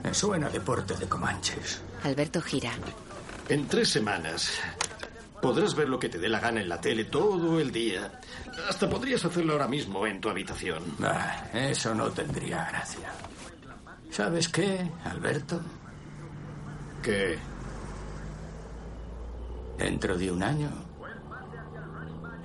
Me 0.02 0.12
suena 0.12 0.48
deporte 0.50 0.94
de 0.96 1.08
comanches. 1.08 1.80
Alberto 2.04 2.40
gira. 2.42 2.72
En 3.48 3.66
tres 3.66 3.88
semanas 3.88 4.52
podrás 5.40 5.74
ver 5.74 5.88
lo 5.88 5.98
que 5.98 6.08
te 6.08 6.18
dé 6.18 6.28
la 6.28 6.40
gana 6.40 6.60
en 6.60 6.68
la 6.68 6.80
tele 6.80 7.04
todo 7.04 7.58
el 7.58 7.70
día. 7.72 8.20
Hasta 8.68 8.88
podrías 8.88 9.24
hacerlo 9.24 9.54
ahora 9.54 9.68
mismo 9.68 10.06
en 10.06 10.20
tu 10.20 10.28
habitación. 10.28 10.82
Ah, 11.02 11.44
eso 11.54 11.94
no 11.94 12.10
tendría 12.10 12.66
gracia. 12.70 13.10
¿Sabes 14.10 14.48
qué, 14.48 14.90
Alberto? 15.04 15.60
¿Qué? 17.02 17.38
Dentro 19.78 20.16
de 20.16 20.30
un 20.30 20.42
año 20.42 20.70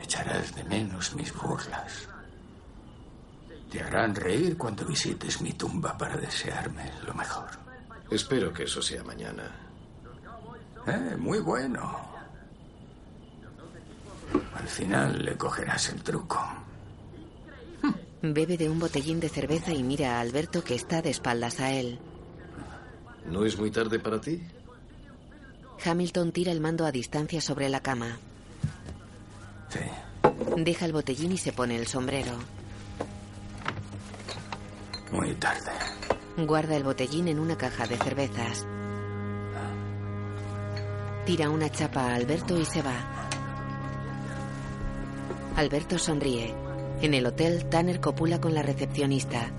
echarás 0.02 0.54
de 0.56 0.64
menos 0.66 1.16
mis 1.16 1.34
burlas. 1.34 2.08
Te 3.72 3.82
harán 3.82 4.14
reír 4.14 4.58
cuando 4.58 4.86
visites 4.86 5.42
mi 5.42 5.54
tumba 5.54 5.98
para 5.98 6.18
desearme 6.18 6.92
lo 7.06 7.14
mejor. 7.14 7.50
Espero 8.10 8.52
que 8.52 8.64
eso 8.64 8.82
sea 8.82 9.04
mañana. 9.04 9.50
Eh, 10.86 11.16
muy 11.18 11.40
bueno. 11.40 12.12
Al 14.56 14.68
final 14.68 15.24
le 15.24 15.38
cogerás 15.38 15.90
el 15.90 16.04
truco. 16.04 16.46
Bebe 18.22 18.58
de 18.58 18.70
un 18.70 18.80
botellín 18.80 19.20
de 19.20 19.30
cerveza 19.30 19.74
y 19.74 19.82
mira 19.82 20.18
a 20.18 20.22
Alberto 20.22 20.64
que 20.64 20.76
está 20.76 21.02
de 21.02 21.10
espaldas 21.10 21.60
a 21.60 21.72
él. 21.72 22.00
¿No 23.26 23.46
es 23.46 23.58
muy 23.58 23.72
tarde 23.72 24.00
para 24.00 24.20
ti? 24.20 24.42
Hamilton 25.84 26.32
tira 26.32 26.52
el 26.52 26.62
mando 26.62 26.86
a 26.86 26.92
distancia 26.92 27.42
sobre 27.42 27.70
la 27.70 27.82
cama. 27.82 28.18
Sí. 29.70 29.80
Deja 30.58 30.86
el 30.86 30.94
botellín 30.94 31.32
y 31.32 31.38
se 31.38 31.54
pone 31.54 31.76
el 31.76 31.88
sombrero. 31.88 32.34
Muy 35.12 35.34
tarde. 35.36 35.72
Guarda 36.38 36.76
el 36.76 36.84
botellín 36.84 37.28
en 37.28 37.40
una 37.40 37.58
caja 37.58 37.86
de 37.88 37.98
cervezas. 37.98 38.66
Tira 41.26 41.50
una 41.50 41.70
chapa 41.70 42.02
a 42.02 42.16
Alberto 42.16 42.58
y 42.58 42.66
se 42.66 42.82
va. 42.82 42.96
Alberto 45.56 46.00
sonríe. 46.00 46.54
En 47.02 47.14
el 47.14 47.26
hotel, 47.26 47.66
Tanner 47.66 48.00
copula 48.00 48.40
con 48.40 48.54
la 48.54 48.62
recepcionista. 48.62 49.52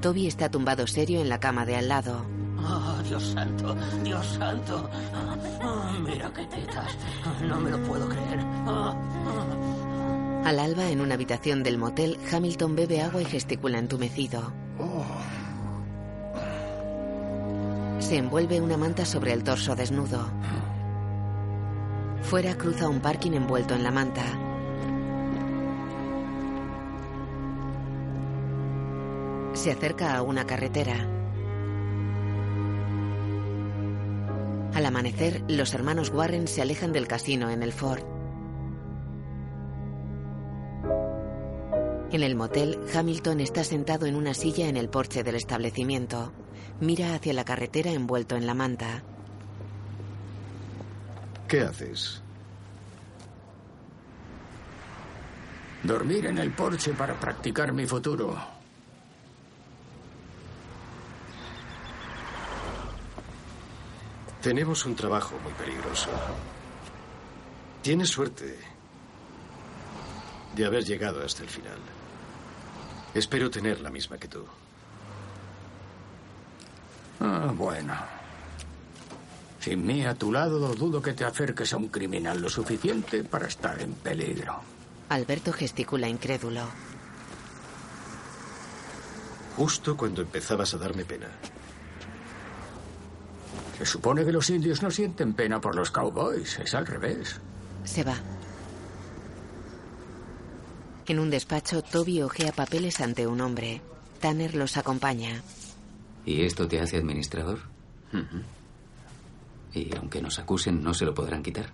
Toby 0.00 0.26
está 0.26 0.50
tumbado 0.50 0.86
serio 0.86 1.20
en 1.20 1.28
la 1.28 1.40
cama 1.40 1.64
de 1.64 1.76
al 1.76 1.88
lado. 1.88 2.35
Oh, 2.68 3.02
Dios 3.04 3.22
santo, 3.22 3.76
Dios 4.02 4.26
santo. 4.26 4.90
Oh, 5.62 6.00
mira 6.00 6.30
qué 6.34 6.44
tetas. 6.46 6.96
No 7.42 7.60
me 7.60 7.70
lo 7.70 7.82
puedo 7.84 8.08
creer. 8.08 8.40
Al 10.44 10.58
alba, 10.58 10.90
en 10.90 11.00
una 11.00 11.14
habitación 11.14 11.62
del 11.62 11.78
motel, 11.78 12.18
Hamilton 12.32 12.76
bebe 12.76 13.02
agua 13.02 13.22
y 13.22 13.24
gesticula 13.24 13.78
entumecido. 13.78 14.52
Se 17.98 18.16
envuelve 18.16 18.60
una 18.60 18.76
manta 18.76 19.04
sobre 19.04 19.32
el 19.32 19.42
torso 19.42 19.74
desnudo. 19.74 20.28
Fuera 22.22 22.56
cruza 22.56 22.88
un 22.88 23.00
parking 23.00 23.32
envuelto 23.32 23.74
en 23.74 23.82
la 23.82 23.90
manta. 23.90 24.24
Se 29.54 29.72
acerca 29.72 30.16
a 30.16 30.22
una 30.22 30.44
carretera. 30.44 31.15
Al 34.76 34.84
amanecer, 34.84 35.42
los 35.48 35.72
hermanos 35.72 36.10
Warren 36.10 36.46
se 36.46 36.60
alejan 36.60 36.92
del 36.92 37.08
casino 37.08 37.48
en 37.48 37.62
el 37.62 37.72
Ford. 37.72 38.04
En 42.12 42.22
el 42.22 42.34
motel, 42.34 42.78
Hamilton 42.94 43.40
está 43.40 43.64
sentado 43.64 44.04
en 44.04 44.14
una 44.14 44.34
silla 44.34 44.68
en 44.68 44.76
el 44.76 44.90
porche 44.90 45.22
del 45.24 45.36
establecimiento. 45.36 46.30
Mira 46.78 47.14
hacia 47.14 47.32
la 47.32 47.46
carretera 47.46 47.90
envuelto 47.90 48.36
en 48.36 48.46
la 48.46 48.52
manta. 48.52 49.02
¿Qué 51.48 51.62
haces? 51.62 52.22
Dormir 55.84 56.26
en 56.26 56.36
el 56.36 56.50
porche 56.50 56.92
para 56.92 57.18
practicar 57.18 57.72
mi 57.72 57.86
futuro. 57.86 58.55
Tenemos 64.46 64.86
un 64.86 64.94
trabajo 64.94 65.34
muy 65.42 65.52
peligroso. 65.54 66.08
Tienes 67.82 68.10
suerte 68.10 68.56
de 70.54 70.64
haber 70.64 70.84
llegado 70.84 71.24
hasta 71.24 71.42
el 71.42 71.48
final. 71.48 71.80
Espero 73.12 73.50
tener 73.50 73.80
la 73.80 73.90
misma 73.90 74.18
que 74.18 74.28
tú. 74.28 74.44
Ah, 77.18 77.52
bueno. 77.56 77.96
Sin 79.58 79.84
mí 79.84 80.06
a 80.06 80.14
tu 80.14 80.30
lado, 80.30 80.76
dudo 80.76 81.02
que 81.02 81.12
te 81.12 81.24
acerques 81.24 81.72
a 81.72 81.78
un 81.78 81.88
criminal 81.88 82.40
lo 82.40 82.48
suficiente 82.48 83.24
para 83.24 83.48
estar 83.48 83.82
en 83.82 83.94
peligro. 83.94 84.60
Alberto 85.08 85.52
gesticula 85.52 86.08
incrédulo. 86.08 86.62
Justo 89.56 89.96
cuando 89.96 90.22
empezabas 90.22 90.72
a 90.72 90.78
darme 90.78 91.04
pena. 91.04 91.30
Se 93.78 93.84
supone 93.84 94.24
que 94.24 94.32
los 94.32 94.48
indios 94.48 94.82
no 94.82 94.90
sienten 94.90 95.34
pena 95.34 95.60
por 95.60 95.74
los 95.74 95.90
cowboys. 95.90 96.58
Es 96.58 96.74
al 96.74 96.86
revés. 96.86 97.40
Se 97.84 98.02
va. 98.02 98.16
En 101.06 101.18
un 101.18 101.30
despacho, 101.30 101.82
Toby 101.82 102.22
ojea 102.22 102.52
papeles 102.52 103.00
ante 103.00 103.26
un 103.26 103.40
hombre. 103.40 103.80
Tanner 104.20 104.54
los 104.54 104.76
acompaña. 104.76 105.42
¿Y 106.24 106.42
esto 106.42 106.66
te 106.66 106.80
hace 106.80 106.96
administrador? 106.96 107.60
Y 109.74 109.94
aunque 109.96 110.22
nos 110.22 110.38
acusen, 110.38 110.82
¿no 110.82 110.94
se 110.94 111.04
lo 111.04 111.14
podrán 111.14 111.42
quitar? 111.42 111.66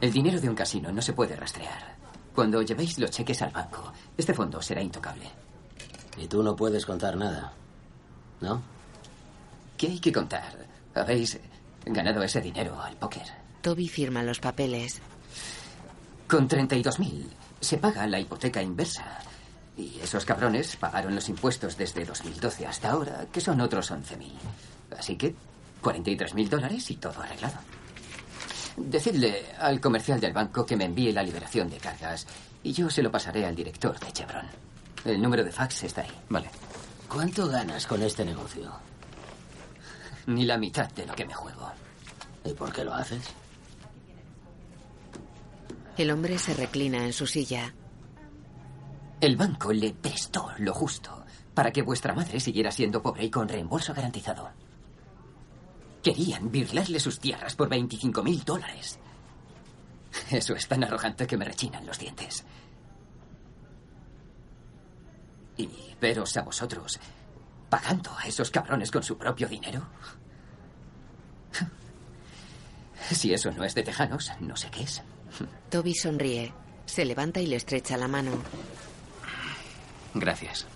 El 0.00 0.12
dinero 0.12 0.40
de 0.40 0.48
un 0.48 0.54
casino 0.54 0.90
no 0.90 1.02
se 1.02 1.12
puede 1.12 1.36
rastrear. 1.36 1.96
Cuando 2.34 2.60
llevéis 2.62 2.98
los 2.98 3.10
cheques 3.10 3.40
al 3.42 3.50
banco, 3.50 3.92
este 4.16 4.34
fondo 4.34 4.60
será 4.60 4.82
intocable. 4.82 5.30
Y 6.16 6.26
tú 6.26 6.42
no 6.42 6.56
puedes 6.56 6.84
contar 6.84 7.16
nada, 7.16 7.52
¿no? 8.40 8.62
¿Qué 9.76 9.88
hay 9.88 10.00
que 10.00 10.12
contar? 10.12 10.65
Habéis 10.96 11.38
ganado 11.84 12.22
ese 12.22 12.40
dinero 12.40 12.80
al 12.80 12.96
póker. 12.96 13.26
Toby 13.62 13.88
firma 13.88 14.22
los 14.22 14.40
papeles. 14.40 15.00
Con 16.26 16.48
32.000 16.48 17.26
se 17.60 17.78
paga 17.78 18.06
la 18.06 18.20
hipoteca 18.20 18.62
inversa. 18.62 19.18
Y 19.76 19.98
esos 20.02 20.24
cabrones 20.24 20.76
pagaron 20.76 21.14
los 21.14 21.28
impuestos 21.28 21.76
desde 21.76 22.04
2012 22.04 22.66
hasta 22.66 22.90
ahora, 22.90 23.26
que 23.30 23.40
son 23.40 23.60
otros 23.60 23.90
11.000. 23.90 24.32
Así 24.98 25.16
que 25.16 25.34
43.000 25.82 26.48
dólares 26.48 26.90
y 26.90 26.96
todo 26.96 27.20
arreglado. 27.20 27.58
Decidle 28.76 29.44
al 29.58 29.80
comercial 29.80 30.20
del 30.20 30.32
banco 30.32 30.66
que 30.66 30.76
me 30.76 30.84
envíe 30.84 31.12
la 31.12 31.22
liberación 31.22 31.70
de 31.70 31.78
cargas 31.78 32.26
y 32.62 32.72
yo 32.72 32.90
se 32.90 33.02
lo 33.02 33.10
pasaré 33.10 33.46
al 33.46 33.54
director 33.54 33.98
de 33.98 34.12
Chevron. 34.12 34.46
El 35.04 35.22
número 35.22 35.44
de 35.44 35.52
fax 35.52 35.84
está 35.84 36.02
ahí. 36.02 36.10
Vale. 36.28 36.50
¿Cuánto 37.08 37.48
ganas 37.48 37.86
con 37.86 38.02
este 38.02 38.24
negocio? 38.24 38.72
Ni 40.26 40.44
la 40.44 40.58
mitad 40.58 40.90
de 40.90 41.06
lo 41.06 41.14
que 41.14 41.24
me 41.24 41.34
juego. 41.34 41.70
¿Y 42.44 42.52
por 42.52 42.72
qué 42.72 42.84
lo 42.84 42.94
haces? 42.94 43.22
El 45.96 46.10
hombre 46.10 46.38
se 46.38 46.54
reclina 46.54 47.04
en 47.04 47.12
su 47.12 47.26
silla. 47.26 47.72
El 49.20 49.36
banco 49.36 49.72
le 49.72 49.94
prestó 49.94 50.50
lo 50.58 50.74
justo 50.74 51.24
para 51.54 51.70
que 51.70 51.82
vuestra 51.82 52.12
madre 52.12 52.38
siguiera 52.38 52.70
siendo 52.70 53.02
pobre 53.02 53.24
y 53.24 53.30
con 53.30 53.48
reembolso 53.48 53.94
garantizado. 53.94 54.50
Querían 56.02 56.50
birlarle 56.50 57.00
sus 57.00 57.18
tierras 57.18 57.56
por 57.56 57.68
25 57.68 58.22
mil 58.22 58.44
dólares. 58.44 58.98
Eso 60.30 60.54
es 60.54 60.68
tan 60.68 60.84
arrogante 60.84 61.26
que 61.26 61.36
me 61.36 61.44
rechinan 61.44 61.86
los 61.86 61.98
dientes. 61.98 62.44
Y 65.56 65.68
veros 66.00 66.36
a 66.36 66.42
vosotros 66.42 67.00
pagando 67.68 68.10
a 68.16 68.26
esos 68.26 68.50
cabrones 68.50 68.90
con 68.90 69.02
su 69.02 69.16
propio 69.16 69.48
dinero. 69.48 69.86
Si 73.10 73.32
eso 73.32 73.50
no 73.52 73.64
es 73.64 73.74
de 73.74 73.82
tejanos, 73.82 74.32
no 74.40 74.56
sé 74.56 74.70
qué 74.70 74.82
es. 74.82 75.02
Toby 75.70 75.94
sonríe. 75.94 76.52
Se 76.86 77.04
levanta 77.04 77.40
y 77.40 77.46
le 77.46 77.56
estrecha 77.56 77.96
la 77.96 78.08
mano. 78.08 78.32
Gracias. 80.14 80.66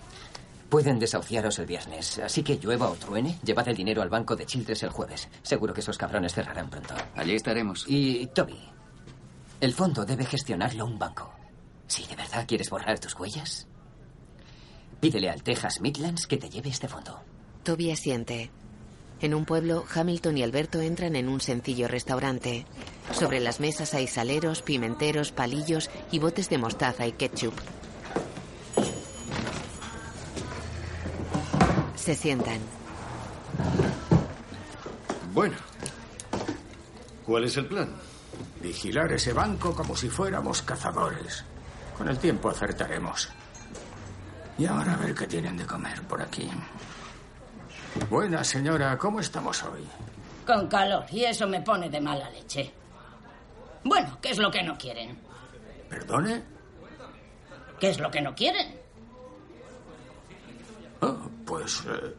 Pueden 0.69 0.99
desahuciaros 0.99 1.59
el 1.59 1.65
viernes, 1.65 2.19
así 2.19 2.43
que 2.43 2.57
llueva 2.57 2.89
o 2.89 2.95
truene, 2.95 3.37
llevad 3.43 3.67
el 3.67 3.75
dinero 3.75 4.01
al 4.01 4.09
banco 4.09 4.37
de 4.37 4.45
Childress 4.45 4.83
el 4.83 4.89
jueves. 4.89 5.27
Seguro 5.41 5.73
que 5.73 5.81
esos 5.81 5.97
cabrones 5.97 6.33
cerrarán 6.33 6.69
pronto. 6.69 6.93
Allí 7.15 7.35
estaremos. 7.35 7.83
Y, 7.87 8.27
Toby, 8.27 8.57
el 9.59 9.73
fondo 9.73 10.05
debe 10.05 10.25
gestionarlo 10.25 10.85
un 10.85 10.97
banco. 10.97 11.33
Si 11.87 12.05
de 12.07 12.15
verdad 12.15 12.45
quieres 12.47 12.69
borrar 12.69 12.99
tus 12.99 13.19
huellas, 13.19 13.67
pídele 15.01 15.29
al 15.29 15.43
Texas 15.43 15.81
Midlands 15.81 16.27
que 16.27 16.37
te 16.37 16.49
lleve 16.49 16.69
este 16.69 16.87
fondo. 16.87 17.19
Toby 17.63 17.91
asiente. 17.91 18.51
En 19.19 19.33
un 19.33 19.45
pueblo, 19.45 19.83
Hamilton 19.93 20.37
y 20.37 20.43
Alberto 20.43 20.79
entran 20.79 21.15
en 21.15 21.27
un 21.27 21.41
sencillo 21.41 21.87
restaurante. 21.87 22.65
Sobre 23.11 23.39
las 23.39 23.59
mesas 23.59 23.93
hay 23.93 24.07
saleros, 24.07 24.61
pimenteros, 24.61 25.31
palillos 25.31 25.89
y 26.11 26.19
botes 26.19 26.49
de 26.49 26.57
mostaza 26.57 27.05
y 27.05 27.11
ketchup. 27.11 27.53
Se 31.95 32.15
sientan. 32.15 32.59
Bueno. 35.33 35.57
¿Cuál 37.25 37.43
es 37.45 37.57
el 37.57 37.65
plan? 37.65 37.89
Vigilar 38.61 39.11
ese 39.13 39.33
banco 39.33 39.75
como 39.75 39.95
si 39.95 40.09
fuéramos 40.09 40.61
cazadores. 40.61 41.43
Con 41.97 42.07
el 42.07 42.17
tiempo 42.17 42.49
acertaremos. 42.49 43.29
Y 44.61 44.67
ahora 44.67 44.93
a 44.93 44.97
ver 44.97 45.15
qué 45.15 45.25
tienen 45.25 45.57
de 45.57 45.65
comer 45.65 46.03
por 46.03 46.21
aquí. 46.21 46.47
Buena 48.11 48.43
señora, 48.43 48.95
¿cómo 48.95 49.19
estamos 49.19 49.63
hoy? 49.63 49.83
Con 50.45 50.67
calor, 50.67 51.03
y 51.09 51.23
eso 51.23 51.47
me 51.47 51.61
pone 51.61 51.89
de 51.89 51.99
mala 51.99 52.29
leche. 52.29 52.71
Bueno, 53.83 54.19
¿qué 54.21 54.29
es 54.29 54.37
lo 54.37 54.51
que 54.51 54.61
no 54.61 54.77
quieren? 54.77 55.17
¿Perdone? 55.89 56.43
¿Qué 57.79 57.89
es 57.89 57.99
lo 57.99 58.11
que 58.11 58.21
no 58.21 58.35
quieren? 58.35 58.79
Oh, 61.01 61.17
pues 61.43 61.83
eh, 61.87 62.15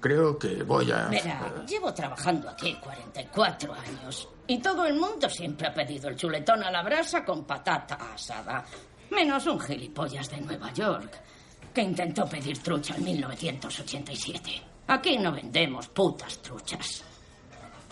creo 0.00 0.38
que 0.38 0.62
voy 0.62 0.90
a... 0.90 1.08
Verá, 1.08 1.66
llevo 1.66 1.92
trabajando 1.92 2.48
aquí 2.48 2.78
44 2.82 3.74
años 3.74 4.26
y 4.46 4.58
todo 4.62 4.86
el 4.86 4.94
mundo 4.94 5.28
siempre 5.28 5.68
ha 5.68 5.74
pedido 5.74 6.08
el 6.08 6.16
chuletón 6.16 6.64
a 6.64 6.70
la 6.70 6.82
brasa 6.82 7.22
con 7.26 7.44
patata 7.44 7.98
asada. 8.14 8.64
Menos 9.10 9.46
un 9.46 9.60
gilipollas 9.60 10.30
de 10.30 10.40
Nueva 10.40 10.72
York 10.72 11.20
que 11.78 11.84
intentó 11.84 12.26
pedir 12.26 12.58
trucha 12.58 12.96
en 12.96 13.04
1987. 13.04 14.62
Aquí 14.88 15.16
no 15.16 15.30
vendemos 15.30 15.86
putas 15.86 16.42
truchas. 16.42 17.04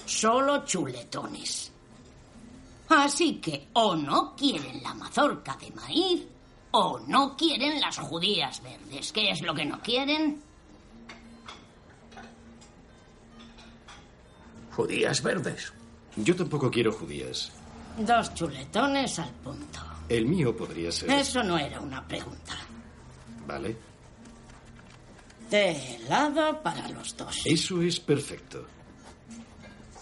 Solo 0.04 0.64
chuletones. 0.64 1.70
Así 2.88 3.36
que 3.36 3.68
o 3.74 3.94
no 3.94 4.34
quieren 4.34 4.82
la 4.82 4.92
mazorca 4.92 5.56
de 5.56 5.70
maíz 5.70 6.26
o 6.72 6.98
no 7.06 7.36
quieren 7.36 7.80
las 7.80 7.98
judías 7.98 8.60
verdes. 8.60 9.12
¿Qué 9.12 9.30
es 9.30 9.40
lo 9.42 9.54
que 9.54 9.64
no 9.64 9.80
quieren? 9.80 10.42
¿Judías 14.72 15.22
verdes? 15.22 15.72
Yo 16.16 16.34
tampoco 16.34 16.72
quiero 16.72 16.90
judías. 16.90 17.52
Dos 17.98 18.34
chuletones 18.34 19.20
al 19.20 19.30
punto. 19.30 19.78
El 20.08 20.26
mío 20.26 20.56
podría 20.56 20.90
ser. 20.90 21.08
Eso 21.08 21.44
no 21.44 21.56
era 21.56 21.80
una 21.80 22.04
pregunta. 22.04 22.56
Vale. 23.46 23.76
Té 25.48 25.96
helado 25.96 26.60
para 26.62 26.88
los 26.88 27.16
dos. 27.16 27.42
Eso 27.44 27.80
es 27.82 28.00
perfecto. 28.00 28.66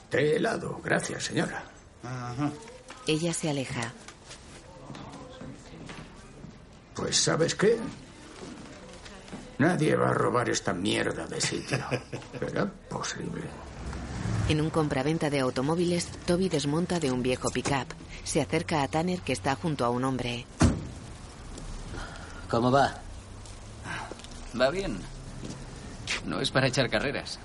Té 0.09 0.37
helado, 0.37 0.81
gracias, 0.83 1.25
señora. 1.25 1.65
Ella 3.07 3.33
se 3.35 3.51
aleja. 3.51 3.93
Pues 6.95 7.17
¿sabes 7.17 7.55
qué? 7.55 7.79
Nadie 9.59 9.97
va 9.97 10.11
a 10.11 10.15
robar 10.15 10.49
esta 10.49 10.73
mierda 10.73 11.27
de 11.27 11.41
sitio. 11.41 11.79
¿Será 12.39 12.67
posible? 12.89 13.43
En 14.49 14.61
un 14.61 14.71
compraventa 14.71 15.31
de 15.31 15.41
automóviles, 15.41 16.07
Toby 16.27 16.49
desmonta 16.49 17.01
de 17.01 17.11
un 17.11 17.23
viejo 17.23 17.51
pickup. 17.51 17.93
Se 18.25 18.41
acerca 18.41 18.83
a 18.83 18.89
Tanner 18.89 19.21
que 19.21 19.33
está 19.33 19.55
junto 19.57 19.85
a 19.85 19.91
un 19.91 20.05
hombre. 20.05 20.47
¿Cómo 22.49 22.71
va? 22.71 23.04
Va 24.61 24.71
bien. 24.71 24.99
No 26.27 26.41
es 26.41 26.51
para 26.51 26.69
echar 26.69 26.89
carreras. 26.89 27.39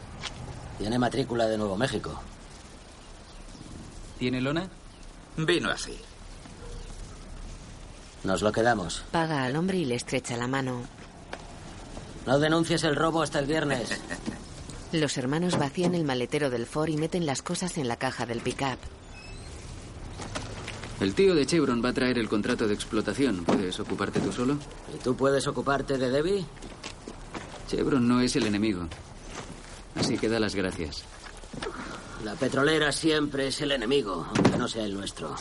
Tiene 0.77 0.99
matrícula 0.99 1.47
de 1.47 1.57
Nuevo 1.57 1.75
México. 1.75 2.19
¿Tiene 4.17 4.41
lona? 4.41 4.69
Vino 5.37 5.69
así. 5.69 5.97
Nos 8.23 8.41
lo 8.41 8.51
quedamos. 8.51 9.03
Paga 9.11 9.43
al 9.43 9.55
hombre 9.55 9.77
y 9.77 9.85
le 9.85 9.95
estrecha 9.95 10.37
la 10.37 10.47
mano. 10.47 10.81
No 12.25 12.39
denuncies 12.39 12.83
el 12.83 12.95
robo 12.95 13.21
hasta 13.21 13.39
el 13.39 13.47
viernes. 13.47 13.89
Los 14.91 15.17
hermanos 15.17 15.57
vacían 15.57 15.95
el 15.95 16.03
maletero 16.03 16.49
del 16.49 16.65
Ford 16.65 16.89
y 16.89 16.97
meten 16.97 17.25
las 17.25 17.41
cosas 17.41 17.77
en 17.77 17.87
la 17.87 17.95
caja 17.95 18.25
del 18.25 18.41
pickup. 18.41 18.79
El 20.99 21.13
tío 21.13 21.33
de 21.33 21.45
Chevron 21.45 21.83
va 21.83 21.89
a 21.89 21.93
traer 21.93 22.17
el 22.17 22.27
contrato 22.27 22.67
de 22.67 22.73
explotación. 22.73 23.45
¿Puedes 23.45 23.79
ocuparte 23.79 24.19
tú 24.19 24.33
solo? 24.33 24.57
¿Y 24.93 24.97
tú 24.97 25.15
puedes 25.15 25.47
ocuparte 25.47 25.97
de 25.97 26.09
Debbie? 26.09 26.45
Chevron 27.69 28.07
no 28.07 28.19
es 28.19 28.35
el 28.35 28.47
enemigo. 28.47 28.87
Así 29.93 30.17
que 30.17 30.27
da 30.27 30.39
las 30.39 30.55
gracias. 30.55 31.03
La 32.23 32.33
petrolera 32.33 32.91
siempre 32.91 33.47
es 33.47 33.61
el 33.61 33.71
enemigo, 33.71 34.25
aunque 34.35 34.57
no 34.57 34.67
sea 34.67 34.85
el 34.85 34.95
nuestro. 34.95 35.35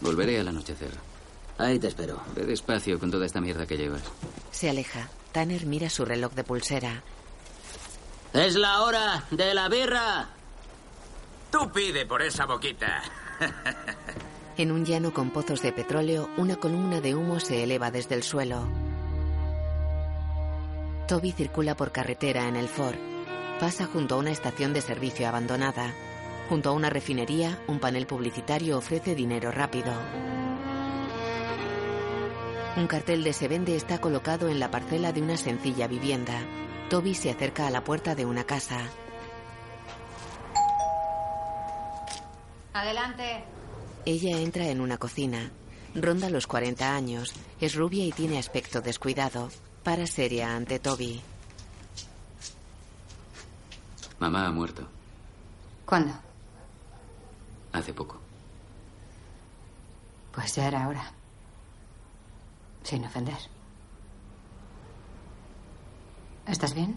Volveré 0.00 0.40
al 0.40 0.48
anochecer. 0.48 0.90
Ahí 1.58 1.78
te 1.78 1.86
espero. 1.86 2.20
Ve 2.34 2.44
despacio 2.44 2.98
con 2.98 3.12
toda 3.12 3.24
esta 3.24 3.40
mierda 3.40 3.64
que 3.64 3.76
llevas. 3.76 4.02
Se 4.50 4.68
aleja. 4.68 5.08
Tanner 5.30 5.64
mira 5.64 5.88
su 5.88 6.04
reloj 6.04 6.32
de 6.32 6.42
pulsera. 6.42 7.04
¡Es 8.32 8.56
la 8.56 8.82
hora 8.82 9.26
de 9.30 9.54
la 9.54 9.68
birra! 9.68 10.28
Tú 11.52 11.70
pide 11.70 12.04
por 12.04 12.20
esa 12.22 12.46
boquita. 12.46 13.02
En 14.56 14.72
un 14.72 14.84
llano 14.84 15.14
con 15.14 15.30
pozos 15.30 15.62
de 15.62 15.72
petróleo, 15.72 16.28
una 16.36 16.56
columna 16.56 17.00
de 17.00 17.14
humo 17.14 17.38
se 17.38 17.62
eleva 17.62 17.90
desde 17.90 18.16
el 18.16 18.22
suelo. 18.22 18.66
Toby 21.12 21.32
circula 21.32 21.76
por 21.76 21.92
carretera 21.92 22.48
en 22.48 22.56
el 22.56 22.68
Ford. 22.68 22.96
Pasa 23.60 23.84
junto 23.84 24.14
a 24.14 24.18
una 24.18 24.30
estación 24.30 24.72
de 24.72 24.80
servicio 24.80 25.28
abandonada. 25.28 25.92
Junto 26.48 26.70
a 26.70 26.72
una 26.72 26.88
refinería, 26.88 27.62
un 27.68 27.80
panel 27.80 28.06
publicitario 28.06 28.78
ofrece 28.78 29.14
dinero 29.14 29.50
rápido. 29.50 29.92
Un 32.78 32.86
cartel 32.86 33.24
de 33.24 33.34
se 33.34 33.46
vende 33.46 33.76
está 33.76 34.00
colocado 34.00 34.48
en 34.48 34.58
la 34.58 34.70
parcela 34.70 35.12
de 35.12 35.20
una 35.20 35.36
sencilla 35.36 35.86
vivienda. 35.86 36.40
Toby 36.88 37.14
se 37.14 37.28
acerca 37.28 37.66
a 37.66 37.70
la 37.70 37.84
puerta 37.84 38.14
de 38.14 38.24
una 38.24 38.44
casa. 38.44 38.80
Adelante. 42.72 43.44
Ella 44.06 44.38
entra 44.38 44.68
en 44.68 44.80
una 44.80 44.96
cocina. 44.96 45.50
Ronda 45.94 46.30
los 46.30 46.46
40 46.46 46.96
años. 46.96 47.34
Es 47.60 47.74
rubia 47.74 48.06
y 48.06 48.12
tiene 48.12 48.38
aspecto 48.38 48.80
descuidado. 48.80 49.50
Para 49.82 50.06
seria 50.06 50.54
ante 50.54 50.78
Toby. 50.78 51.20
Mamá 54.20 54.46
ha 54.46 54.52
muerto. 54.52 54.86
¿Cuándo? 55.84 56.14
Hace 57.72 57.92
poco. 57.92 58.20
Pues 60.32 60.54
ya 60.54 60.68
era 60.68 60.86
hora. 60.86 61.12
Sin 62.84 63.04
ofender. 63.04 63.38
¿Estás 66.46 66.74
bien? 66.74 66.96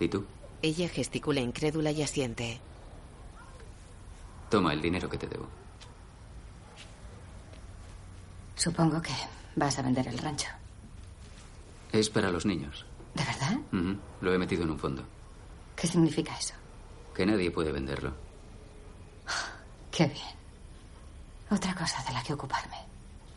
¿Y 0.00 0.08
tú? 0.08 0.24
Ella 0.62 0.88
gesticula 0.88 1.40
incrédula 1.40 1.92
y 1.92 2.02
asiente. 2.02 2.60
Toma 4.48 4.72
el 4.72 4.82
dinero 4.82 5.08
que 5.08 5.18
te 5.18 5.26
debo. 5.28 5.46
Supongo 8.56 9.00
que 9.00 9.12
vas 9.60 9.78
a 9.78 9.82
vender 9.82 10.08
el 10.08 10.18
rancho. 10.18 10.48
Es 11.92 12.08
para 12.08 12.30
los 12.30 12.46
niños. 12.46 12.86
¿De 13.14 13.22
verdad? 13.22 13.58
Lo 14.20 14.32
he 14.32 14.38
metido 14.38 14.64
en 14.64 14.70
un 14.70 14.78
fondo. 14.78 15.04
¿Qué 15.76 15.86
significa 15.86 16.36
eso? 16.36 16.54
Que 17.14 17.26
nadie 17.26 17.50
puede 17.50 17.70
venderlo. 17.70 18.14
Qué 19.90 20.06
bien. 20.06 20.40
Otra 21.50 21.74
cosa 21.74 22.02
de 22.04 22.12
la 22.12 22.22
que 22.22 22.32
ocuparme. 22.32 22.76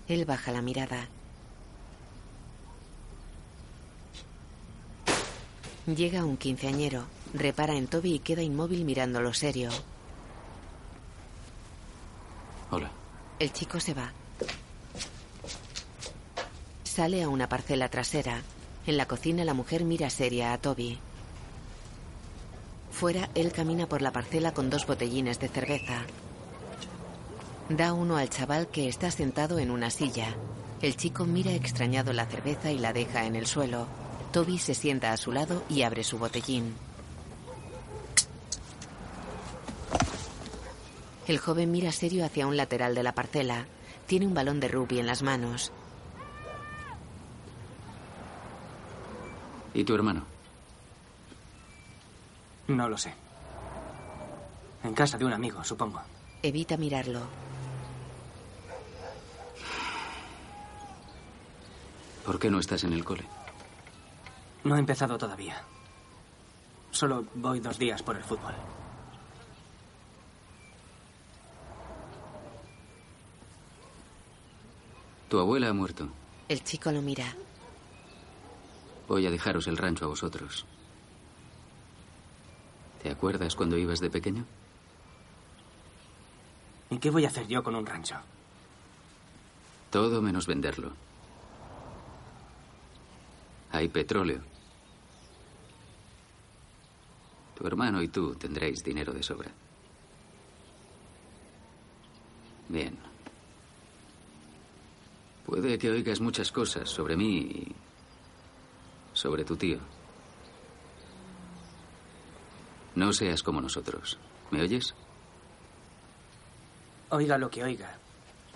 Él 0.07 0.25
baja 0.25 0.51
la 0.51 0.61
mirada. 0.61 1.07
Llega 5.85 6.23
un 6.23 6.37
quinceañero, 6.37 7.05
repara 7.33 7.75
en 7.75 7.87
Toby 7.87 8.13
y 8.13 8.19
queda 8.19 8.41
inmóvil 8.41 8.85
mirándolo 8.85 9.33
serio. 9.33 9.69
Hola. 12.71 12.89
El 13.39 13.51
chico 13.51 13.79
se 13.81 13.93
va. 13.93 14.13
Sale 16.93 17.23
a 17.23 17.27
una 17.27 17.49
parcela 17.49 17.89
trasera. 17.89 18.43
En 18.85 18.97
la 18.97 19.07
cocina 19.07 19.43
la 19.43 19.55
mujer 19.55 19.83
mira 19.83 20.11
seria 20.11 20.53
a 20.53 20.59
Toby. 20.59 20.99
Fuera, 22.91 23.31
él 23.33 23.51
camina 23.51 23.87
por 23.87 24.03
la 24.03 24.11
parcela 24.11 24.53
con 24.53 24.69
dos 24.69 24.85
botellines 24.85 25.39
de 25.39 25.47
cerveza. 25.47 26.03
Da 27.67 27.93
uno 27.93 28.17
al 28.17 28.29
chaval 28.29 28.67
que 28.67 28.87
está 28.87 29.09
sentado 29.09 29.57
en 29.57 29.71
una 29.71 29.89
silla. 29.89 30.35
El 30.83 30.95
chico 30.95 31.25
mira 31.25 31.53
extrañado 31.53 32.13
la 32.13 32.27
cerveza 32.27 32.71
y 32.71 32.77
la 32.77 32.93
deja 32.93 33.25
en 33.25 33.35
el 33.35 33.47
suelo. 33.47 33.87
Toby 34.31 34.59
se 34.59 34.75
sienta 34.75 35.13
a 35.13 35.17
su 35.17 35.31
lado 35.31 35.63
y 35.69 35.81
abre 35.81 36.03
su 36.03 36.19
botellín. 36.19 36.75
El 41.27 41.39
joven 41.39 41.71
mira 41.71 41.91
serio 41.91 42.23
hacia 42.23 42.45
un 42.45 42.55
lateral 42.55 42.93
de 42.93 43.01
la 43.01 43.15
parcela. 43.15 43.65
Tiene 44.05 44.27
un 44.27 44.35
balón 44.35 44.59
de 44.59 44.67
rugby 44.67 44.99
en 44.99 45.07
las 45.07 45.23
manos. 45.23 45.71
¿Y 49.73 49.83
tu 49.83 49.95
hermano? 49.95 50.23
No 52.67 52.87
lo 52.87 52.97
sé. 52.97 53.13
En 54.83 54.93
casa 54.93 55.17
de 55.17 55.25
un 55.25 55.33
amigo, 55.33 55.63
supongo. 55.63 56.01
Evita 56.41 56.77
mirarlo. 56.77 57.21
¿Por 62.25 62.39
qué 62.39 62.49
no 62.49 62.59
estás 62.59 62.83
en 62.83 62.93
el 62.93 63.03
cole? 63.03 63.25
No 64.63 64.75
he 64.75 64.79
empezado 64.79 65.17
todavía. 65.17 65.61
Solo 66.91 67.25
voy 67.35 67.59
dos 67.59 67.77
días 67.77 68.01
por 68.01 68.15
el 68.15 68.23
fútbol. 68.23 68.53
Tu 75.27 75.39
abuela 75.39 75.69
ha 75.69 75.73
muerto. 75.73 76.07
El 76.47 76.63
chico 76.63 76.91
lo 76.91 77.01
mira. 77.01 77.35
Voy 79.13 79.27
a 79.27 79.29
dejaros 79.29 79.67
el 79.67 79.77
rancho 79.77 80.05
a 80.05 80.07
vosotros. 80.07 80.65
¿Te 83.03 83.11
acuerdas 83.11 83.55
cuando 83.55 83.77
ibas 83.77 83.99
de 83.99 84.09
pequeño? 84.09 84.43
¿Y 86.89 86.97
qué 86.97 87.11
voy 87.11 87.23
a 87.23 87.27
hacer 87.27 87.45
yo 87.45 87.61
con 87.61 87.75
un 87.75 87.85
rancho? 87.85 88.15
Todo 89.91 90.19
menos 90.19 90.47
venderlo. 90.47 90.93
Hay 93.71 93.87
petróleo. 93.87 94.41
Tu 97.55 97.67
hermano 97.67 98.01
y 98.01 98.07
tú 98.07 98.33
tendréis 98.33 98.83
dinero 98.83 99.13
de 99.13 99.21
sobra. 99.21 99.51
Bien. 102.67 102.97
Puede 105.45 105.77
que 105.77 105.91
oigas 105.91 106.19
muchas 106.19 106.51
cosas 106.51 106.89
sobre 106.89 107.15
mí 107.15 107.37
y 107.37 107.75
sobre 109.13 109.43
tu 109.45 109.55
tío. 109.55 109.79
No 112.95 113.11
seas 113.13 113.41
como 113.41 113.61
nosotros. 113.61 114.19
¿Me 114.51 114.61
oyes? 114.61 114.93
Oiga 117.09 117.37
lo 117.37 117.49
que 117.49 117.63
oiga. 117.63 117.97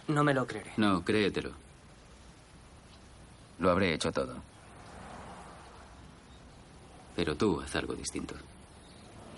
No 0.08 0.24
me 0.24 0.34
lo 0.34 0.46
creeré. 0.46 0.74
No, 0.78 1.04
créetelo. 1.04 1.52
Lo 3.60 3.72
habré 3.72 3.94
hecho 3.94 4.12
todo. 4.12 4.36
Pero 7.16 7.36
tú 7.36 7.60
haz 7.62 7.76
algo 7.76 7.94
distinto. 7.96 8.36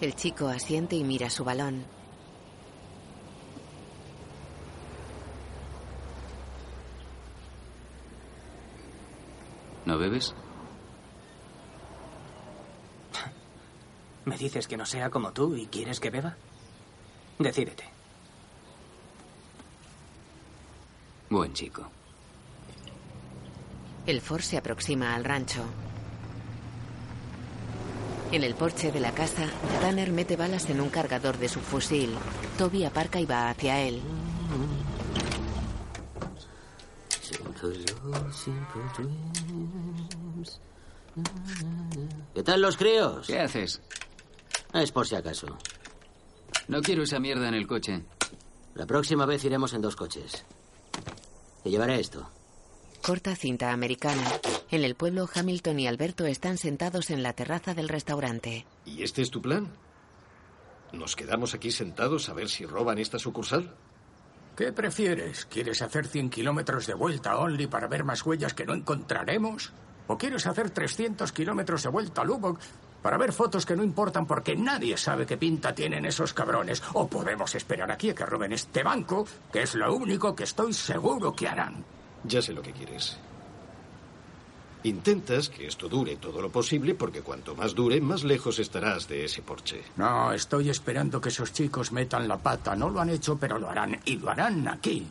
El 0.02 0.16
chico 0.16 0.48
asiente 0.48 0.96
y 0.96 1.04
mira 1.04 1.30
su 1.30 1.44
balón. 1.44 1.86
¿No 9.86 9.98
bebes? 9.98 10.36
¿Me 14.30 14.38
dices 14.38 14.68
que 14.68 14.78
no 14.78 14.86
sea 14.86 15.10
como 15.10 15.34
tú 15.34 15.56
y 15.56 15.66
quieres 15.66 16.00
que 16.00 16.12
beba? 16.12 16.38
Decídete. 17.40 17.84
Buen 21.32 21.52
chico. 21.54 21.90
El 24.06 24.22
Ford 24.22 24.42
se 24.42 24.60
aproxima 24.60 25.16
al 25.16 25.26
rancho. 25.26 25.64
En 28.32 28.44
el 28.44 28.54
porche 28.54 28.92
de 28.92 29.00
la 29.00 29.14
casa, 29.14 29.48
Tanner 29.82 30.12
mete 30.12 30.36
balas 30.36 30.70
en 30.70 30.80
un 30.80 30.90
cargador 30.90 31.40
de 31.40 31.50
su 31.50 31.60
fusil. 31.60 32.16
Toby 32.60 32.86
aparca 32.86 33.20
y 33.20 33.26
va 33.26 33.50
hacia 33.50 33.82
él. 33.82 34.00
¿Qué 42.36 42.44
tal 42.44 42.62
los 42.62 42.78
críos? 42.78 43.26
¿Qué 43.26 43.40
haces? 43.40 43.82
Es 44.74 44.92
por 44.92 45.08
si 45.08 45.16
acaso. 45.16 45.58
No 46.68 46.82
quiero 46.82 47.04
esa 47.04 47.20
mierda 47.20 47.48
en 47.48 47.56
el 47.56 47.68
coche. 47.68 48.04
La 48.76 48.86
próxima 48.86 49.26
vez 49.26 49.44
iremos 49.44 49.74
en 49.74 49.82
dos 49.82 49.96
coches. 49.96 50.46
Te 51.64 51.70
llevaré 51.70 52.00
esto. 52.00 52.30
Corta 53.02 53.36
cinta 53.36 53.72
americana. 53.72 54.24
En 54.70 54.84
el 54.84 54.96
pueblo, 54.96 55.28
Hamilton 55.34 55.80
y 55.80 55.88
Alberto 55.88 56.26
están 56.26 56.58
sentados 56.58 57.10
en 57.10 57.24
la 57.24 57.34
terraza 57.34 57.74
del 57.74 57.90
restaurante. 57.90 58.66
¿Y 58.86 59.04
este 59.04 59.22
es 59.22 59.32
tu 59.32 59.42
plan? 59.42 59.70
¿Nos 60.92 61.16
quedamos 61.16 61.54
aquí 61.54 61.72
sentados 61.72 62.30
a 62.30 62.34
ver 62.34 62.50
si 62.50 62.66
roban 62.66 63.00
esta 63.00 63.18
sucursal? 63.18 63.74
¿Qué 64.56 64.72
prefieres? 64.74 65.46
¿Quieres 65.46 65.82
hacer 65.82 66.06
100 66.08 66.30
kilómetros 66.30 66.86
de 66.86 66.94
vuelta 66.94 67.32
a 67.32 67.40
Only 67.40 67.68
para 67.68 67.88
ver 67.88 68.04
más 68.04 68.26
huellas 68.26 68.54
que 68.54 68.66
no 68.66 68.74
encontraremos? 68.74 69.72
¿O 70.08 70.18
quieres 70.18 70.46
hacer 70.46 70.70
300 70.70 71.32
kilómetros 71.32 71.84
de 71.84 71.90
vuelta 71.90 72.22
a 72.22 72.26
Lubbock 72.26 72.60
para 73.02 73.18
ver 73.18 73.32
fotos 73.32 73.66
que 73.66 73.76
no 73.76 73.84
importan 73.84 74.26
porque 74.26 74.56
nadie 74.56 74.98
sabe 74.98 75.26
qué 75.26 75.38
pinta 75.38 75.74
tienen 75.74 76.06
esos 76.06 76.34
cabrones? 76.34 76.82
¿O 76.94 77.08
podemos 77.08 77.56
esperar 77.56 77.92
aquí 77.92 78.10
a 78.10 78.16
que 78.16 78.26
roben 78.26 78.54
este 78.54 78.84
banco, 78.84 79.26
que 79.52 79.64
es 79.64 79.76
lo 79.76 79.94
único 79.94 80.36
que 80.36 80.44
estoy 80.44 80.74
seguro 80.74 81.34
que 81.34 81.48
harán? 81.48 81.84
Ya 82.24 82.42
sé 82.42 82.54
lo 82.54 82.62
que 82.62 82.74
quieres. 82.74 83.18
Intentas 84.84 85.50
que 85.50 85.68
esto 85.68 85.90
dure 85.90 86.16
todo 86.16 86.42
lo 86.42 86.50
posible 86.50 86.96
porque 86.96 87.22
cuanto 87.22 87.54
más 87.54 87.76
dure, 87.76 88.00
más 88.00 88.24
lejos 88.24 88.60
estarás 88.60 89.10
de 89.10 89.26
ese 89.26 89.42
porche. 89.42 89.84
No, 89.98 90.32
estoy 90.32 90.70
esperando 90.70 91.20
que 91.20 91.30
esos 91.30 91.52
chicos 91.52 91.92
metan 91.92 92.28
la 92.30 92.38
pata. 92.38 92.76
No 92.76 92.90
lo 92.90 93.02
han 93.02 93.10
hecho, 93.10 93.38
pero 93.38 93.60
lo 93.60 93.70
harán. 93.70 94.00
Y 94.06 94.18
lo 94.18 94.30
harán 94.30 94.68
aquí. 94.70 95.06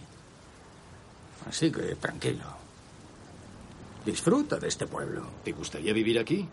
Así 1.47 1.71
que 1.71 1.97
tranquilo. 1.97 2.45
Disfruta 4.07 4.57
de 4.57 4.69
este 4.69 4.87
pueblo. 4.87 5.27
¿Te 5.45 5.53
gustaría 5.53 5.93
vivir 5.93 6.19
aquí? 6.19 6.49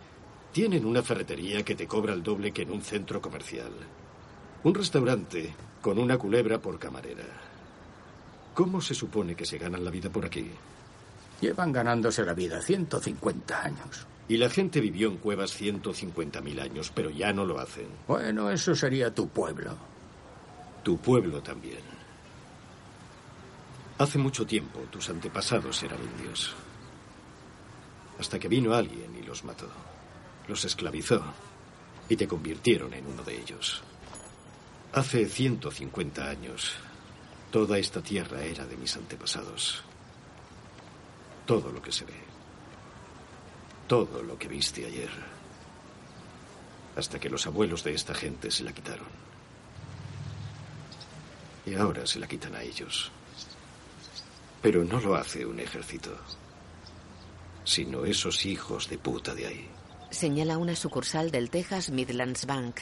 Tienen 0.55 0.85
una 0.85 1.03
ferretería 1.03 1.63
que 1.63 1.75
te 1.75 1.85
cobra 1.85 2.13
el 2.13 2.23
doble 2.23 2.53
que 2.53 2.61
en 2.61 2.71
un 2.71 2.81
centro 2.81 3.21
comercial. 3.21 3.73
Un 4.63 4.73
restaurante 4.73 5.53
con 5.81 5.99
una 5.99 6.17
culebra 6.17 6.59
por 6.59 6.79
camarera. 6.79 7.25
¿Cómo 8.53 8.79
se 8.79 8.95
supone 8.95 9.35
que 9.35 9.45
se 9.45 9.57
ganan 9.57 9.83
la 9.83 9.91
vida 9.91 10.09
por 10.09 10.23
aquí? 10.23 10.49
Llevan 11.41 11.73
ganándose 11.73 12.23
la 12.23 12.33
vida 12.33 12.61
150 12.61 13.63
años. 13.63 14.07
Y 14.29 14.37
la 14.37 14.49
gente 14.49 14.79
vivió 14.79 15.09
en 15.09 15.17
cuevas 15.17 15.59
150.000 15.59 16.61
años, 16.61 16.89
pero 16.95 17.09
ya 17.09 17.33
no 17.33 17.43
lo 17.43 17.59
hacen. 17.59 17.87
Bueno, 18.07 18.49
eso 18.49 18.73
sería 18.75 19.13
tu 19.13 19.27
pueblo. 19.27 19.75
Tu 20.83 20.97
pueblo 20.99 21.41
también. 21.41 21.81
Hace 23.97 24.17
mucho 24.17 24.45
tiempo 24.45 24.79
tus 24.89 25.09
antepasados 25.09 25.83
eran 25.83 25.99
indios. 26.01 26.55
Hasta 28.17 28.39
que 28.39 28.47
vino 28.47 28.73
alguien 28.73 29.13
y 29.21 29.21
los 29.21 29.43
mató. 29.43 29.67
Los 30.47 30.63
esclavizó 30.65 31.23
y 32.07 32.15
te 32.15 32.27
convirtieron 32.27 32.93
en 32.93 33.05
uno 33.05 33.23
de 33.23 33.39
ellos. 33.39 33.81
Hace 34.93 35.27
150 35.27 36.29
años, 36.29 36.73
toda 37.51 37.77
esta 37.77 38.01
tierra 38.01 38.43
era 38.43 38.65
de 38.65 38.77
mis 38.77 38.95
antepasados. 38.95 39.83
Todo 41.45 41.71
lo 41.71 41.81
que 41.81 41.91
se 41.91 42.05
ve. 42.05 42.13
Todo 43.87 44.23
lo 44.23 44.37
que 44.37 44.47
viste 44.47 44.85
ayer. 44.85 45.09
Hasta 46.95 47.19
que 47.19 47.29
los 47.29 47.45
abuelos 47.45 47.83
de 47.83 47.93
esta 47.93 48.13
gente 48.13 48.49
se 48.49 48.63
la 48.63 48.71
quitaron. 48.71 49.07
Y 51.65 51.75
ahora 51.75 52.05
se 52.05 52.19
la 52.19 52.27
quitan 52.27 52.55
a 52.55 52.61
ellos. 52.61 53.11
Pero 54.61 54.83
no 54.83 54.99
lo 54.99 55.15
hace 55.15 55.45
un 55.45 55.59
ejército, 55.59 56.15
sino 57.63 58.05
esos 58.05 58.45
hijos 58.45 58.87
de 58.89 58.97
puta 58.97 59.35
de 59.35 59.47
ahí. 59.47 59.74
Señala 60.09 60.57
una 60.57 60.75
sucursal 60.75 61.31
del 61.31 61.49
Texas 61.49 61.89
Midlands 61.91 62.45
Bank. 62.45 62.77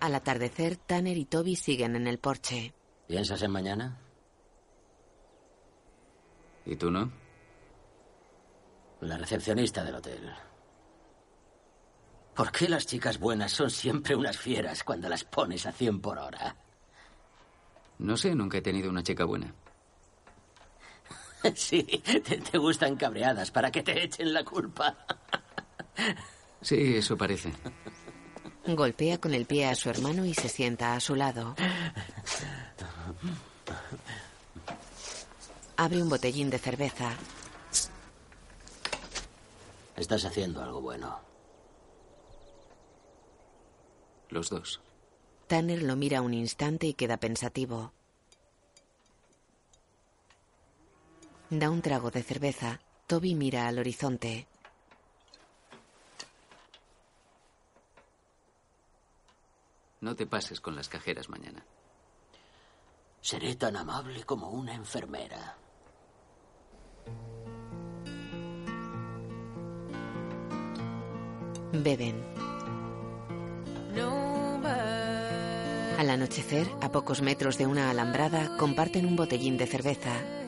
Al 0.00 0.14
atardecer, 0.14 0.76
Tanner 0.76 1.16
y 1.16 1.26
Toby 1.26 1.54
siguen 1.54 1.94
en 1.94 2.06
el 2.06 2.18
porche. 2.18 2.74
¿Piensas 3.06 3.42
en 3.42 3.50
mañana? 3.50 3.98
¿Y 6.66 6.76
tú 6.76 6.90
no? 6.90 7.12
La 9.00 9.18
recepcionista 9.18 9.84
del 9.84 9.96
hotel. 9.96 10.32
¿Por 12.34 12.50
qué 12.50 12.68
las 12.68 12.86
chicas 12.86 13.18
buenas 13.18 13.52
son 13.52 13.70
siempre 13.70 14.16
unas 14.16 14.38
fieras 14.38 14.82
cuando 14.82 15.08
las 15.08 15.24
pones 15.24 15.66
a 15.66 15.72
100 15.72 16.00
por 16.00 16.18
hora? 16.18 16.56
No 17.98 18.16
sé, 18.16 18.34
nunca 18.34 18.58
he 18.58 18.62
tenido 18.62 18.88
una 18.88 19.02
chica 19.02 19.24
buena. 19.24 19.54
Sí, 21.54 21.82
te, 21.82 22.38
te 22.38 22.58
gustan 22.58 22.96
cabreadas 22.96 23.50
para 23.50 23.70
que 23.70 23.82
te 23.82 24.04
echen 24.04 24.32
la 24.32 24.44
culpa. 24.44 24.96
Sí, 26.62 26.94
eso 26.96 27.16
parece. 27.16 27.52
Golpea 28.64 29.18
con 29.18 29.34
el 29.34 29.46
pie 29.46 29.66
a 29.66 29.74
su 29.74 29.90
hermano 29.90 30.24
y 30.24 30.32
se 30.32 30.48
sienta 30.48 30.94
a 30.94 31.00
su 31.00 31.16
lado. 31.16 31.56
Abre 35.76 36.00
un 36.00 36.08
botellín 36.08 36.50
de 36.50 36.58
cerveza. 36.58 37.16
Estás 39.96 40.24
haciendo 40.24 40.62
algo 40.62 40.80
bueno. 40.80 41.18
Los 44.28 44.48
dos. 44.48 44.80
Tanner 45.48 45.82
lo 45.82 45.96
mira 45.96 46.22
un 46.22 46.32
instante 46.32 46.86
y 46.86 46.94
queda 46.94 47.16
pensativo. 47.16 47.92
Da 51.52 51.68
un 51.68 51.82
trago 51.82 52.10
de 52.10 52.22
cerveza. 52.22 52.80
Toby 53.06 53.34
mira 53.34 53.68
al 53.68 53.78
horizonte. 53.78 54.46
No 60.00 60.16
te 60.16 60.26
pases 60.26 60.62
con 60.62 60.74
las 60.74 60.88
cajeras 60.88 61.28
mañana. 61.28 61.62
Seré 63.20 63.54
tan 63.54 63.76
amable 63.76 64.24
como 64.24 64.48
una 64.48 64.74
enfermera. 64.74 65.58
Beben. 71.74 72.24
Al 75.98 76.10
anochecer, 76.10 76.66
a 76.80 76.90
pocos 76.90 77.20
metros 77.20 77.58
de 77.58 77.66
una 77.66 77.90
alambrada, 77.90 78.56
comparten 78.56 79.04
un 79.04 79.16
botellín 79.16 79.58
de 79.58 79.66
cerveza. 79.66 80.41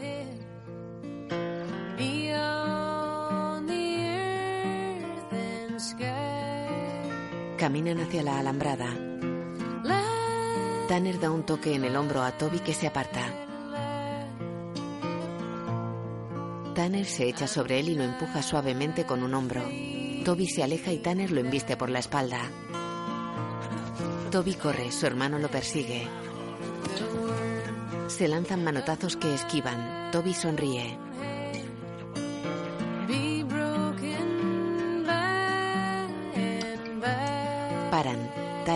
Caminan 7.64 7.98
hacia 7.98 8.22
la 8.22 8.38
alambrada. 8.38 8.94
Tanner 10.86 11.18
da 11.18 11.30
un 11.30 11.46
toque 11.46 11.74
en 11.74 11.84
el 11.84 11.96
hombro 11.96 12.22
a 12.22 12.32
Toby 12.32 12.58
que 12.58 12.74
se 12.74 12.86
aparta. 12.86 13.22
Tanner 16.74 17.06
se 17.06 17.26
echa 17.26 17.46
sobre 17.46 17.80
él 17.80 17.88
y 17.88 17.94
lo 17.94 18.02
empuja 18.02 18.42
suavemente 18.42 19.06
con 19.06 19.22
un 19.22 19.32
hombro. 19.32 19.62
Toby 20.26 20.46
se 20.46 20.62
aleja 20.62 20.92
y 20.92 20.98
Tanner 20.98 21.30
lo 21.30 21.40
embiste 21.40 21.78
por 21.78 21.88
la 21.88 22.00
espalda. 22.00 22.42
Toby 24.30 24.56
corre, 24.56 24.92
su 24.92 25.06
hermano 25.06 25.38
lo 25.38 25.48
persigue. 25.48 26.06
Se 28.08 28.28
lanzan 28.28 28.62
manotazos 28.62 29.16
que 29.16 29.32
esquivan. 29.32 30.10
Toby 30.12 30.34
sonríe. 30.34 31.03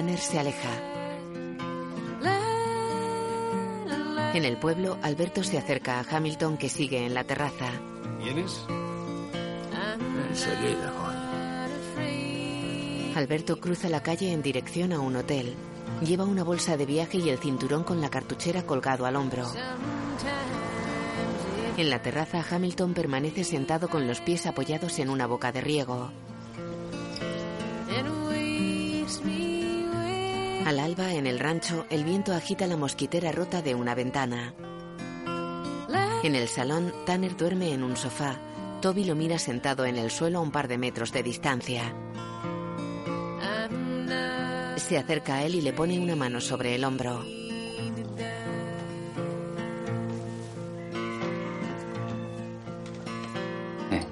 Tanner 0.09 0.21
se 0.21 0.39
aleja. 0.39 0.71
En 4.33 4.47
el 4.47 4.57
pueblo, 4.57 4.97
Alberto 5.03 5.45
se 5.45 5.59
acerca 5.59 6.01
a 6.01 6.17
Hamilton 6.17 6.57
que 6.57 6.71
sigue 6.71 7.05
en 7.05 7.13
la 7.13 7.25
terraza. 7.25 7.71
¿Vienes? 8.19 8.65
Enseguida, 10.31 10.95
Juan. 10.99 11.19
Alberto 13.17 13.61
cruza 13.61 13.91
la 13.91 14.03
calle 14.03 14.33
en 14.33 14.41
dirección 14.41 14.95
a 14.95 15.01
un 15.01 15.17
hotel. 15.17 15.55
Lleva 16.01 16.25
una 16.25 16.43
bolsa 16.43 16.79
de 16.79 16.87
viaje 16.87 17.19
y 17.19 17.29
el 17.29 17.37
cinturón 17.37 17.85
con 17.85 18.01
la 18.01 18.09
cartuchera 18.09 18.63
colgado 18.63 19.05
al 19.05 19.15
hombro. 19.15 19.47
En 21.77 21.91
la 21.91 22.01
terraza, 22.01 22.43
Hamilton 22.51 22.95
permanece 22.95 23.45
sentado 23.45 23.91
con 23.91 24.07
los 24.07 24.23
pies 24.23 24.47
apoyados 24.47 24.99
en 25.01 25.11
una 25.11 25.27
boca 25.27 25.53
de 25.53 25.61
riego. 25.61 26.11
Al 30.69 30.81
alba, 30.81 31.15
en 31.15 31.27
el 31.27 31.39
rancho, 31.39 31.87
el 31.89 32.05
viento 32.05 32.35
agita 32.35 32.67
la 32.67 32.77
mosquitera 32.77 33.33
rota 33.33 33.63
de 33.63 33.75
una 33.75 33.95
ventana. 33.95 34.53
En 36.23 36.35
el 36.35 36.47
salón, 36.47 36.93
Tanner 37.07 37.39
duerme 37.39 37.73
en 37.73 37.83
un 37.83 37.97
sofá. 37.97 38.39
Toby 38.83 39.05
lo 39.05 39.15
mira 39.15 39.39
sentado 39.39 39.87
en 39.87 39.97
el 39.97 40.11
suelo 40.11 40.41
a 40.41 40.43
un 40.43 40.51
par 40.51 40.69
de 40.69 40.77
metros 40.77 41.11
de 41.11 41.23
distancia. 41.23 41.95
Se 44.77 44.99
acerca 44.99 45.37
a 45.37 45.45
él 45.45 45.55
y 45.55 45.63
le 45.63 45.73
pone 45.73 45.99
una 45.99 46.15
mano 46.15 46.39
sobre 46.39 46.75
el 46.75 46.85
hombro. 46.85 47.25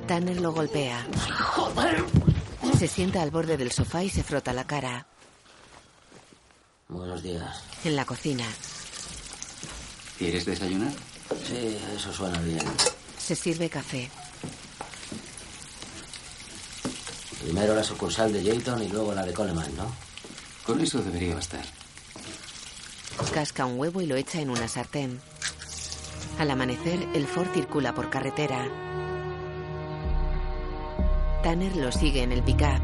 Tanner 0.06 0.40
lo 0.40 0.54
golpea. 0.54 1.06
Se 2.78 2.88
sienta 2.88 3.20
al 3.20 3.30
borde 3.30 3.58
del 3.58 3.72
sofá 3.72 4.02
y 4.02 4.08
se 4.08 4.22
frota 4.22 4.54
la 4.54 4.66
cara. 4.66 5.06
Buenos 6.88 7.22
días. 7.22 7.62
En 7.84 7.96
la 7.96 8.04
cocina, 8.04 8.44
¿Quieres 10.18 10.46
desayunar? 10.46 10.92
Sí, 11.46 11.76
eso 11.94 12.12
suena 12.12 12.38
bien. 12.40 12.64
se 13.18 13.34
sirve 13.34 13.68
café. 13.68 14.08
Primero 17.42 17.74
la 17.74 17.84
sucursal 17.84 18.32
de 18.32 18.42
Jayton 18.42 18.82
y 18.82 18.88
luego 18.88 19.12
la 19.14 19.24
de 19.26 19.32
Coleman, 19.34 19.76
¿no? 19.76 19.92
Con 20.64 20.80
eso 20.80 21.02
debería 21.02 21.34
bastar. 21.34 21.64
Casca 23.34 23.66
un 23.66 23.78
huevo 23.78 24.00
y 24.00 24.06
lo 24.06 24.16
echa 24.16 24.40
en 24.40 24.50
una 24.50 24.68
sartén. 24.68 25.20
Al 26.38 26.50
amanecer, 26.50 27.06
el 27.14 27.26
Ford 27.26 27.48
circula 27.52 27.94
por 27.94 28.08
carretera. 28.10 28.66
Tanner 31.42 31.76
lo 31.76 31.92
sigue 31.92 32.22
en 32.22 32.32
el 32.32 32.42
pickup. 32.42 32.80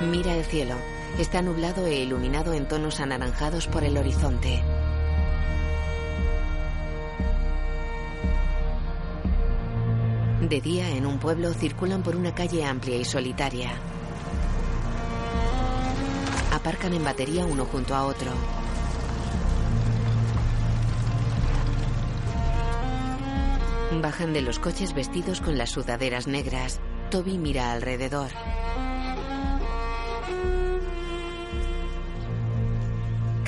Mira 0.00 0.34
el 0.34 0.44
cielo. 0.44 0.74
Está 1.18 1.40
nublado 1.42 1.86
e 1.86 2.02
iluminado 2.02 2.52
en 2.52 2.66
tonos 2.66 2.98
anaranjados 2.98 3.68
por 3.68 3.84
el 3.84 3.96
horizonte. 3.96 4.62
De 10.40 10.60
día, 10.60 10.90
en 10.90 11.06
un 11.06 11.18
pueblo, 11.18 11.54
circulan 11.54 12.02
por 12.02 12.16
una 12.16 12.34
calle 12.34 12.64
amplia 12.64 12.96
y 12.96 13.04
solitaria. 13.04 13.70
Aparcan 16.52 16.92
en 16.92 17.04
batería 17.04 17.46
uno 17.46 17.64
junto 17.64 17.94
a 17.94 18.04
otro. 18.04 18.32
Bajan 24.02 24.32
de 24.32 24.42
los 24.42 24.58
coches 24.58 24.92
vestidos 24.92 25.40
con 25.40 25.56
las 25.56 25.70
sudaderas 25.70 26.26
negras. 26.26 26.80
Toby 27.10 27.38
mira 27.38 27.72
alrededor. 27.72 28.30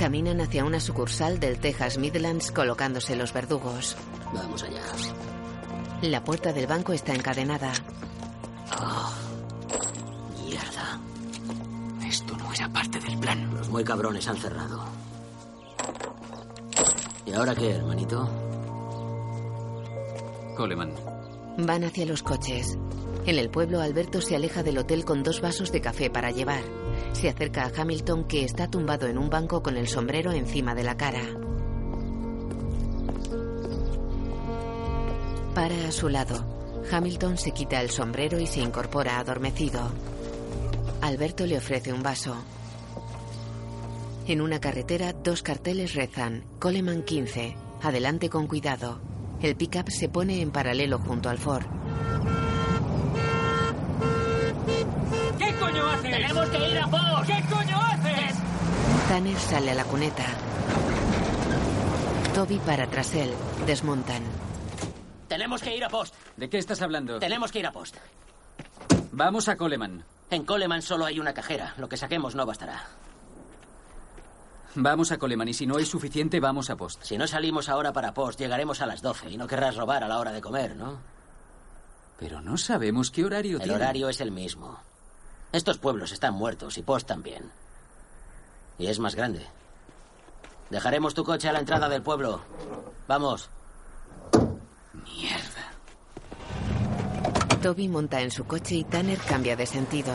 Caminan 0.07 0.41
hacia 0.41 0.65
una 0.65 0.79
sucursal 0.79 1.41
del 1.41 1.59
Texas 1.59 1.99
Midlands 1.99 2.53
colocándose 2.53 3.17
los 3.17 3.33
verdugos. 3.33 3.97
Vamos 4.33 4.63
allá. 4.63 4.81
La 6.01 6.23
puerta 6.23 6.53
del 6.53 6.69
banco 6.69 6.93
está 6.93 7.13
encadenada. 7.13 7.73
Oh, 8.81 9.13
mierda. 10.45 11.01
Esto 12.07 12.37
no 12.37 12.53
era 12.53 12.69
parte 12.69 13.01
del 13.01 13.19
plan. 13.19 13.53
Los 13.53 13.69
muy 13.69 13.83
cabrones 13.83 14.29
han 14.29 14.37
cerrado. 14.37 14.85
¿Y 17.27 17.33
ahora 17.33 17.57
qué, 17.57 17.73
hermanito? 17.73 18.31
Coleman. 20.57 20.95
Van 21.59 21.83
hacia 21.83 22.07
los 22.07 22.23
coches. 22.23 22.79
En 23.27 23.41
el 23.41 23.51
pueblo, 23.51 23.81
Alberto 23.81 24.21
se 24.21 24.37
aleja 24.37 24.63
del 24.63 24.79
hotel 24.79 25.05
con 25.05 25.25
dos 25.25 25.41
vasos 25.41 25.73
de 25.73 25.81
café 25.81 26.11
para 26.11 26.31
llevar. 26.31 26.63
Se 27.13 27.29
acerca 27.29 27.65
a 27.65 27.81
Hamilton, 27.81 28.25
que 28.25 28.45
está 28.45 28.69
tumbado 28.69 29.07
en 29.07 29.19
un 29.19 29.31
banco 29.31 29.63
con 29.63 29.77
el 29.77 29.89
sombrero 29.89 30.33
encima 30.33 30.75
de 30.75 30.85
la 30.85 30.97
cara. 30.97 31.23
Para 35.55 35.89
a 35.89 35.93
su 35.93 36.09
lado. 36.09 36.45
Hamilton 36.91 37.39
se 37.39 37.53
quita 37.53 37.81
el 37.81 37.91
sombrero 37.91 38.39
y 38.39 38.47
se 38.47 38.61
incorpora 38.61 39.19
adormecido. 39.19 39.91
Alberto 41.01 41.47
le 41.47 41.59
ofrece 41.59 41.93
un 41.93 42.03
vaso. 42.03 42.37
En 44.27 44.41
una 44.41 44.61
carretera, 44.61 45.13
dos 45.13 45.43
carteles 45.43 45.95
rezan. 45.95 46.45
Coleman 46.59 47.03
15. 47.03 47.57
Adelante 47.83 48.29
con 48.29 48.47
cuidado. 48.47 49.01
El 49.41 49.55
pickup 49.57 49.89
se 49.89 50.09
pone 50.09 50.41
en 50.41 50.51
paralelo 50.51 50.99
junto 50.99 51.29
al 51.29 51.39
Ford. 51.39 51.65
¿Qué 55.39 55.55
coño 55.87 55.99
haces? 55.99 56.11
¡Tenemos 56.13 56.49
que 56.51 56.71
ir 56.71 56.79
a 56.79 56.87
Post! 56.89 57.27
¿Qué 57.27 57.55
coño 57.55 57.81
haces? 57.83 58.37
Tanner 59.09 59.39
sale 59.39 59.71
a 59.71 59.75
la 59.75 59.85
cuneta. 59.85 60.25
Toby 62.35 62.59
para 62.59 62.87
tras 62.87 63.15
él. 63.15 63.33
Desmontan. 63.67 64.23
Tenemos 65.29 65.63
que 65.63 65.77
ir 65.77 65.85
a 65.85 65.89
Post. 65.89 66.15
¿De 66.37 66.49
qué 66.49 66.59
estás 66.59 66.83
hablando? 66.83 67.19
Tenemos 67.19 67.51
que 67.51 67.59
ir 67.61 67.67
a 67.67 67.73
Post. 67.73 67.97
Vamos 69.13 69.49
a 69.49 69.57
Coleman. 69.57 70.05
En 70.31 70.45
Coleman 70.45 70.83
solo 70.83 71.05
hay 71.07 71.19
una 71.21 71.33
cajera. 71.33 71.75
Lo 71.79 71.89
que 71.89 71.97
saquemos 71.97 72.35
no 72.35 72.45
bastará. 72.47 72.85
Vamos 74.75 75.11
a 75.11 75.17
Coleman 75.19 75.49
y 75.49 75.55
si 75.55 75.67
no 75.67 75.79
hay 75.79 75.87
suficiente, 75.87 76.39
vamos 76.39 76.69
a 76.69 76.77
Post. 76.77 77.03
Si 77.03 77.17
no 77.17 77.27
salimos 77.27 77.69
ahora 77.71 77.93
para 77.95 78.13
Post, 78.13 78.39
llegaremos 78.39 78.83
a 78.83 78.87
las 78.87 79.01
12 79.01 79.31
y 79.31 79.37
no 79.39 79.47
querrás 79.47 79.77
robar 79.77 80.05
a 80.05 80.09
la 80.09 80.19
hora 80.19 80.33
de 80.33 80.43
comer, 80.43 80.77
¿no? 80.77 80.99
Pero 82.19 82.43
no 82.43 82.59
sabemos 82.59 83.11
qué 83.11 83.25
horario 83.25 83.57
El 83.57 83.63
tiene. 83.63 83.77
horario 83.77 84.09
es 84.11 84.21
el 84.21 84.33
mismo. 84.33 84.79
Estos 85.53 85.79
pueblos 85.79 86.13
están 86.13 86.35
muertos 86.35 86.79
y 86.79 86.83
Post 86.83 87.07
también. 87.09 87.51
Y 88.79 88.89
es 88.89 88.99
más 88.99 89.15
grande. 89.15 89.47
Dejaremos 90.71 91.15
tu 91.15 91.25
coche 91.25 91.49
a 91.49 91.53
la 91.53 91.61
entrada 91.61 91.89
del 91.89 92.03
pueblo. 92.03 92.43
Vamos. 93.07 93.49
Toby 97.63 97.89
monta 97.89 98.21
en 98.21 98.31
su 98.31 98.45
coche 98.47 98.77
y 98.77 98.85
Tanner 98.85 99.19
cambia 99.19 99.57
de 99.57 99.67
sentido. 99.67 100.13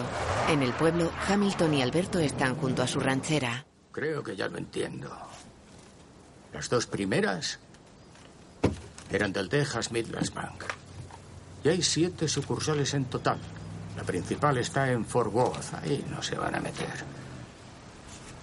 En 0.47 0.61
el 0.61 0.71
pueblo, 0.71 1.11
Hamilton 1.27 1.73
y 1.73 1.81
Alberto 1.81 2.19
están 2.19 2.55
junto 2.55 2.81
a 2.81 2.87
su 2.87 2.99
ranchera. 2.99 3.65
Creo 3.91 4.23
que 4.23 4.35
ya 4.35 4.47
lo 4.47 4.57
entiendo. 4.57 5.11
Las 6.53 6.69
dos 6.69 6.87
primeras 6.87 7.59
eran 9.11 9.33
del 9.33 9.49
Texas 9.49 9.91
Midlands 9.91 10.33
Bank. 10.33 10.63
Y 11.63 11.69
hay 11.69 11.81
siete 11.81 12.27
sucursales 12.27 12.93
en 12.93 13.05
total. 13.05 13.39
La 14.01 14.07
principal 14.07 14.57
está 14.57 14.91
en 14.91 15.05
Fort 15.05 15.31
Worth. 15.31 15.75
Ahí 15.75 16.03
no 16.09 16.23
se 16.23 16.35
van 16.35 16.55
a 16.55 16.59
meter. 16.59 16.89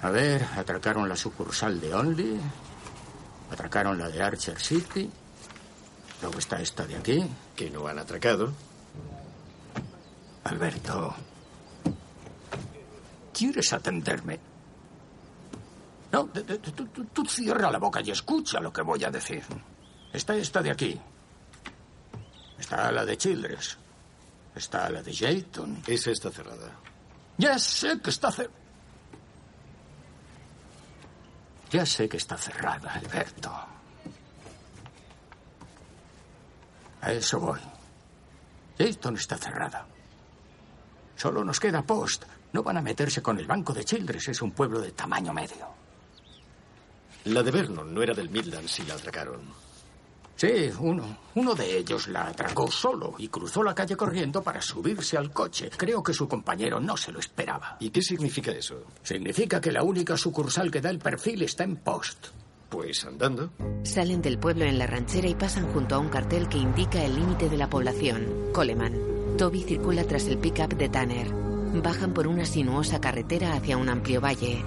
A 0.03 0.09
ver, 0.11 0.45
atracaron 0.57 1.09
la 1.09 1.17
sucursal 1.17 1.81
de 1.81 1.93
Only. 1.93 2.41
Atracaron 3.51 3.99
la 3.99 4.09
de 4.09 4.23
Archer 4.23 4.61
City. 4.61 5.11
Luego 6.23 6.39
está 6.39 6.61
esta 6.61 6.87
de 6.87 6.95
aquí. 6.97 7.29
Que 7.57 7.71
no 7.71 7.89
han 7.89 7.99
atracado. 7.99 8.53
Alberto. 10.45 11.13
¿Quieres 13.35 13.73
atenderme? 13.73 14.39
No, 16.13 16.23
de- 16.33 16.45
de- 16.45 16.59
tú, 16.59 16.87
tú- 16.87 17.05
tú 17.07 17.25
cierra 17.27 17.69
la 17.73 17.79
boca 17.79 18.01
y 18.01 18.13
escucha 18.13 18.61
lo 18.61 18.73
que 18.73 18.83
voy 18.83 19.03
a 19.03 19.11
decir. 19.11 19.43
Está 20.13 20.37
esta 20.37 20.63
de 20.63 20.71
aquí. 20.71 21.01
Está 22.61 22.93
la 22.93 23.05
de 23.05 23.17
Childress. 23.19 23.77
Está 24.59 24.91
la 24.91 25.03
de 25.03 25.15
Jayton. 25.15 25.85
Esa 25.87 26.11
está 26.11 26.33
cerrada. 26.33 26.73
Ya 27.37 27.57
sé 27.61 28.01
que 28.01 28.11
está 28.11 28.33
cerrada. 28.33 28.59
Ya 31.71 31.87
sé 31.87 32.09
que 32.09 32.17
está 32.17 32.37
cerrada, 32.37 32.93
Alberto. 32.95 33.53
A 37.01 37.13
eso 37.13 37.39
voy. 37.39 37.61
Jayton 38.77 39.17
está 39.17 39.39
cerrada. 39.39 39.87
Solo 41.15 41.45
nos 41.45 41.61
queda 41.61 41.83
Post. 41.83 42.25
No 42.53 42.65
van 42.65 42.79
a 42.79 42.83
meterse 42.83 43.23
con 43.23 43.39
el 43.39 43.47
banco 43.47 43.73
de 43.73 43.85
Childress. 43.85 44.29
Es 44.29 44.43
un 44.43 44.51
pueblo 44.51 44.81
de 44.81 44.91
tamaño 44.91 45.33
medio. 45.33 45.69
La 47.27 47.45
de 47.45 47.51
Vernon 47.53 47.95
no 47.95 48.03
era 48.03 48.15
del 48.15 48.31
Midlands 48.31 48.81
y 48.81 48.87
la 48.87 48.95
atracaron. 48.95 49.68
Sí, 50.39 50.71
uno. 50.79 51.19
Uno 51.35 51.53
de 51.53 51.79
ellos 51.79 52.07
la 52.07 52.29
atracó 52.29 52.71
solo 52.71 53.17
y 53.19 53.27
cruzó 53.27 53.65
la 53.65 53.75
calle 53.75 53.97
corriendo 53.97 54.41
para 54.41 54.63
subirse 54.63 55.17
al 55.17 55.33
coche. 55.33 55.69
Creo 55.77 56.01
que 56.01 56.15
su 56.15 56.29
compañero 56.29 56.79
no 56.79 56.97
se 56.97 57.11
lo 57.11 57.19
esperaba. 57.19 57.77
¿Y 57.81 57.91
qué 57.91 58.01
significa 58.01 58.53
eso? 58.53 58.85
Significa 59.03 59.61
que 59.61 59.73
la 59.73 59.83
única 59.83 60.17
sucursal 60.17 60.71
que 60.71 60.81
da 60.81 60.91
el 60.91 61.01
perfil 61.01 61.43
está 61.43 61.65
en 61.65 61.75
Post. 61.75 62.29
Pues 62.69 63.05
andando. 63.05 63.51
Salen 63.83 64.23
del 64.23 64.39
pueblo 64.39 64.65
en 64.65 64.79
la 64.79 64.87
ranchera 64.87 65.27
y 65.27 65.35
pasan 65.35 65.73
junto 65.73 65.97
a 65.97 65.99
un 65.99 66.09
cartel 66.09 66.49
que 66.49 66.59
indica 66.59 67.03
el 67.03 67.17
límite 67.17 67.49
de 67.49 67.57
la 67.57 67.69
población, 67.69 68.51
Coleman. 68.53 69.37
Toby 69.39 69.65
circula 69.65 70.05
tras 70.05 70.29
el 70.29 70.39
pickup 70.39 70.75
de 70.75 70.89
Tanner. 70.89 71.33
Bajan 71.83 72.15
por 72.15 72.29
una 72.29 72.45
sinuosa 72.45 73.01
carretera 73.01 73.55
hacia 73.55 73.77
un 73.77 73.89
amplio 73.89 74.21
valle. 74.21 74.65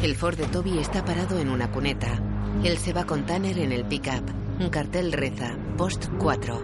El 0.00 0.16
Ford 0.16 0.38
de 0.38 0.46
Toby 0.46 0.78
está 0.78 1.04
parado 1.04 1.38
en 1.38 1.50
una 1.50 1.70
cuneta. 1.70 2.35
Él 2.64 2.78
se 2.78 2.92
va 2.92 3.04
con 3.04 3.26
Tanner 3.26 3.58
en 3.58 3.72
el 3.72 3.84
pickup. 3.84 4.24
Un 4.58 4.70
cartel 4.70 5.12
reza, 5.12 5.56
Post 5.76 6.08
4. 6.18 6.62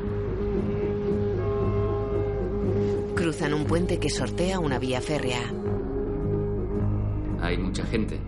Cruzan 3.15 3.55
un 3.55 3.65
puente 3.65 3.99
que 3.99 4.11
sortea 4.11 4.59
una 4.59 4.79
vía 4.79 5.01
férrea. 5.01 5.43
Hay 7.41 7.59
mucha 7.59 7.85
gente. 7.85 8.19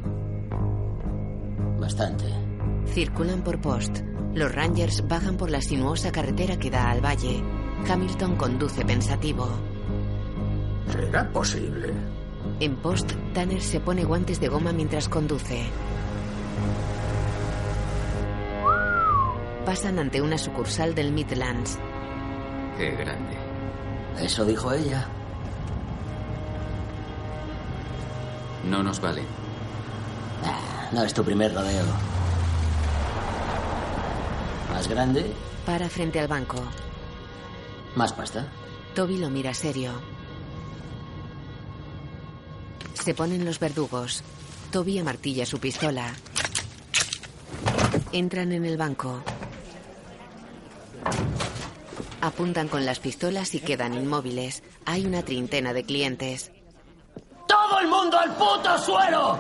Bastante. 1.81 2.25
Circulan 2.87 3.43
por 3.43 3.61
Post. 3.61 4.01
Los 4.35 4.55
Rangers 4.55 5.07
bajan 5.09 5.37
por 5.37 5.51
la 5.51 5.61
sinuosa 5.61 6.13
carretera 6.13 6.59
que 6.59 6.71
da 6.71 6.91
al 6.91 7.05
valle. 7.05 7.43
Hamilton 7.89 8.37
conduce 8.37 8.85
pensativo. 8.85 9.49
¿Será 10.91 11.29
posible? 11.33 11.93
En 12.61 12.77
Post, 12.77 13.13
Tanner 13.33 13.63
se 13.63 13.81
pone 13.81 14.05
guantes 14.05 14.39
de 14.39 14.49
goma 14.49 14.73
mientras 14.73 15.09
conduce. 15.09 15.65
Pasan 19.65 19.99
ante 19.99 20.21
una 20.21 20.37
sucursal 20.37 20.95
del 20.95 21.13
Midlands. 21.13 21.79
Qué 22.77 22.91
grande. 22.93 23.35
Eso 24.21 24.45
dijo 24.45 24.73
ella. 24.73 25.07
No 28.69 28.83
nos 28.83 29.01
vale. 29.01 29.23
No 30.93 31.03
es 31.03 31.15
tu 31.15 31.25
primer 31.25 31.55
rodeo. 31.55 31.85
Más 34.71 34.89
grande, 34.89 35.33
Para 35.65 35.89
frente 35.89 36.21
al 36.21 36.29
banco. 36.29 36.57
más 37.97 38.13
pasta. 38.13 38.47
Toby 38.95 39.19
lo 39.19 39.31
mira 39.31 39.55
serio. 39.55 39.93
Se 42.95 43.15
ponen 43.15 43.45
los 43.45 43.59
verdugos. 43.61 44.23
Toby 44.71 44.99
amartilla 44.99 45.47
su 45.47 45.59
pistola. 45.59 46.13
Entran 48.13 48.53
en 48.53 48.65
el 48.65 48.77
banco. 48.77 49.23
Apuntan 52.21 52.69
con 52.69 52.87
las 52.87 53.01
pistolas 53.01 53.55
y 53.55 53.61
quedan 53.61 53.93
inmóviles. 53.95 54.63
Hay 54.87 55.05
una 55.05 55.23
treintena 55.23 55.73
de 55.75 55.85
clientes. 55.85 56.51
¡Todo 57.47 57.81
el 57.81 57.89
mundo 57.89 58.19
al 58.19 58.35
puto 58.35 58.79
suelo! 58.79 59.39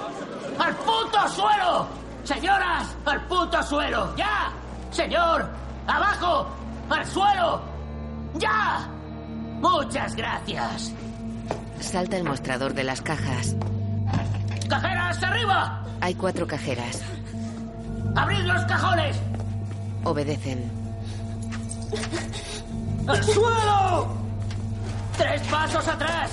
¡Al 0.58 0.76
puto 0.76 1.28
suelo! 1.28 1.86
¡Señoras! 2.24 2.94
¡Al 3.06 3.26
puto 3.26 3.62
suelo! 3.62 4.14
¡Ya! 4.16 4.52
¡Señor! 4.90 5.48
¡Abajo! 5.86 6.46
¡Al 6.90 7.06
suelo! 7.06 7.62
¡Ya! 8.34 8.86
Muchas 9.60 10.14
gracias. 10.14 10.92
Salta 11.80 12.18
el 12.18 12.24
mostrador 12.24 12.74
de 12.74 12.84
las 12.84 13.00
cajas. 13.00 13.56
¡Cajeras 14.68 15.22
arriba! 15.22 15.86
Hay 16.02 16.14
cuatro 16.14 16.46
cajeras. 16.46 17.02
¡Abrid 18.14 18.44
los 18.44 18.62
cajones! 18.66 19.16
Obedecen. 20.04 20.83
¡Al 23.06 23.22
suelo! 23.24 24.08
¡Tres 25.16 25.42
pasos 25.48 25.86
atrás! 25.86 26.30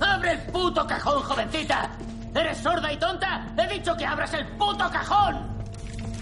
¡Abre 0.00 0.32
el 0.32 0.40
puto 0.52 0.86
cajón, 0.86 1.22
jovencita! 1.22 1.90
¿Eres 2.34 2.58
sorda 2.58 2.92
y 2.92 2.98
tonta? 2.98 3.46
¡He 3.56 3.66
dicho 3.74 3.96
que 3.96 4.06
abras 4.06 4.32
el 4.34 4.46
puto 4.56 4.90
cajón! 4.90 5.46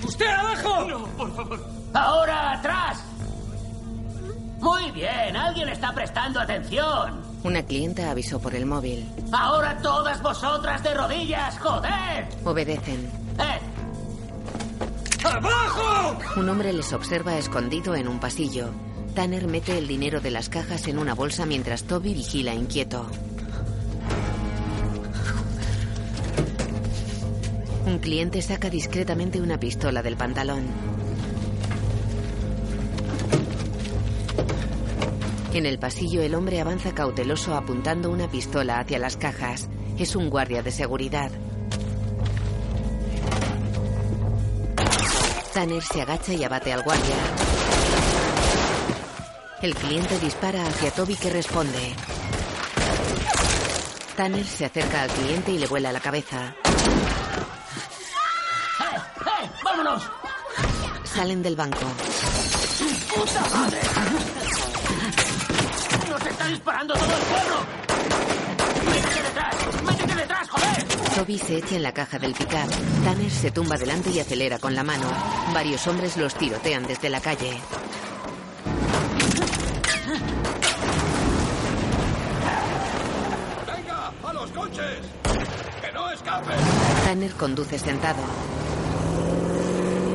¡Usted 0.05 0.26
abajo! 0.26 0.85
No, 0.85 1.05
por 1.07 1.35
favor. 1.35 1.68
¡Ahora 1.95 2.53
atrás! 2.53 3.03
Muy 4.61 4.91
bien, 4.91 5.37
alguien 5.37 5.68
está 5.68 5.93
prestando 5.93 6.41
atención. 6.41 7.22
Una 7.45 7.62
clienta 7.62 8.11
avisó 8.11 8.41
por 8.41 8.55
el 8.55 8.66
móvil. 8.66 9.09
Ahora 9.33 9.79
todas 9.81 10.20
vosotras 10.20 10.83
de 10.83 10.95
rodillas, 10.95 11.59
joder. 11.59 12.29
Obedecen. 12.45 13.09
¡Eh! 13.39 13.78
Un 16.37 16.49
hombre 16.49 16.72
les 16.72 16.93
observa 16.93 17.37
escondido 17.37 17.95
en 17.95 18.09
un 18.09 18.20
pasillo. 18.20 18.70
Tanner 19.14 19.47
mete 19.47 19.76
el 19.76 19.89
dinero 19.89 20.20
de 20.20 20.31
las 20.31 20.49
cajas 20.49 20.87
en 20.87 20.99
una 20.99 21.14
bolsa 21.14 21.47
mientras 21.47 21.85
Toby 21.85 22.14
vigila 22.14 22.55
inquieto. 22.55 23.07
Un 27.87 27.99
cliente 27.99 28.43
saca 28.43 28.70
discretamente 28.70 29.41
una 29.41 29.59
pistola 29.59 30.03
del 30.03 30.16
pantalón. 30.16 30.66
En 35.55 35.66
el 35.66 35.79
pasillo 35.79 36.22
el 36.22 36.35
hombre 36.35 36.61
avanza 36.61 36.95
cauteloso 36.95 37.57
apuntando 37.57 38.11
una 38.11 38.31
pistola 38.31 38.79
hacia 38.79 38.99
las 38.99 39.16
cajas. 39.16 39.68
Es 39.99 40.14
un 40.14 40.31
guardia 40.31 40.62
de 40.62 40.70
seguridad. 40.70 41.33
Tanner 45.59 45.82
se 45.82 46.00
agacha 46.00 46.32
y 46.34 46.44
abate 46.44 46.72
al 46.72 46.84
guardia. 46.84 47.16
El 49.61 49.74
cliente 49.74 50.16
dispara 50.20 50.64
hacia 50.64 50.92
Toby 50.92 51.16
que 51.16 51.30
responde. 51.30 51.96
Tanner 54.14 54.46
se 54.46 54.66
acerca 54.66 55.02
al 55.02 55.11
cliente 55.11 55.50
y 55.50 55.59
le 55.59 55.66
vuela 55.66 55.90
la 55.90 55.98
cabeza. 55.98 56.54
¡Eh! 58.78 58.98
¡Eh! 59.26 59.50
¡Vámonos! 59.64 60.09
Salen 61.02 61.42
del 61.42 61.56
banco. 61.56 61.86
¡Puta 63.16 63.40
madre! 63.52 63.80
¡Nos 66.09 66.24
está 66.24 66.46
disparando 66.46 66.94
todo 66.94 67.16
el 67.16 67.22
pueblo! 67.24 67.66
¡Métete 68.92 69.22
detrás! 69.24 69.56
¡Métete 69.82 70.14
detrás, 70.14 70.48
joder! 70.50 71.07
Toby 71.18 71.36
se 71.36 71.56
echa 71.56 71.74
en 71.74 71.82
la 71.82 71.90
caja 71.90 72.16
del 72.20 72.32
pickup. 72.32 72.70
Tanner 73.02 73.28
se 73.28 73.50
tumba 73.50 73.76
delante 73.76 74.08
y 74.10 74.20
acelera 74.20 74.60
con 74.60 74.76
la 74.76 74.84
mano. 74.84 75.04
Varios 75.52 75.84
hombres 75.88 76.16
los 76.16 76.32
tirotean 76.36 76.86
desde 76.86 77.10
la 77.10 77.20
calle. 77.20 77.58
¡Venga! 83.66 84.12
¡A 84.28 84.32
los 84.32 84.48
coches! 84.52 85.00
¡Que 85.82 85.92
no 85.92 86.08
escapen! 86.12 86.56
Tanner 87.04 87.32
conduce 87.32 87.80
sentado. 87.80 88.22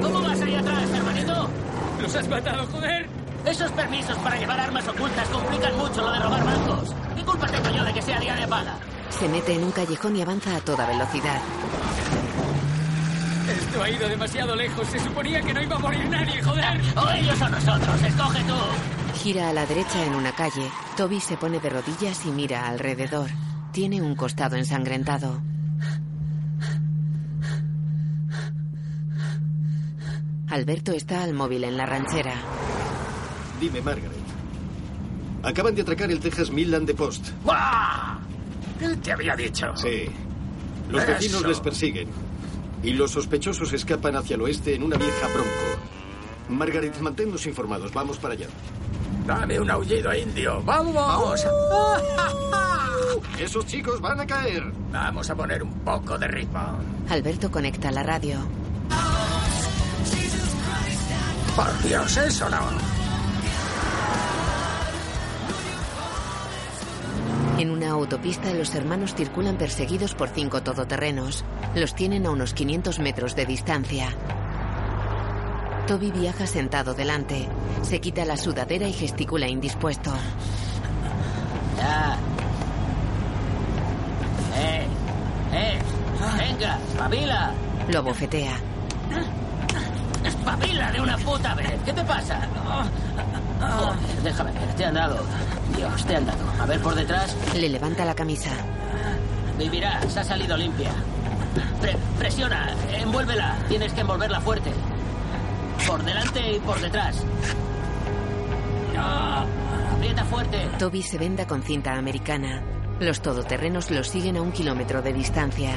¿Cómo 0.02 0.22
vas 0.22 0.40
ahí 0.40 0.56
atrás, 0.56 0.90
hermanito? 0.90 1.50
¡Los 2.02 2.16
has 2.16 2.28
matado, 2.30 2.66
joder! 2.68 3.10
Esos 3.46 3.72
permisos 3.74 4.18
para 4.20 4.38
llevar 4.38 4.58
armas 4.58 4.88
ocultas 4.88 5.28
complican 5.28 5.78
mucho 5.78 6.02
lo 6.02 6.12
de 6.14 6.20
robar 6.20 6.46
bancos. 6.46 6.96
¿Qué 7.14 7.24
culpa 7.26 7.48
tengo 7.48 7.70
yo 7.72 7.84
de 7.84 7.94
que 7.94 8.02
sea 8.02 8.22
día 8.22 8.36
de 8.36 8.48
paga? 8.48 8.78
Se 9.20 9.30
mete 9.30 9.54
en 9.54 9.64
un 9.64 9.72
callejón 9.72 10.16
y 10.16 10.22
avanza 10.22 10.56
a 10.56 10.60
toda 10.60 10.86
velocidad. 10.86 11.42
Esto 13.50 13.84
ha 13.84 13.90
ido 13.90 14.10
demasiado 14.10 14.56
lejos. 14.56 14.88
Se 14.88 15.00
suponía 15.00 15.42
que 15.42 15.54
no 15.54 15.62
iba 15.62 15.76
a 15.76 15.80
morir 15.80 16.06
nadie, 16.10 16.42
joder. 16.42 16.82
O 16.96 17.12
ellos 17.12 17.42
o 17.42 17.50
nosotros. 17.50 18.02
Escoge 18.04 18.44
tú. 18.44 18.56
Gira 19.22 19.50
a 19.50 19.54
la 19.54 19.66
derecha 19.66 20.06
en 20.06 20.16
una 20.16 20.34
calle. 20.34 20.70
Toby 20.98 21.20
se 21.20 21.38
pone 21.38 21.60
de 21.60 21.70
rodillas 21.70 22.26
y 22.26 22.32
mira 22.32 22.68
alrededor. 22.68 23.30
Tiene 23.72 24.02
un 24.02 24.16
costado 24.16 24.56
ensangrentado. 24.56 25.42
Alberto 30.50 30.92
está 30.92 31.24
al 31.24 31.34
móvil 31.34 31.64
en 31.64 31.78
la 31.78 31.86
ranchera. 31.86 32.34
Dime, 33.60 33.82
Margaret. 33.82 34.12
Acaban 35.42 35.74
de 35.76 35.82
atracar 35.82 36.12
el 36.12 36.20
Texas 36.20 36.52
Midland 36.52 36.86
de 36.86 36.94
Post. 36.94 37.30
¡Buah! 37.44 38.20
¿Qué 38.84 38.98
te 38.98 39.12
había 39.14 39.36
dicho? 39.36 39.76
Sí. 39.78 40.06
Los 40.90 41.04
Eso. 41.04 41.12
vecinos 41.14 41.46
les 41.46 41.60
persiguen. 41.60 42.10
Y 42.84 42.92
los 42.92 43.12
sospechosos 43.12 43.72
escapan 43.72 44.16
hacia 44.18 44.36
el 44.36 44.42
oeste 44.42 44.76
en 44.76 44.84
una 44.84 44.98
vieja 44.98 45.28
bronco. 45.28 45.50
Margaret, 46.50 47.00
manténnos 47.00 47.46
informados. 47.46 47.94
Vamos 47.94 48.18
para 48.18 48.34
allá. 48.34 48.48
Dame 49.26 49.58
un 49.60 49.72
aullido 49.72 50.14
indio. 50.14 50.62
¡Vamos! 50.64 51.46
Esos 53.40 53.66
chicos 53.68 54.02
van 54.02 54.20
a 54.20 54.28
caer. 54.28 54.64
Vamos 54.92 55.30
a 55.30 55.36
poner 55.36 55.64
un 55.64 55.80
poco 55.80 56.18
de 56.18 56.28
ritmo. 56.28 56.78
Alberto 57.10 57.50
conecta 57.50 57.90
la 57.90 58.04
radio. 58.04 58.38
Por 61.56 61.84
Dios, 61.84 62.18
eso 62.18 62.50
no. 62.50 62.58
En 67.64 67.72
una 67.72 67.92
autopista 67.92 68.54
los 68.54 68.76
hermanos 68.76 69.16
circulan 69.16 69.56
perseguidos 69.56 70.16
por 70.16 70.28
cinco 70.28 70.62
todoterrenos. 70.64 71.46
Los 71.76 71.96
tienen 71.96 72.26
a 72.26 72.32
unos 72.32 72.54
500 72.54 73.00
metros 73.00 73.38
de 73.38 73.46
distancia. 73.46 74.10
Toby 75.88 76.12
viaja 76.12 76.46
sentado 76.46 76.94
delante. 76.94 77.48
Se 77.82 78.02
quita 78.02 78.26
la 78.26 78.36
sudadera 78.36 78.86
y 78.90 78.92
gesticula 78.92 79.48
indispuesto. 79.48 80.12
Ya. 81.78 82.18
¡Eh! 84.58 84.86
¡Eh! 85.54 85.80
¡Venga! 86.38 86.78
¡Espabila! 86.92 87.54
Lo 87.88 88.04
bofetea. 88.04 88.58
¡Espabila 90.26 90.92
de 90.92 91.00
una 91.00 91.18
puta 91.18 91.56
vez! 91.56 91.80
¿Qué 91.86 91.94
te 91.94 92.04
pasa? 92.04 92.42
Joder, 93.62 94.22
déjame 94.22 94.52
ver. 94.52 94.76
Te 94.76 94.84
han 94.84 94.96
dado. 94.96 95.24
Dios, 95.76 96.06
te 96.06 96.16
han 96.16 96.26
dado. 96.26 96.44
A 96.62 96.66
ver 96.66 96.80
por 96.82 96.96
detrás. 96.96 97.36
Le 97.56 97.70
levanta 97.70 98.06
la 98.06 98.16
camisa. 98.16 98.52
Vivirá. 99.58 100.02
Se 100.10 100.20
ha 100.20 100.24
salido 100.24 100.56
limpia. 100.58 100.92
Pre- 101.82 101.98
presiona, 102.18 102.74
envuélvela. 102.92 103.58
Tienes 103.68 103.94
que 103.94 104.02
envolverla 104.02 104.42
fuerte. 104.42 104.72
Por 105.88 106.04
delante 106.04 106.54
y 106.54 106.60
por 106.60 106.80
detrás. 106.80 107.24
Aprieta 109.96 110.26
fuerte. 110.26 110.58
Toby 110.80 111.02
se 111.02 111.18
venda 111.18 111.46
con 111.48 111.62
cinta 111.64 111.94
americana. 111.94 112.62
Los 113.00 113.22
todoterrenos 113.22 113.90
los 113.92 114.08
siguen 114.08 114.38
a 114.38 114.42
un 114.42 114.52
kilómetro 114.52 115.02
de 115.02 115.14
distancia. 115.14 115.72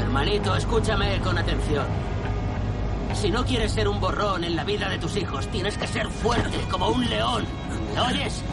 Hermanito, 0.00 0.54
escúchame 0.56 1.18
con 1.20 1.38
atención. 1.38 1.86
Si 3.14 3.30
no 3.30 3.44
quieres 3.44 3.72
ser 3.72 3.88
un 3.88 4.00
borrón 4.00 4.44
en 4.44 4.54
la 4.54 4.64
vida 4.64 4.88
de 4.88 4.98
tus 4.98 5.16
hijos, 5.16 5.48
tienes 5.48 5.76
que 5.76 5.86
ser 5.86 6.08
fuerte 6.08 6.58
como 6.70 6.88
un 6.88 7.08
león. 7.08 7.44
¿Me 7.98 8.04
oyes? 8.04 8.44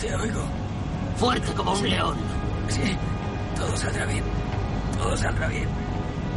Te 0.00 0.14
oigo. 0.14 0.40
Fuerte 1.16 1.52
como 1.52 1.72
un 1.72 1.90
león. 1.90 2.16
Sí, 2.68 2.96
todo 3.56 3.76
saldrá 3.76 4.06
bien. 4.06 4.22
Todo 4.96 5.16
saldrá 5.16 5.48
bien. 5.48 5.66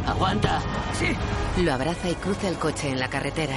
Aguanta. 0.04 0.60
Sí. 0.94 1.62
Lo 1.62 1.72
abraza 1.72 2.10
y 2.10 2.14
cruza 2.16 2.48
el 2.48 2.56
coche 2.56 2.90
en 2.90 2.98
la 2.98 3.08
carretera. 3.08 3.54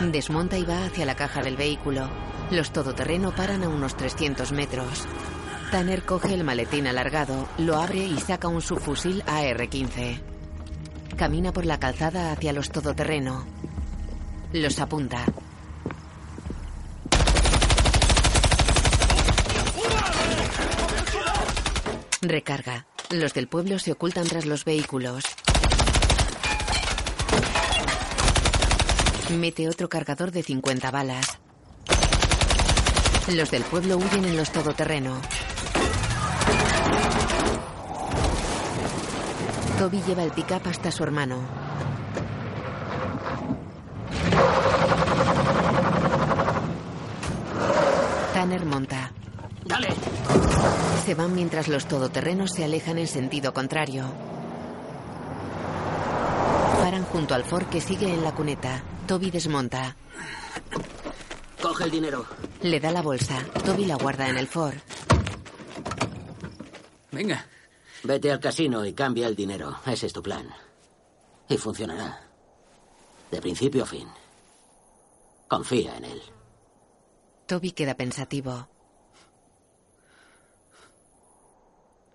Desmonta 0.00 0.56
y 0.56 0.64
va 0.64 0.86
hacia 0.86 1.04
la 1.04 1.14
caja 1.14 1.42
del 1.42 1.56
vehículo. 1.56 2.08
Los 2.50 2.72
todoterreno 2.72 3.32
paran 3.32 3.62
a 3.62 3.68
unos 3.68 3.94
300 3.94 4.50
metros. 4.52 5.06
Tanner 5.70 6.04
coge 6.04 6.32
el 6.32 6.42
maletín 6.42 6.86
alargado, 6.86 7.48
lo 7.58 7.76
abre 7.76 7.98
y 7.98 8.18
saca 8.18 8.48
un 8.48 8.62
subfusil 8.62 9.22
AR-15. 9.26 10.20
Camina 11.18 11.52
por 11.52 11.66
la 11.66 11.78
calzada 11.78 12.32
hacia 12.32 12.54
los 12.54 12.70
todoterreno. 12.70 13.44
Los 14.54 14.80
apunta. 14.80 15.26
Recarga. 22.24 22.86
Los 23.10 23.34
del 23.34 23.48
pueblo 23.48 23.80
se 23.80 23.90
ocultan 23.90 24.24
tras 24.28 24.46
los 24.46 24.64
vehículos. 24.64 25.24
Mete 29.30 29.68
otro 29.68 29.88
cargador 29.88 30.30
de 30.30 30.44
50 30.44 30.90
balas. 30.92 31.38
Los 33.26 33.50
del 33.50 33.64
pueblo 33.64 33.96
huyen 33.96 34.24
en 34.24 34.36
los 34.36 34.52
todoterreno. 34.52 35.20
Toby 39.78 40.00
lleva 40.06 40.22
el 40.22 40.30
pickup 40.30 40.68
hasta 40.68 40.92
su 40.92 41.02
hermano. 41.02 41.40
Tanner 48.32 48.64
monta. 48.64 49.11
Dale. 49.72 49.88
Se 51.06 51.14
van 51.14 51.34
mientras 51.34 51.66
los 51.66 51.86
todoterrenos 51.86 52.50
se 52.52 52.62
alejan 52.62 52.98
en 52.98 53.06
sentido 53.06 53.54
contrario. 53.54 54.04
Paran 56.78 57.04
junto 57.04 57.34
al 57.34 57.42
Ford 57.44 57.64
que 57.70 57.80
sigue 57.80 58.12
en 58.12 58.22
la 58.22 58.34
cuneta. 58.34 58.82
Toby 59.06 59.30
desmonta. 59.30 59.96
Coge 61.62 61.84
el 61.84 61.90
dinero. 61.90 62.26
Le 62.60 62.80
da 62.80 62.90
la 62.90 63.00
bolsa. 63.00 63.42
Toby 63.64 63.86
la 63.86 63.96
guarda 63.96 64.28
en 64.28 64.36
el 64.36 64.46
Ford. 64.46 64.76
Venga. 67.10 67.46
Vete 68.02 68.30
al 68.30 68.40
casino 68.40 68.84
y 68.84 68.92
cambia 68.92 69.26
el 69.26 69.34
dinero. 69.34 69.78
Ese 69.86 70.04
es 70.04 70.12
tu 70.12 70.22
plan. 70.22 70.50
Y 71.48 71.56
funcionará. 71.56 72.20
De 73.30 73.40
principio 73.40 73.84
a 73.84 73.86
fin. 73.86 74.08
Confía 75.48 75.96
en 75.96 76.04
él. 76.04 76.22
Toby 77.46 77.70
queda 77.70 77.94
pensativo. 77.94 78.68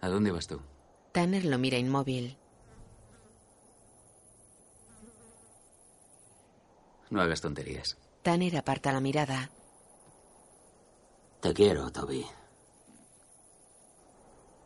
¿A 0.08 0.10
dónde 0.10 0.32
vas 0.32 0.48
tú? 0.48 0.62
Tanner 1.12 1.44
lo 1.44 1.58
mira 1.58 1.78
inmóvil. 1.78 2.38
No 7.10 7.22
hagas 7.22 7.42
tonterías. 7.42 7.98
Tanner 8.24 8.56
aparta 8.56 8.94
la 8.94 9.02
mirada. 9.02 9.52
Te 11.42 11.54
quiero, 11.54 11.92
Toby. 11.92 12.26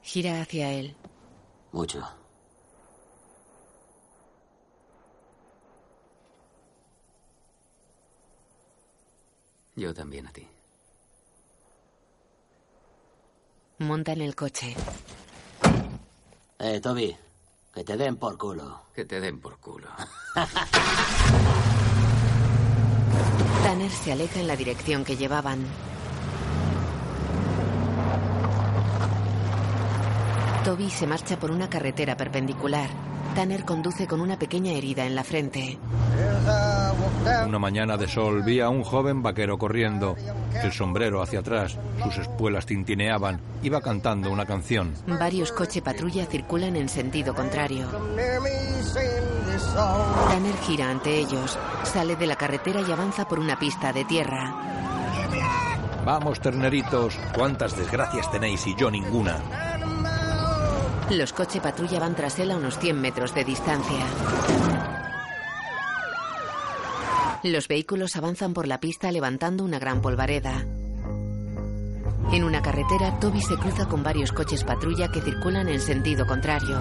Gira 0.04 0.42
hacia 0.42 0.72
él. 0.74 0.96
Mucho. 1.72 2.08
Yo 9.76 9.92
también 9.92 10.28
a 10.28 10.34
ti. 10.34 10.48
Monta 13.80 14.14
en 14.14 14.22
el 14.22 14.36
coche. 14.36 14.76
Eh, 16.64 16.80
Toby, 16.80 17.18
que 17.74 17.84
te 17.84 17.98
den 17.98 18.18
por 18.18 18.38
culo. 18.38 18.84
Que 18.94 19.04
te 19.04 19.20
den 19.20 19.40
por 19.40 19.58
culo. 19.58 19.88
Tanner 23.64 23.90
se 23.90 24.12
aleja 24.12 24.40
en 24.40 24.46
la 24.46 24.56
dirección 24.56 25.04
que 25.04 25.18
llevaban. 25.18 25.66
Toby 30.64 30.92
se 30.92 31.08
marcha 31.08 31.40
por 31.40 31.50
una 31.50 31.68
carretera 31.68 32.16
perpendicular. 32.16 32.92
Tanner 33.34 33.66
conduce 33.66 34.06
con 34.06 34.22
una 34.22 34.38
pequeña 34.38 34.74
herida 34.74 35.08
en 35.08 35.16
la 35.16 35.24
frente. 35.24 35.80
Una 37.46 37.60
mañana 37.60 37.98
de 37.98 38.08
sol 38.08 38.44
vi 38.44 38.60
a 38.60 38.70
un 38.70 38.84
joven 38.84 39.22
vaquero 39.22 39.58
corriendo, 39.58 40.16
el 40.54 40.72
sombrero 40.72 41.22
hacia 41.22 41.40
atrás, 41.40 41.78
sus 42.04 42.18
espuelas 42.18 42.66
tintineaban, 42.66 43.40
iba 43.64 43.82
cantando 43.82 44.32
una 44.32 44.46
canción. 44.46 44.94
Varios 45.08 45.52
coche 45.52 45.82
patrulla 45.82 46.26
circulan 46.26 46.76
en 46.76 46.90
sentido 46.90 47.34
contrario. 47.34 47.88
Tanner 50.30 50.58
gira 50.66 50.90
ante 50.90 51.18
ellos, 51.18 51.58
sale 51.84 52.16
de 52.16 52.28
la 52.28 52.36
carretera 52.36 52.82
y 52.82 52.92
avanza 52.92 53.28
por 53.28 53.40
una 53.40 53.58
pista 53.58 53.94
de 53.94 54.06
tierra. 54.06 54.54
Vamos, 56.06 56.40
terneritos, 56.40 57.20
cuántas 57.36 57.78
desgracias 57.78 58.32
tenéis 58.32 58.66
y 58.66 58.76
yo 58.76 58.90
ninguna. 58.90 59.38
Los 61.12 61.34
coche 61.34 61.60
patrulla 61.62 62.00
van 62.00 62.16
tras 62.16 62.40
él 62.40 62.52
a 62.52 62.58
unos 62.58 62.80
100 62.80 63.00
metros 63.00 63.36
de 63.36 63.44
distancia. 63.44 65.01
Los 67.44 67.68
vehículos 67.68 68.16
avanzan 68.18 68.54
por 68.54 68.68
la 68.68 68.80
pista 68.80 69.12
levantando 69.12 69.64
una 69.64 69.80
gran 69.80 70.00
polvareda. 70.00 70.64
En 72.32 72.44
una 72.44 72.62
carretera, 72.62 73.20
Toby 73.20 73.42
se 73.42 73.56
cruza 73.56 73.88
con 73.88 74.04
varios 74.04 74.32
coches 74.32 74.64
patrulla 74.64 75.12
que 75.12 75.22
circulan 75.22 75.68
en 75.68 75.82
sentido 75.82 76.28
contrario. 76.28 76.80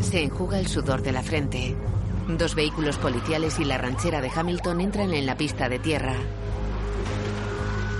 Se 0.00 0.22
enjuga 0.22 0.58
el 0.58 0.66
sudor 0.66 1.00
de 1.00 1.12
la 1.12 1.22
frente. 1.22 1.74
Dos 2.28 2.54
vehículos 2.54 2.98
policiales 2.98 3.58
y 3.58 3.64
la 3.64 3.78
ranchera 3.78 4.20
de 4.20 4.30
Hamilton 4.34 4.82
entran 4.82 5.14
en 5.14 5.24
la 5.24 5.36
pista 5.36 5.70
de 5.70 5.78
tierra. 5.78 6.14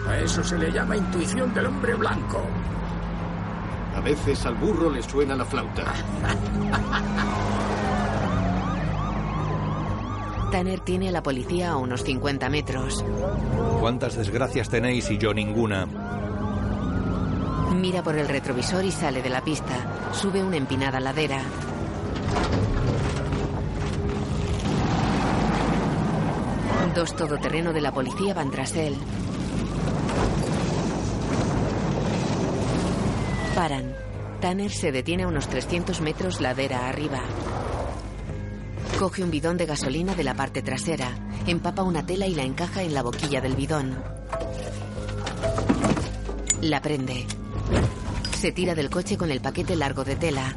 A 0.06 0.18
eso 0.18 0.44
se 0.44 0.58
le 0.58 0.70
llama 0.70 0.98
intuición 0.98 1.54
del 1.54 1.66
hombre 1.66 1.94
blanco. 1.94 2.42
A 3.96 4.00
veces 4.00 4.44
al 4.44 4.54
burro 4.56 4.90
le 4.90 5.02
suena 5.02 5.34
la 5.34 5.46
flauta. 5.46 5.84
Tanner 10.52 10.80
tiene 10.80 11.08
a 11.08 11.12
la 11.12 11.22
policía 11.22 11.70
a 11.70 11.76
unos 11.78 12.04
50 12.04 12.50
metros. 12.50 13.02
Cuántas 13.80 14.16
desgracias 14.16 14.68
tenéis 14.68 15.10
y 15.10 15.16
yo 15.16 15.32
ninguna. 15.32 15.86
Mira 17.74 18.02
por 18.02 18.16
el 18.16 18.28
retrovisor 18.28 18.84
y 18.84 18.90
sale 18.90 19.22
de 19.22 19.30
la 19.30 19.42
pista. 19.42 20.12
Sube 20.12 20.44
una 20.44 20.58
empinada 20.58 21.00
ladera. 21.00 21.42
Dos 26.94 27.16
todoterreno 27.16 27.72
de 27.72 27.80
la 27.80 27.92
policía 27.92 28.34
van 28.34 28.50
tras 28.50 28.76
él. 28.76 28.94
Paran. 33.54 33.96
Tanner 34.42 34.70
se 34.70 34.92
detiene 34.92 35.22
a 35.22 35.28
unos 35.28 35.48
300 35.48 36.02
metros 36.02 36.42
ladera 36.42 36.88
arriba. 36.90 37.22
Coge 39.02 39.24
un 39.24 39.32
bidón 39.32 39.56
de 39.56 39.66
gasolina 39.66 40.14
de 40.14 40.22
la 40.22 40.32
parte 40.32 40.62
trasera, 40.62 41.08
empapa 41.48 41.82
una 41.82 42.06
tela 42.06 42.28
y 42.28 42.36
la 42.36 42.44
encaja 42.44 42.84
en 42.84 42.94
la 42.94 43.02
boquilla 43.02 43.40
del 43.40 43.56
bidón. 43.56 44.00
La 46.60 46.80
prende. 46.80 47.26
Se 48.38 48.52
tira 48.52 48.76
del 48.76 48.90
coche 48.90 49.16
con 49.16 49.32
el 49.32 49.40
paquete 49.40 49.74
largo 49.74 50.04
de 50.04 50.14
tela. 50.14 50.54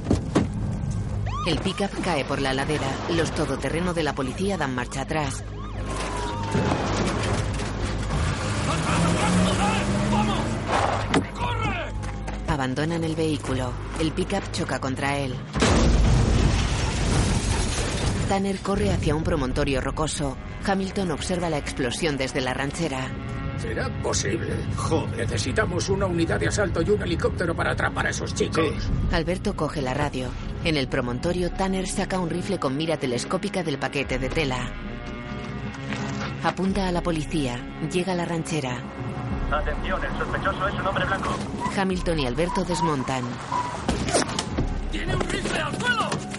El 1.47 1.57
pickup 1.57 1.89
cae 2.03 2.23
por 2.23 2.39
la 2.39 2.53
ladera. 2.53 2.85
Los 3.15 3.31
todoterreno 3.31 3.95
de 3.95 4.03
la 4.03 4.13
policía 4.13 4.57
dan 4.57 4.75
marcha 4.75 5.01
atrás. 5.01 5.43
Abandonan 12.47 13.03
el 13.03 13.15
vehículo. 13.15 13.73
El 13.99 14.11
pickup 14.11 14.51
choca 14.51 14.79
contra 14.79 15.17
él. 15.17 15.33
Tanner 18.27 18.57
corre 18.59 18.91
hacia 18.91 19.13
un 19.15 19.23
promontorio 19.23 19.81
rocoso. 19.81 20.35
Hamilton 20.65 21.11
observa 21.11 21.49
la 21.49 21.59
explosión 21.59 22.17
desde 22.17 22.41
la 22.41 22.55
ranchera. 22.55 23.07
¿Será 23.57 23.87
posible? 24.01 24.51
Joder. 24.75 25.17
Necesitamos 25.17 25.89
una 25.89 26.07
unidad 26.07 26.39
de 26.39 26.47
asalto 26.47 26.81
y 26.81 26.89
un 26.89 27.01
helicóptero 27.03 27.55
para 27.55 27.71
atrapar 27.71 28.07
a 28.07 28.09
esos 28.09 28.33
chicos. 28.33 28.73
Alberto 29.11 29.55
coge 29.55 29.81
la 29.81 29.93
radio. 29.93 30.29
En 30.63 30.75
el 30.75 30.87
promontorio, 30.87 31.51
Tanner 31.51 31.87
saca 31.87 32.19
un 32.19 32.29
rifle 32.29 32.59
con 32.59 32.75
mira 32.75 32.97
telescópica 32.97 33.63
del 33.63 33.77
paquete 33.77 34.17
de 34.17 34.29
tela. 34.29 34.71
Apunta 36.43 36.87
a 36.87 36.91
la 36.91 37.01
policía. 37.01 37.59
Llega 37.91 38.13
a 38.13 38.15
la 38.15 38.25
ranchera. 38.25 38.81
Atención, 39.51 40.03
el 40.03 40.17
sospechoso 40.17 40.67
es 40.67 40.73
un 40.73 40.87
hombre 40.87 41.05
blanco. 41.05 41.29
Hamilton 41.77 42.19
y 42.19 42.25
Alberto 42.25 42.63
desmontan. 42.63 43.23
¡Tiene 44.91 45.15
un 45.15 45.21
rifle 45.21 45.59
al 45.59 45.79
suelo! 45.79 46.34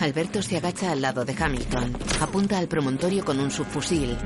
Alberto 0.00 0.42
se 0.42 0.56
agacha 0.56 0.92
al 0.92 1.00
lado 1.00 1.24
de 1.24 1.34
Hamilton. 1.38 1.96
Apunta 2.20 2.58
al 2.58 2.68
promontorio 2.68 3.24
con 3.24 3.40
un 3.40 3.50
subfusil. 3.50 4.16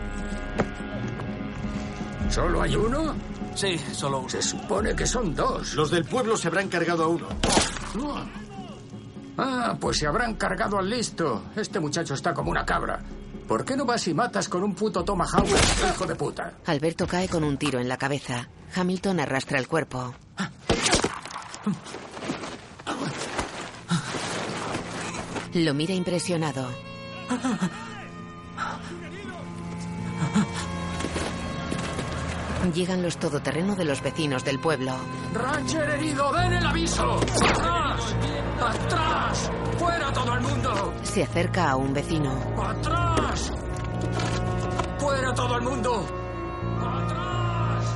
¿Solo 2.28 2.62
hay 2.62 2.76
uno? 2.76 3.14
Sí, 3.54 3.78
solo 3.92 4.20
uno. 4.20 4.28
Se 4.28 4.42
supone 4.42 4.94
que 4.94 5.06
son 5.06 5.34
dos. 5.34 5.74
Los 5.74 5.90
del 5.90 6.04
pueblo 6.04 6.36
se 6.36 6.48
habrán 6.48 6.68
cargado 6.68 7.04
a 7.04 7.08
uno. 7.08 7.28
Ah, 9.38 9.76
pues 9.80 9.98
se 9.98 10.06
habrán 10.06 10.34
cargado 10.34 10.78
al 10.78 10.88
listo. 10.88 11.44
Este 11.56 11.80
muchacho 11.80 12.14
está 12.14 12.34
como 12.34 12.50
una 12.50 12.64
cabra. 12.64 13.00
¿Por 13.48 13.64
qué 13.64 13.76
no 13.76 13.84
vas 13.84 14.06
y 14.08 14.14
matas 14.14 14.48
con 14.48 14.62
un 14.62 14.74
puto 14.74 15.04
Tomahawk, 15.04 15.46
hijo 15.90 16.06
de 16.06 16.14
puta? 16.14 16.54
Alberto 16.66 17.06
cae 17.06 17.28
con 17.28 17.44
un 17.44 17.58
tiro 17.58 17.80
en 17.80 17.88
la 17.88 17.98
cabeza. 17.98 18.48
Hamilton 18.74 19.20
arrastra 19.20 19.58
el 19.58 19.68
cuerpo. 19.68 20.14
Lo 25.54 25.74
mira 25.74 25.92
impresionado. 25.92 26.66
Llegan 32.74 33.02
los 33.02 33.18
todoterreno 33.18 33.74
de 33.74 33.84
los 33.84 34.00
vecinos 34.00 34.44
del 34.44 34.58
pueblo. 34.58 34.92
¡Rancher 35.34 35.90
herido! 35.90 36.32
¡Den 36.32 36.54
el 36.54 36.66
aviso! 36.66 37.16
¡Atrás! 37.16 38.16
¡Atrás! 38.60 39.50
¡Fuera 39.78 40.12
todo 40.12 40.34
el 40.34 40.40
mundo! 40.40 40.94
Se 41.02 41.24
acerca 41.24 41.70
a 41.70 41.76
un 41.76 41.92
vecino. 41.92 42.32
¡Atrás! 42.62 43.52
¡Fuera 44.98 45.34
todo 45.34 45.56
el 45.56 45.62
mundo! 45.62 46.06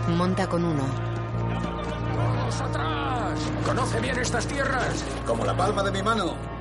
Monta 0.09 0.47
con 0.47 0.65
uno. 0.65 0.85
¡Vamos 2.17 2.61
atrás! 2.61 3.41
¿Conoce 3.65 4.01
bien 4.01 4.19
estas 4.19 4.47
tierras? 4.47 5.05
Como 5.27 5.45
la 5.45 5.57
palma 5.57 5.83
de 5.85 5.93
mi 5.93 6.03
mano. 6.03 6.56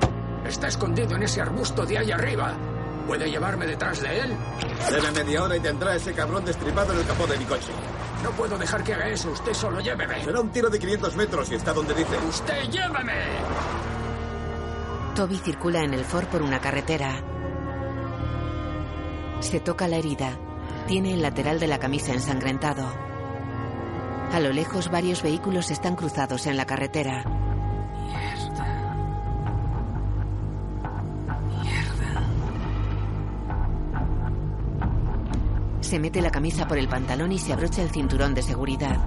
Está 0.48 0.68
escondido 0.68 1.16
en 1.16 1.22
ese 1.24 1.40
arbusto 1.40 1.84
de 1.84 1.98
ahí 1.98 2.10
arriba. 2.10 2.54
¿Puede 3.06 3.30
llevarme 3.30 3.66
detrás 3.66 4.00
de 4.00 4.20
él? 4.20 4.36
Debe 4.90 5.10
media 5.12 5.42
hora 5.44 5.56
y 5.56 5.60
tendrá 5.60 5.94
ese 5.94 6.12
cabrón 6.12 6.44
destripado 6.44 6.92
en 6.92 6.98
el 7.00 7.06
capó 7.06 7.26
de 7.26 7.38
mi 7.38 7.44
coche. 7.44 7.72
No 8.22 8.30
puedo 8.32 8.58
dejar 8.58 8.82
que 8.82 8.94
haga 8.94 9.08
eso. 9.08 9.30
Usted 9.30 9.54
solo 9.54 9.80
lléveme. 9.80 10.24
Será 10.24 10.40
un 10.40 10.50
tiro 10.50 10.68
de 10.68 10.78
500 10.78 11.16
metros 11.16 11.50
y 11.50 11.54
está 11.54 11.72
donde 11.72 11.94
dice. 11.94 12.16
¡Usted 12.28 12.62
lléveme! 12.70 13.12
Toby 15.14 15.38
circula 15.38 15.82
en 15.82 15.94
el 15.94 16.04
Ford 16.04 16.26
por 16.26 16.42
una 16.42 16.60
carretera. 16.60 17.22
Se 19.40 19.60
toca 19.60 19.88
la 19.88 19.96
herida. 19.96 20.36
Tiene 20.86 21.14
el 21.14 21.22
lateral 21.22 21.60
de 21.60 21.66
la 21.66 21.78
camisa 21.78 22.12
ensangrentado. 22.12 22.86
A 24.32 24.40
lo 24.40 24.52
lejos 24.52 24.90
varios 24.90 25.22
vehículos 25.22 25.70
están 25.70 25.94
cruzados 25.94 26.46
en 26.46 26.56
la 26.56 26.66
carretera. 26.66 27.24
Se 35.86 36.00
mete 36.00 36.20
la 36.20 36.32
camisa 36.32 36.66
por 36.66 36.78
el 36.78 36.88
pantalón 36.88 37.30
y 37.30 37.38
se 37.38 37.52
abrocha 37.52 37.80
el 37.80 37.90
cinturón 37.90 38.34
de 38.34 38.42
seguridad. 38.42 38.98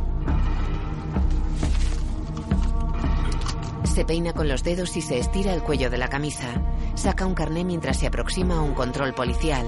Se 3.84 4.06
peina 4.06 4.32
con 4.32 4.48
los 4.48 4.64
dedos 4.64 4.96
y 4.96 5.02
se 5.02 5.20
estira 5.20 5.54
el 5.54 5.62
cuello 5.62 5.90
de 5.90 5.98
la 5.98 6.08
camisa. 6.08 6.48
Saca 6.96 7.26
un 7.26 7.34
carné 7.34 7.66
mientras 7.66 7.98
se 7.98 8.08
aproxima 8.08 8.56
a 8.56 8.62
un 8.62 8.74
control 8.74 9.14
policial. 9.14 9.66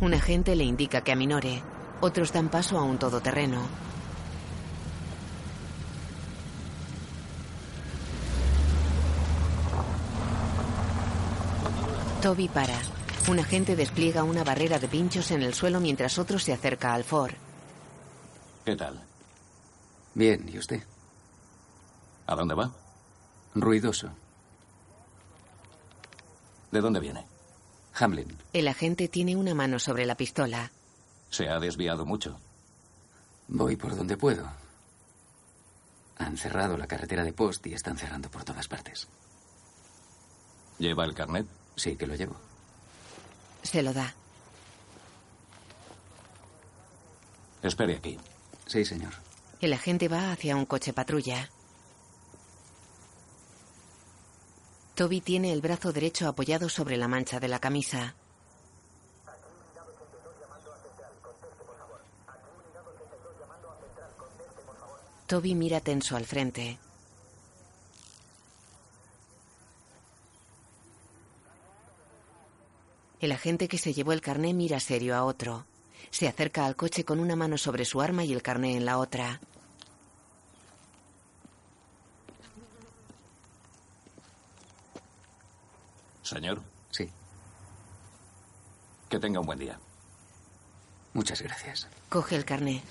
Un 0.00 0.14
agente 0.14 0.54
le 0.54 0.62
indica 0.62 1.00
que 1.00 1.10
aminore. 1.10 1.64
Otros 2.00 2.32
dan 2.32 2.48
paso 2.48 2.78
a 2.78 2.84
un 2.84 2.96
todoterreno. 2.96 3.58
Toby 12.22 12.46
para. 12.46 12.99
Un 13.28 13.38
agente 13.38 13.76
despliega 13.76 14.24
una 14.24 14.44
barrera 14.44 14.78
de 14.78 14.88
pinchos 14.88 15.30
en 15.30 15.42
el 15.42 15.54
suelo 15.54 15.80
mientras 15.80 16.18
otro 16.18 16.38
se 16.38 16.52
acerca 16.52 16.94
al 16.94 17.04
Ford. 17.04 17.34
¿Qué 18.64 18.76
tal? 18.76 19.00
Bien, 20.14 20.48
¿y 20.52 20.58
usted? 20.58 20.82
¿A 22.26 22.34
dónde 22.34 22.54
va? 22.54 22.72
Ruidoso. 23.54 24.10
¿De 26.70 26.80
dónde 26.80 27.00
viene? 27.00 27.26
Hamlin. 27.94 28.36
El 28.52 28.68
agente 28.68 29.08
tiene 29.08 29.36
una 29.36 29.54
mano 29.54 29.78
sobre 29.78 30.06
la 30.06 30.14
pistola. 30.16 30.70
Se 31.30 31.48
ha 31.48 31.58
desviado 31.58 32.06
mucho. 32.06 32.38
Voy 33.48 33.76
por 33.76 33.96
donde 33.96 34.16
puedo. 34.16 34.48
Han 36.18 36.36
cerrado 36.36 36.76
la 36.76 36.86
carretera 36.86 37.24
de 37.24 37.32
Post 37.32 37.66
y 37.66 37.74
están 37.74 37.96
cerrando 37.96 38.30
por 38.30 38.44
todas 38.44 38.68
partes. 38.68 39.08
¿Lleva 40.78 41.04
el 41.04 41.14
carnet? 41.14 41.46
Sí, 41.76 41.96
que 41.96 42.06
lo 42.06 42.14
llevo. 42.14 42.36
Se 43.62 43.82
lo 43.82 43.92
da. 43.92 44.14
Espere 47.62 47.96
aquí. 47.96 48.18
Sí, 48.66 48.84
señor. 48.84 49.12
El 49.60 49.72
agente 49.72 50.08
va 50.08 50.32
hacia 50.32 50.56
un 50.56 50.64
coche 50.64 50.92
patrulla. 50.92 51.50
Toby 54.94 55.20
tiene 55.20 55.52
el 55.52 55.60
brazo 55.60 55.92
derecho 55.92 56.28
apoyado 56.28 56.68
sobre 56.68 56.96
la 56.96 57.08
mancha 57.08 57.40
de 57.40 57.48
la 57.48 57.58
camisa. 57.58 58.14
Toby 65.26 65.54
mira 65.54 65.80
tenso 65.80 66.16
al 66.16 66.26
frente. 66.26 66.78
El 73.20 73.32
agente 73.32 73.68
que 73.68 73.76
se 73.76 73.92
llevó 73.92 74.12
el 74.12 74.22
carné 74.22 74.54
mira 74.54 74.80
serio 74.80 75.14
a 75.14 75.24
otro. 75.24 75.66
Se 76.10 76.26
acerca 76.26 76.64
al 76.64 76.74
coche 76.74 77.04
con 77.04 77.20
una 77.20 77.36
mano 77.36 77.58
sobre 77.58 77.84
su 77.84 78.00
arma 78.00 78.24
y 78.24 78.32
el 78.32 78.42
carné 78.42 78.76
en 78.76 78.86
la 78.86 78.96
otra. 78.98 79.40
Señor. 86.22 86.62
Sí. 86.90 87.10
Que 89.10 89.18
tenga 89.18 89.40
un 89.40 89.46
buen 89.46 89.58
día. 89.58 89.78
Muchas 91.12 91.42
gracias. 91.42 91.88
Coge 92.08 92.36
el 92.36 92.44
carné. 92.46 92.82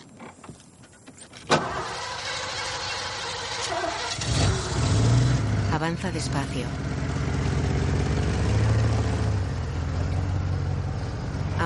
Avanza 5.74 6.12
despacio. 6.12 6.66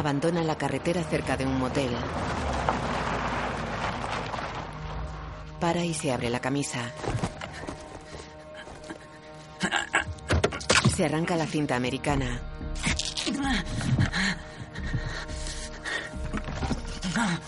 Abandona 0.03 0.43
la 0.43 0.57
carretera 0.57 1.01
cerca 1.01 1.37
de 1.37 1.45
un 1.45 1.57
motel. 1.57 1.89
Para 5.61 5.85
y 5.85 5.93
se 5.93 6.11
abre 6.11 6.29
la 6.29 6.41
camisa. 6.41 6.91
Se 10.93 11.05
arranca 11.05 11.37
la 11.37 11.47
cinta 11.47 11.77
americana. 11.77 12.41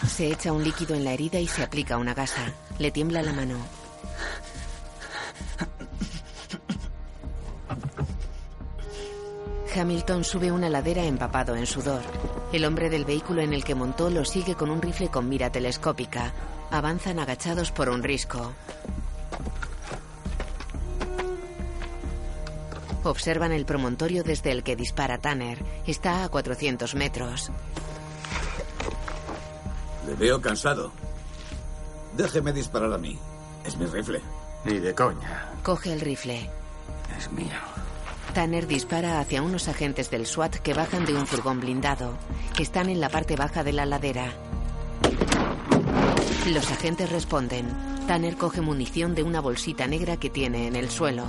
Se 0.08 0.32
echa 0.32 0.54
un 0.54 0.64
líquido 0.64 0.96
en 0.96 1.04
la 1.04 1.12
herida 1.12 1.42
y 1.42 1.48
se 1.48 1.62
aplica 1.62 1.98
una 1.98 2.14
gasa. 2.14 2.54
Le 2.80 2.90
tiembla 2.90 3.22
la 3.22 3.34
mano. 3.34 3.58
Hamilton 9.76 10.24
sube 10.24 10.54
una 10.54 10.70
ladera 10.70 11.04
empapado 11.04 11.54
en 11.58 11.66
sudor. 11.66 12.02
El 12.52 12.66
hombre 12.66 12.90
del 12.90 13.06
vehículo 13.06 13.42
en 13.42 13.54
el 13.54 13.64
que 13.64 13.76
montó 13.76 14.10
lo 14.10 14.24
sigue 14.24 14.56
con 14.56 14.70
un 14.70 14.82
rifle 14.82 15.10
con 15.10 15.28
mira 15.28 15.52
telescópica. 15.52 16.34
Avanzan 16.72 17.20
agachados 17.20 17.72
por 17.72 17.90
un 17.90 18.04
risco. 18.04 18.54
Observan 23.04 23.52
el 23.52 23.66
promontorio 23.66 24.24
desde 24.24 24.52
el 24.52 24.64
que 24.64 24.76
dispara 24.76 25.20
Tanner. 25.20 25.60
Está 25.86 26.24
a 26.24 26.30
400 26.30 26.96
metros. 26.96 27.52
Le 30.08 30.16
veo 30.16 30.42
cansado. 30.42 30.92
Déjeme 32.16 32.54
disparar 32.54 32.92
a 32.94 32.98
mí. 32.98 33.20
Es 33.64 33.78
mi 33.78 33.86
rifle. 33.86 34.22
Ni 34.64 34.80
de 34.80 34.96
coña. 34.96 35.52
Coge 35.64 35.94
el 35.94 36.02
rifle. 36.02 36.50
Es 37.18 37.32
mío. 37.32 37.75
Tanner 38.36 38.68
dispara 38.68 39.22
hacia 39.22 39.42
unos 39.42 39.70
agentes 39.70 40.12
del 40.12 40.26
SWAT 40.26 40.58
que 40.58 40.74
bajan 40.74 41.06
de 41.06 41.16
un 41.16 41.26
furgón 41.26 41.62
blindado. 41.62 42.18
Están 42.60 42.90
en 42.90 43.00
la 43.00 43.08
parte 43.08 43.38
baja 43.38 43.64
de 43.64 43.72
la 43.72 43.86
ladera. 43.86 44.34
Los 46.52 46.70
agentes 46.70 47.10
responden. 47.10 47.66
Tanner 48.08 48.36
coge 48.36 48.60
munición 48.60 49.16
de 49.16 49.24
una 49.24 49.40
bolsita 49.40 49.88
negra 49.88 50.18
que 50.18 50.30
tiene 50.30 50.68
en 50.68 50.76
el 50.76 50.90
suelo. 50.90 51.24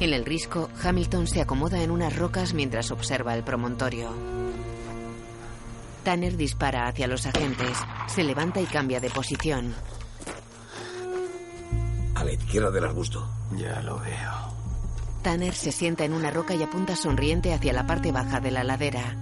En 0.00 0.12
el 0.12 0.26
risco, 0.26 0.68
Hamilton 0.84 1.26
se 1.26 1.40
acomoda 1.40 1.82
en 1.82 1.90
unas 1.90 2.14
rocas 2.14 2.52
mientras 2.52 2.90
observa 2.90 3.34
el 3.34 3.42
promontorio. 3.42 4.10
Tanner 6.04 6.36
dispara 6.36 6.88
hacia 6.88 7.06
los 7.06 7.24
agentes. 7.24 7.78
Se 8.06 8.22
levanta 8.22 8.60
y 8.60 8.66
cambia 8.66 9.00
de 9.00 9.08
posición. 9.08 9.74
A 12.28 12.30
la 12.30 12.34
izquierda 12.34 12.70
del 12.70 12.84
arbusto. 12.84 13.26
Ya 13.56 13.80
lo 13.80 13.98
veo. 14.00 14.52
Tanner 15.22 15.54
se 15.54 15.72
sienta 15.72 16.04
en 16.04 16.12
una 16.12 16.30
roca 16.30 16.54
y 16.54 16.62
apunta 16.62 16.94
sonriente 16.94 17.54
hacia 17.54 17.72
la 17.72 17.86
parte 17.86 18.12
baja 18.12 18.38
de 18.38 18.50
la 18.50 18.64
ladera. 18.64 19.16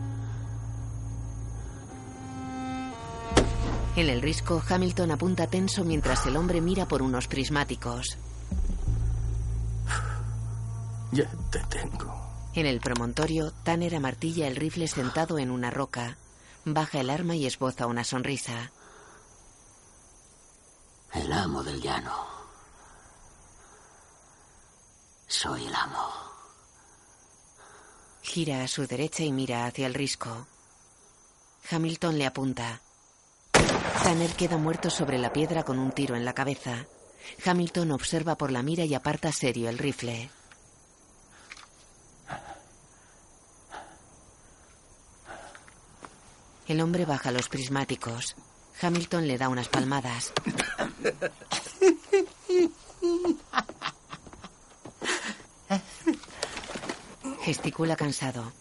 En 3.94 4.08
el 4.08 4.20
risco, 4.20 4.60
Hamilton 4.68 5.12
apunta 5.12 5.46
tenso 5.46 5.84
mientras 5.84 6.26
el 6.26 6.36
hombre 6.36 6.60
mira 6.60 6.88
por 6.88 7.00
unos 7.00 7.28
prismáticos. 7.28 8.18
Ya 11.12 11.30
te 11.52 11.60
tengo. 11.68 12.12
En 12.54 12.66
el 12.66 12.80
promontorio, 12.80 13.52
Tanner 13.62 13.94
amartilla 13.94 14.48
el 14.48 14.56
rifle 14.56 14.88
sentado 14.88 15.38
en 15.38 15.52
una 15.52 15.70
roca. 15.70 16.18
Baja 16.64 16.98
el 16.98 17.10
arma 17.10 17.36
y 17.36 17.46
esboza 17.46 17.86
una 17.86 18.02
sonrisa. 18.02 18.72
El 21.14 21.32
amo 21.32 21.62
del 21.62 21.80
llano. 21.80 22.45
Soy 25.28 25.66
el 25.66 25.74
amo. 25.74 26.08
Gira 28.22 28.62
a 28.62 28.68
su 28.68 28.86
derecha 28.86 29.24
y 29.24 29.32
mira 29.32 29.66
hacia 29.66 29.86
el 29.86 29.94
risco. 29.94 30.46
Hamilton 31.70 32.18
le 32.18 32.26
apunta. 32.26 32.80
Tanner 34.04 34.30
queda 34.36 34.56
muerto 34.56 34.88
sobre 34.88 35.18
la 35.18 35.32
piedra 35.32 35.64
con 35.64 35.80
un 35.80 35.90
tiro 35.90 36.14
en 36.14 36.24
la 36.24 36.32
cabeza. 36.32 36.86
Hamilton 37.44 37.90
observa 37.90 38.36
por 38.36 38.52
la 38.52 38.62
mira 38.62 38.84
y 38.84 38.94
aparta 38.94 39.32
serio 39.32 39.68
el 39.68 39.78
rifle. 39.78 40.30
El 46.68 46.80
hombre 46.80 47.04
baja 47.04 47.32
los 47.32 47.48
prismáticos. 47.48 48.36
Hamilton 48.80 49.26
le 49.26 49.38
da 49.38 49.48
unas 49.48 49.68
palmadas. 49.68 50.32
Gesticula 57.46 57.94
cansado. 57.94 58.52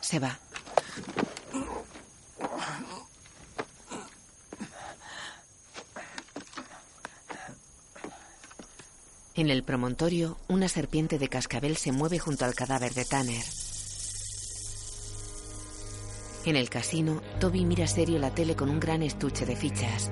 Se 0.00 0.18
va. 0.18 0.36
En 9.36 9.48
el 9.48 9.62
promontorio, 9.62 10.36
una 10.48 10.68
serpiente 10.68 11.20
de 11.20 11.28
cascabel 11.28 11.76
se 11.76 11.92
mueve 11.92 12.18
junto 12.18 12.44
al 12.44 12.56
cadáver 12.56 12.92
de 12.92 13.04
Tanner. 13.04 13.44
En 16.44 16.56
el 16.56 16.68
casino, 16.68 17.22
Toby 17.38 17.64
mira 17.64 17.86
serio 17.86 18.18
la 18.18 18.34
tele 18.34 18.56
con 18.56 18.68
un 18.68 18.80
gran 18.80 19.04
estuche 19.04 19.46
de 19.46 19.54
fichas. 19.54 20.10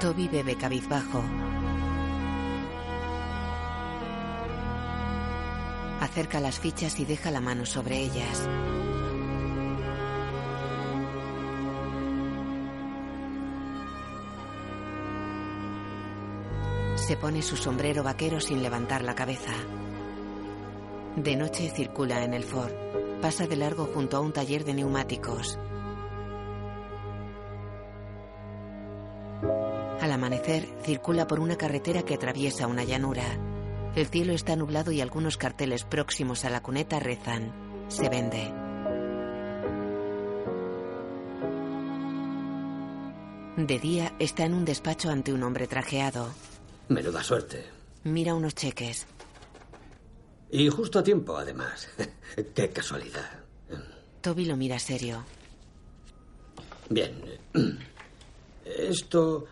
Toby 0.00 0.28
bebe 0.28 0.56
cabizbajo. 0.56 1.22
Acerca 6.00 6.40
las 6.40 6.58
fichas 6.58 6.98
y 7.00 7.04
deja 7.04 7.30
la 7.30 7.42
mano 7.42 7.66
sobre 7.66 7.98
ellas. 7.98 8.48
Se 16.94 17.18
pone 17.18 17.42
su 17.42 17.58
sombrero 17.58 18.02
vaquero 18.02 18.40
sin 18.40 18.62
levantar 18.62 19.04
la 19.04 19.14
cabeza. 19.14 19.52
De 21.14 21.36
noche 21.36 21.70
circula 21.76 22.24
en 22.24 22.32
el 22.32 22.44
Ford. 22.44 22.72
Pasa 23.20 23.46
de 23.46 23.56
largo 23.56 23.84
junto 23.92 24.16
a 24.16 24.20
un 24.20 24.32
taller 24.32 24.64
de 24.64 24.72
neumáticos. 24.72 25.58
Al 30.00 30.12
amanecer, 30.12 30.66
circula 30.82 31.26
por 31.26 31.40
una 31.40 31.56
carretera 31.56 32.02
que 32.02 32.14
atraviesa 32.14 32.66
una 32.66 32.84
llanura. 32.84 33.38
El 33.94 34.06
cielo 34.06 34.32
está 34.32 34.56
nublado 34.56 34.92
y 34.92 35.02
algunos 35.02 35.36
carteles 35.36 35.84
próximos 35.84 36.44
a 36.46 36.50
la 36.50 36.62
cuneta 36.62 36.98
rezan. 37.00 37.52
Se 37.88 38.08
vende. 38.08 38.50
De 43.58 43.78
día 43.78 44.14
está 44.18 44.44
en 44.46 44.54
un 44.54 44.64
despacho 44.64 45.10
ante 45.10 45.34
un 45.34 45.42
hombre 45.42 45.66
trajeado. 45.66 46.32
Menuda 46.88 47.22
suerte. 47.22 47.66
Mira 48.04 48.34
unos 48.34 48.54
cheques. 48.54 49.06
Y 50.50 50.68
justo 50.70 50.98
a 50.98 51.02
tiempo, 51.02 51.36
además. 51.36 51.88
Qué 52.54 52.70
casualidad. 52.70 53.40
Toby 54.22 54.46
lo 54.46 54.56
mira 54.56 54.78
serio. 54.78 55.24
Bien. 56.88 57.22
Esto 58.64 59.46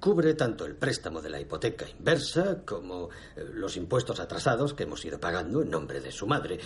cubre 0.00 0.34
tanto 0.34 0.64
el 0.66 0.76
préstamo 0.76 1.20
de 1.20 1.30
la 1.30 1.40
hipoteca 1.40 1.88
inversa 1.88 2.62
como 2.64 3.08
eh, 3.36 3.44
los 3.54 3.76
impuestos 3.76 4.20
atrasados 4.20 4.74
que 4.74 4.84
hemos 4.84 5.04
ido 5.04 5.18
pagando 5.18 5.62
en 5.62 5.70
nombre 5.70 6.00
de 6.00 6.12
su 6.12 6.26
madre. 6.26 6.58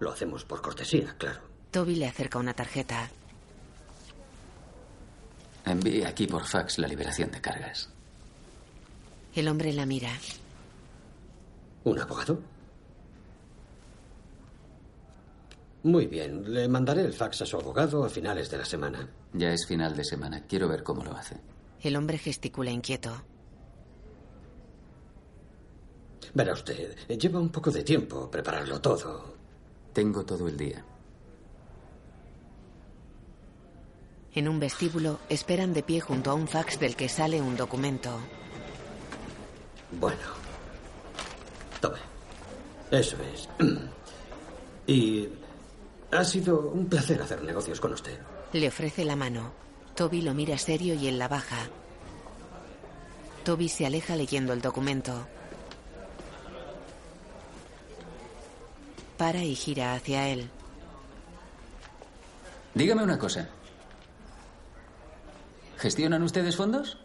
Lo 0.00 0.10
hacemos 0.10 0.44
por 0.44 0.60
cortesía, 0.60 1.14
claro. 1.16 1.40
Toby 1.70 1.96
le 1.96 2.06
acerca 2.06 2.38
una 2.38 2.54
tarjeta. 2.54 3.08
Envíe 5.64 6.04
aquí 6.04 6.26
por 6.26 6.44
fax 6.44 6.78
la 6.78 6.88
liberación 6.88 7.30
de 7.30 7.40
cargas. 7.40 7.88
El 9.34 9.48
hombre 9.48 9.72
la 9.72 9.86
mira. 9.86 10.10
¿Un 11.84 11.98
abogado? 11.98 12.38
Muy 15.84 16.06
bien, 16.06 16.52
le 16.52 16.68
mandaré 16.68 17.02
el 17.02 17.12
fax 17.12 17.42
a 17.42 17.46
su 17.46 17.56
abogado 17.56 18.04
a 18.04 18.08
finales 18.08 18.50
de 18.50 18.58
la 18.58 18.64
semana. 18.64 19.08
Ya 19.32 19.52
es 19.52 19.66
final 19.66 19.96
de 19.96 20.04
semana. 20.04 20.44
Quiero 20.46 20.68
ver 20.68 20.82
cómo 20.82 21.02
lo 21.02 21.16
hace. 21.16 21.36
El 21.82 21.96
hombre 21.96 22.16
gesticula 22.16 22.70
inquieto. 22.70 23.10
Verá 26.34 26.52
usted, 26.52 26.96
lleva 27.08 27.40
un 27.40 27.50
poco 27.50 27.70
de 27.70 27.82
tiempo 27.82 28.30
prepararlo 28.30 28.80
todo. 28.80 29.34
Tengo 29.92 30.24
todo 30.24 30.48
el 30.48 30.56
día. 30.56 30.84
En 34.34 34.48
un 34.48 34.58
vestíbulo 34.58 35.18
esperan 35.28 35.74
de 35.74 35.82
pie 35.82 36.00
junto 36.00 36.30
a 36.30 36.34
un 36.34 36.48
fax 36.48 36.80
del 36.80 36.96
que 36.96 37.08
sale 37.08 37.42
un 37.42 37.56
documento. 37.56 38.18
Bueno. 40.00 40.22
Tome. 41.80 41.98
Eso 42.90 43.16
es. 43.34 43.48
Y 44.84 45.28
ha 46.10 46.24
sido 46.24 46.58
un 46.70 46.86
placer 46.86 47.22
hacer 47.22 47.42
negocios 47.44 47.80
con 47.80 47.92
usted. 47.92 48.18
Le 48.52 48.66
ofrece 48.66 49.04
la 49.04 49.14
mano. 49.14 49.52
Toby 49.94 50.22
lo 50.22 50.34
mira 50.34 50.56
serio 50.58 50.94
y 50.94 51.08
él 51.08 51.18
la 51.18 51.28
baja. 51.28 51.68
Toby 53.44 53.68
se 53.68 53.86
aleja 53.86 54.16
leyendo 54.16 54.52
el 54.52 54.62
documento. 54.62 55.26
Para 59.18 59.44
y 59.44 59.54
gira 59.54 59.94
hacia 59.94 60.28
él. 60.28 60.50
Dígame 62.74 63.02
una 63.02 63.18
cosa. 63.18 63.48
¿Gestionan 65.78 66.22
ustedes 66.22 66.56
fondos? 66.56 66.98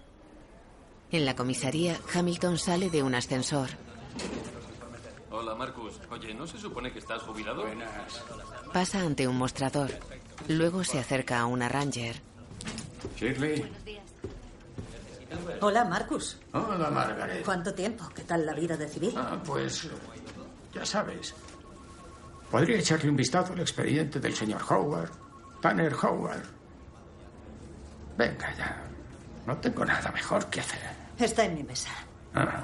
En 1.12 1.26
la 1.26 1.36
comisaría, 1.36 2.00
Hamilton 2.14 2.58
sale 2.58 2.90
de 2.90 3.04
un 3.04 3.16
ascensor. 3.16 3.70
Hola, 5.32 5.56
Marcus. 5.56 6.00
Oye, 6.12 6.34
¿no 6.34 6.48
se 6.48 6.58
supone 6.58 6.92
que 6.92 7.00
estás 7.00 7.22
jubilado? 7.24 7.64
Buenas. 7.64 8.24
Pasa 8.74 9.02
ante 9.02 9.28
un 9.28 9.38
mostrador. 9.38 9.92
Luego 10.48 10.84
se 10.84 11.00
acerca 11.00 11.40
a 11.40 11.46
una 11.46 11.70
Ranger. 11.70 12.27
Shirley. 13.18 13.66
Hola, 15.62 15.86
Marcus. 15.86 16.38
Hola, 16.54 16.90
Margaret. 16.90 17.44
¿Cuánto 17.44 17.74
tiempo? 17.74 18.08
¿Qué 18.16 18.24
tal 18.24 18.46
la 18.46 18.54
vida 18.54 18.78
de 18.78 18.88
civil? 18.88 19.14
Ah, 19.18 19.38
pues 19.44 19.88
ya 20.74 20.86
sabes. 20.86 21.34
Podría 22.52 22.78
echarle 22.78 23.10
un 23.10 23.16
vistazo 23.16 23.54
al 23.54 23.60
expediente 23.60 24.20
del 24.20 24.34
señor 24.36 24.62
Howard. 24.70 25.12
Tanner 25.62 25.94
Howard. 25.94 26.44
Venga 28.18 28.56
ya. 28.56 28.84
No 29.46 29.58
tengo 29.58 29.84
nada 29.86 30.12
mejor 30.12 30.46
que 30.48 30.60
hacer. 30.62 30.80
Está 31.20 31.46
en 31.46 31.56
mi 31.56 31.64
mesa. 31.64 31.90
Ah, 32.34 32.64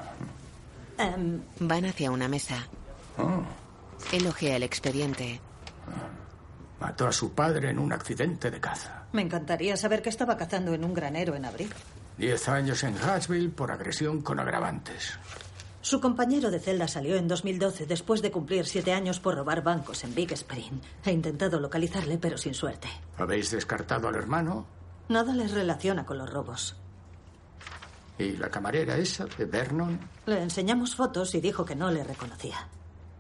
Em, 0.97 1.41
Van 1.59 1.85
hacia 1.85 2.11
una 2.11 2.27
mesa. 2.27 2.67
oh. 3.17 3.41
Él 4.11 4.27
ojea 4.27 4.55
el 4.57 4.63
expediente. 4.63 5.39
Mató 6.83 7.07
a 7.07 7.13
su 7.13 7.31
padre 7.31 7.69
en 7.69 7.79
un 7.79 7.93
accidente 7.93 8.51
de 8.51 8.59
caza. 8.59 9.05
me 9.13 9.21
encantaría 9.21 9.77
saber 9.77 10.01
que 10.01 10.09
estaba 10.09 10.35
cazando 10.35 10.73
en 10.73 10.83
un 10.83 10.93
granero 10.93 11.33
en 11.33 11.45
abril. 11.45 11.73
Diez 12.17 12.49
años 12.49 12.83
en 12.83 12.97
Hatchville 12.97 13.47
por 13.51 13.71
agresión 13.71 14.21
con 14.21 14.37
agravantes. 14.37 15.17
Su 15.79 16.01
compañero 16.01 16.51
de 16.51 16.59
celda 16.59 16.89
salió 16.89 17.15
en 17.15 17.29
2012 17.29 17.85
después 17.85 18.21
de 18.21 18.31
cumplir 18.31 18.65
siete 18.65 18.91
años 18.91 19.21
por 19.21 19.35
robar 19.35 19.63
bancos 19.63 20.03
en 20.03 20.13
Big 20.13 20.33
Spring. 20.33 20.81
He 21.05 21.11
intentado 21.13 21.57
localizarle, 21.61 22.17
pero 22.17 22.37
sin 22.37 22.53
suerte. 22.53 22.89
¿Habéis 23.17 23.51
descartado 23.51 24.09
al 24.09 24.15
hermano? 24.15 24.65
Nada 25.07 25.33
les 25.33 25.51
relaciona 25.51 26.05
con 26.05 26.17
los 26.17 26.29
robos. 26.29 26.75
¿Y 28.19 28.35
la 28.35 28.49
camarera 28.49 28.97
esa 28.97 29.23
de 29.23 29.45
Vernon? 29.45 29.97
Le 30.25 30.41
enseñamos 30.43 30.97
fotos 30.97 31.33
y 31.33 31.39
dijo 31.39 31.63
que 31.63 31.77
no 31.77 31.89
le 31.89 32.03
reconocía. 32.03 32.67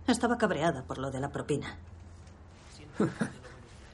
Estaba 0.05 0.37
cabreada 0.37 0.83
por 0.83 0.97
lo 0.97 1.09
de 1.11 1.21
la 1.21 1.31
propina. 1.31 1.77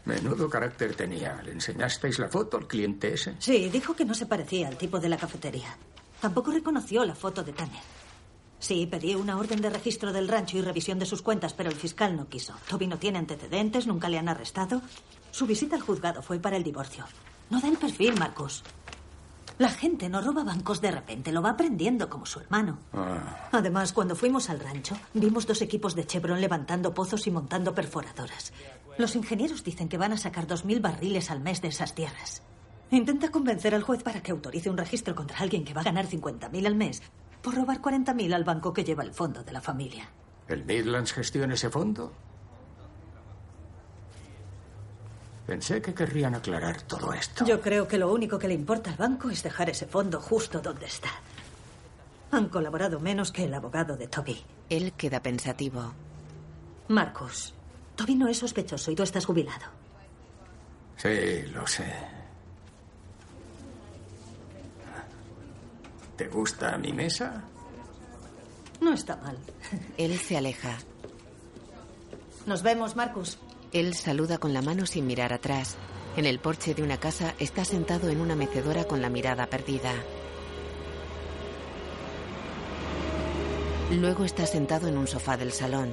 Menudo 0.06 0.50
carácter 0.50 0.96
tenía. 0.96 1.42
¿Le 1.44 1.52
enseñasteis 1.52 2.20
la 2.20 2.30
foto 2.30 2.58
al 2.58 2.68
cliente 2.68 3.14
ese? 3.14 3.36
Sí, 3.40 3.70
dijo 3.70 3.96
que 3.96 4.06
no 4.06 4.14
se 4.14 4.26
parecía 4.26 4.68
al 4.68 4.78
tipo 4.78 5.00
de 5.00 5.10
la 5.10 5.18
cafetería. 5.18 5.78
Tampoco 6.22 6.52
reconoció 6.52 7.06
la 7.06 7.16
foto 7.16 7.44
de 7.44 7.54
Tanner. 7.54 7.82
Sí, 8.60 8.86
pedí 8.88 9.16
una 9.16 9.38
orden 9.38 9.62
de 9.62 9.70
registro 9.70 10.12
del 10.12 10.28
rancho 10.28 10.58
y 10.58 10.62
revisión 10.62 11.00
de 11.00 11.06
sus 11.06 11.22
cuentas, 11.22 11.54
pero 11.54 11.70
el 11.70 11.76
fiscal 11.76 12.16
no 12.16 12.28
quiso. 12.28 12.54
Toby 12.68 12.88
no 12.88 13.00
tiene 13.00 13.18
antecedentes, 13.18 13.88
nunca 13.88 14.10
le 14.10 14.18
han 14.18 14.28
arrestado. 14.28 14.82
Su 15.32 15.46
visita 15.46 15.78
al 15.78 15.82
juzgado 15.82 16.22
fue 16.22 16.40
para 16.40 16.58
el 16.58 16.64
divorcio. 16.64 17.06
No 17.50 17.62
da 17.62 17.70
el 17.70 17.78
perfil, 17.78 18.20
Marcus. 18.20 18.64
La 19.60 19.70
gente 19.70 20.08
no 20.08 20.22
roba 20.22 20.46
bancos 20.46 20.80
de 20.80 20.90
repente, 20.90 21.34
lo 21.34 21.42
va 21.42 21.50
aprendiendo 21.50 22.10
como 22.10 22.26
su 22.26 22.40
hermano. 22.40 22.80
Ah, 22.94 23.50
Además, 23.52 23.92
cuando 23.92 24.16
fuimos 24.16 24.50
al 24.50 24.62
rancho, 24.62 24.96
vimos 25.14 25.46
dos 25.46 25.62
equipos 25.62 25.96
de 25.96 26.08
Chevron 26.08 26.40
levantando 26.40 26.94
pozos 26.94 27.28
y 27.28 27.32
montando 27.32 27.76
perforadoras. 27.76 28.54
Los 28.98 29.18
ingenieros 29.18 29.66
dicen 29.66 29.90
que 29.90 29.98
van 29.98 30.14
a 30.14 30.18
sacar 30.18 30.48
dos 30.48 30.64
mil 30.64 30.80
barriles 30.80 31.30
al 31.30 31.42
mes 31.42 31.62
de 31.62 31.68
esas 31.68 31.94
tierras. 31.94 32.42
Intenta 32.90 33.32
convencer 33.32 33.76
al 33.76 33.84
juez 33.84 34.02
para 34.02 34.22
que 34.24 34.32
autorice 34.32 34.70
un 34.70 34.78
registro 34.78 35.14
contra 35.14 35.40
alguien 35.40 35.66
que 35.66 35.74
va 35.74 35.82
a 35.82 35.84
ganar 35.84 36.08
50.000 36.08 36.66
al 36.66 36.76
mes 36.76 37.02
por 37.42 37.54
robar 37.54 37.82
40.000 37.82 38.34
al 38.34 38.46
banco 38.46 38.72
que 38.74 38.86
lleva 38.86 39.04
el 39.04 39.14
fondo 39.14 39.44
de 39.44 39.52
la 39.52 39.60
familia. 39.60 40.10
¿El 40.48 40.64
Midlands 40.64 41.12
gestiona 41.12 41.56
ese 41.56 41.70
fondo? 41.70 42.14
Pensé 45.50 45.82
que 45.82 45.96
querrían 45.96 46.36
aclarar 46.36 46.84
todo 46.84 47.12
esto. 47.12 47.44
Yo 47.44 47.60
creo 47.60 47.88
que 47.88 47.98
lo 47.98 48.14
único 48.14 48.38
que 48.38 48.48
le 48.48 48.54
importa 48.54 48.92
al 48.92 48.98
banco 48.98 49.32
es 49.32 49.42
dejar 49.42 49.68
ese 49.68 49.88
fondo 49.88 50.22
justo 50.22 50.62
donde 50.62 50.86
está. 50.86 51.10
Han 52.30 52.50
colaborado 52.50 53.00
menos 53.00 53.32
que 53.32 53.46
el 53.46 53.54
abogado 53.56 53.98
de 53.98 54.08
Toby. 54.08 54.40
Él 54.70 54.94
queda 54.94 55.24
pensativo. 55.24 55.92
Marcus, 56.90 57.56
Toby 57.96 58.14
no 58.14 58.28
es 58.28 58.38
sospechoso 58.38 58.92
y 58.92 58.96
tú 58.96 59.02
estás 59.02 59.26
jubilado. 59.26 59.66
Sí, 60.98 61.42
lo 61.52 61.66
sé. 61.66 61.92
¿Te 66.16 66.28
gusta 66.28 66.78
mi 66.78 66.94
mesa? 66.94 67.42
No 68.82 68.94
está 68.94 69.16
mal. 69.16 69.40
Él 69.98 70.16
se 70.20 70.38
aleja. 70.38 70.78
Nos 72.46 72.62
vemos, 72.62 72.96
Marcus. 72.96 73.40
Él 73.72 73.94
saluda 73.94 74.40
con 74.40 74.52
la 74.54 74.64
mano 74.64 74.88
sin 74.88 75.06
mirar 75.06 75.32
atrás. 75.32 75.78
En 76.18 76.26
el 76.26 76.40
porche 76.40 76.74
de 76.74 76.82
una 76.82 76.98
casa 76.98 77.36
está 77.38 77.64
sentado 77.64 78.10
en 78.10 78.20
una 78.20 78.36
mecedora 78.36 78.86
con 78.86 79.00
la 79.00 79.10
mirada 79.10 79.46
perdida. 79.46 79.94
Luego 83.92 84.26
está 84.26 84.48
sentado 84.48 84.88
en 84.88 84.98
un 84.98 85.08
sofá 85.08 85.38
del 85.38 85.52
salón. 85.52 85.92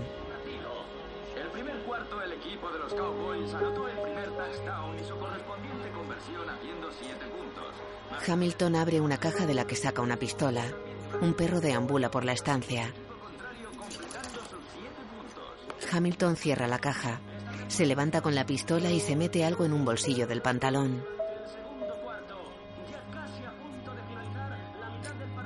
El 1.37 1.49
primer 1.49 1.77
cuarto, 1.83 2.23
el 2.23 2.33
equipo 2.33 2.71
de 2.71 2.79
los 2.79 2.95
Cowboys 2.95 3.53
anotó 3.53 3.89
el 3.89 3.99
primer 3.99 4.31
touchdown 4.31 4.99
y 4.99 5.05
su 5.05 5.17
correspondiente 5.17 5.91
conversión 5.91 6.49
haciendo 6.49 6.89
siete 6.99 7.27
puntos. 7.27 8.27
Hamilton 8.27 8.77
abre 8.77 9.01
una 9.03 9.19
caja 9.19 9.47
de 9.47 9.55
la 9.55 9.67
que 9.67 9.77
saca 9.77 10.01
una 10.01 10.17
pistola. 10.17 10.65
Un 11.21 11.35
perro 11.35 11.61
deambula 11.61 12.11
por 12.11 12.25
la 12.25 12.33
estancia. 12.33 12.93
Hamilton 15.93 16.37
cierra 16.37 16.69
la 16.69 16.79
caja. 16.79 17.21
Se 17.69 17.85
levanta 17.85 18.21
con 18.21 18.35
la 18.35 18.47
pistola 18.47 18.91
y 18.91 19.01
se 19.01 19.17
mete 19.17 19.45
algo 19.45 19.65
en 19.65 19.73
un 19.73 19.85
bolsillo 19.85 20.27
del 20.27 20.41
pantalón. 20.43 21.05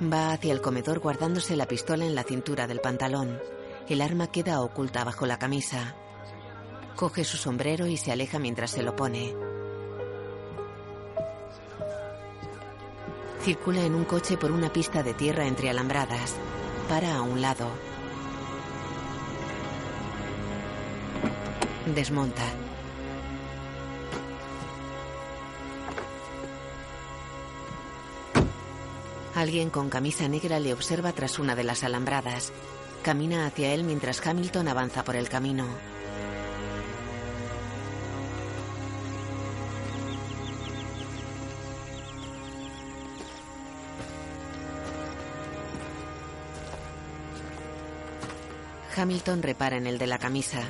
Va 0.01 0.33
hacia 0.33 0.53
el 0.53 0.61
comedor 0.61 1.01
guardándose 1.01 1.57
la 1.57 1.67
pistola 1.67 2.07
en 2.07 2.15
la 2.15 2.23
cintura 2.23 2.67
del 2.67 2.81
pantalón. 2.81 3.39
El 3.89 4.01
arma 4.01 4.29
queda 4.29 4.61
oculta 4.61 5.05
bajo 5.05 5.27
la 5.27 5.39
camisa. 5.39 5.95
Coge 6.97 7.25
su 7.25 7.37
sombrero 7.37 7.87
y 7.87 7.97
se 7.97 8.13
aleja 8.13 8.39
mientras 8.39 8.71
se 8.71 8.83
lo 8.83 8.95
pone. 8.95 9.35
Circula 13.43 13.83
en 13.83 13.95
un 13.95 14.05
coche 14.05 14.37
por 14.37 14.53
una 14.53 14.73
pista 14.73 15.03
de 15.03 15.15
tierra 15.15 15.47
entre 15.47 15.71
alambradas. 15.71 16.37
Para 16.89 17.17
a 17.17 17.23
un 17.23 17.41
lado. 17.41 17.90
Desmonta. 21.95 22.43
Alguien 29.35 29.71
con 29.71 29.89
camisa 29.89 30.29
negra 30.29 30.61
le 30.61 30.73
observa 30.73 31.13
tras 31.13 31.39
una 31.39 31.57
de 31.57 31.65
las 31.65 31.83
alambradas. 31.83 32.53
Camina 33.03 33.47
hacia 33.47 33.73
él 33.73 33.85
mientras 33.85 34.25
Hamilton 34.27 34.69
avanza 34.69 35.03
por 35.03 35.17
el 35.17 35.29
camino. 35.29 35.67
Hamilton 48.97 49.43
repara 49.43 49.77
en 49.77 49.87
el 49.87 49.97
de 49.97 50.07
la 50.07 50.19
camisa. 50.19 50.63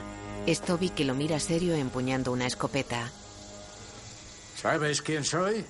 Es 0.46 0.62
Toby 0.62 0.90
que 0.90 1.04
lo 1.04 1.14
mira 1.14 1.38
serio 1.38 1.74
empuñando 1.74 2.32
una 2.32 2.46
escopeta. 2.46 3.10
¿Sabes 4.56 5.02
quién 5.02 5.24
soy? 5.24 5.64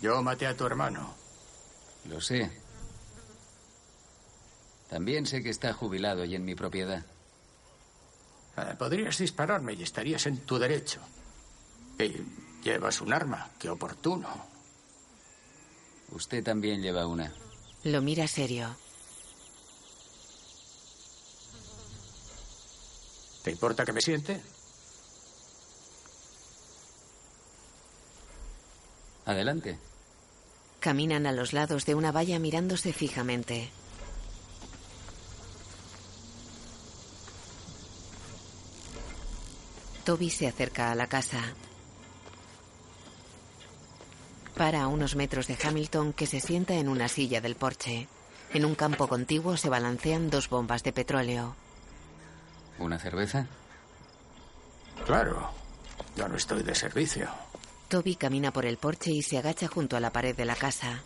Yo 0.00 0.22
maté 0.22 0.46
a 0.46 0.56
tu 0.56 0.66
hermano. 0.66 1.14
Lo 2.08 2.20
sé. 2.20 2.50
También 4.90 5.26
sé 5.26 5.42
que 5.42 5.50
está 5.50 5.72
jubilado 5.72 6.24
y 6.24 6.34
en 6.34 6.44
mi 6.44 6.54
propiedad. 6.54 7.04
Eh, 8.56 8.74
podrías 8.78 9.16
dispararme 9.18 9.74
y 9.74 9.82
estarías 9.82 10.26
en 10.26 10.38
tu 10.38 10.58
derecho. 10.58 11.00
Y 11.98 12.12
llevas 12.62 13.00
un 13.00 13.12
arma. 13.12 13.50
Qué 13.58 13.70
oportuno. 13.70 14.28
Usted 16.10 16.42
también 16.42 16.82
lleva 16.82 17.06
una. 17.06 17.32
Lo 17.84 18.02
mira 18.02 18.26
serio. 18.26 18.76
¿Te 23.42 23.50
importa 23.50 23.84
que 23.84 23.92
me 23.92 24.00
siente? 24.00 24.40
Adelante. 29.26 29.78
Caminan 30.80 31.26
a 31.26 31.32
los 31.32 31.52
lados 31.52 31.86
de 31.86 31.94
una 31.94 32.12
valla 32.12 32.38
mirándose 32.38 32.92
fijamente. 32.92 33.70
Toby 40.04 40.30
se 40.30 40.48
acerca 40.48 40.90
a 40.90 40.94
la 40.96 41.06
casa. 41.06 41.54
Para 44.56 44.82
a 44.82 44.88
unos 44.88 45.14
metros 45.14 45.46
de 45.46 45.56
Hamilton 45.62 46.12
que 46.12 46.26
se 46.26 46.40
sienta 46.40 46.74
en 46.74 46.88
una 46.88 47.08
silla 47.08 47.40
del 47.40 47.54
porche. 47.54 48.08
En 48.52 48.64
un 48.64 48.74
campo 48.74 49.08
contiguo 49.08 49.56
se 49.56 49.68
balancean 49.68 50.30
dos 50.30 50.48
bombas 50.48 50.82
de 50.82 50.92
petróleo. 50.92 51.54
¿Una 52.82 52.98
cerveza? 52.98 53.46
Claro. 55.06 55.50
Yo 56.16 56.26
no 56.26 56.36
estoy 56.36 56.64
de 56.64 56.74
servicio. 56.74 57.28
Toby 57.88 58.16
camina 58.16 58.52
por 58.52 58.66
el 58.66 58.76
porche 58.76 59.12
y 59.12 59.22
se 59.22 59.38
agacha 59.38 59.68
junto 59.68 59.96
a 59.96 60.00
la 60.00 60.10
pared 60.10 60.34
de 60.34 60.44
la 60.44 60.56
casa. 60.56 61.00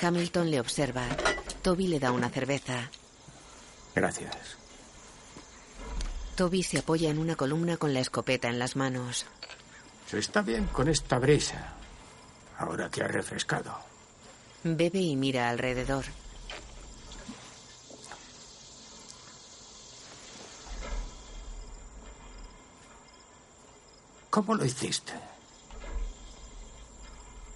Hamilton 0.00 0.50
le 0.52 0.60
observa. 0.60 1.04
Toby 1.62 1.88
le 1.88 1.98
da 1.98 2.12
una 2.12 2.28
cerveza. 2.30 2.90
Gracias. 3.92 4.56
Toby 6.36 6.62
se 6.62 6.78
apoya 6.78 7.10
en 7.10 7.18
una 7.18 7.34
columna 7.34 7.76
con 7.76 7.92
la 7.92 8.00
escopeta 8.00 8.48
en 8.48 8.60
las 8.60 8.76
manos. 8.76 9.26
Se 10.06 10.20
está 10.20 10.42
bien 10.42 10.66
con 10.66 10.88
esta 10.88 11.18
brisa. 11.18 11.72
Ahora 12.58 12.88
que 12.88 13.02
ha 13.02 13.08
refrescado. 13.08 13.76
Bebe 14.62 15.00
y 15.00 15.16
mira 15.16 15.48
alrededor. 15.48 16.04
¿Cómo 24.34 24.56
lo 24.56 24.64
hiciste? 24.64 25.12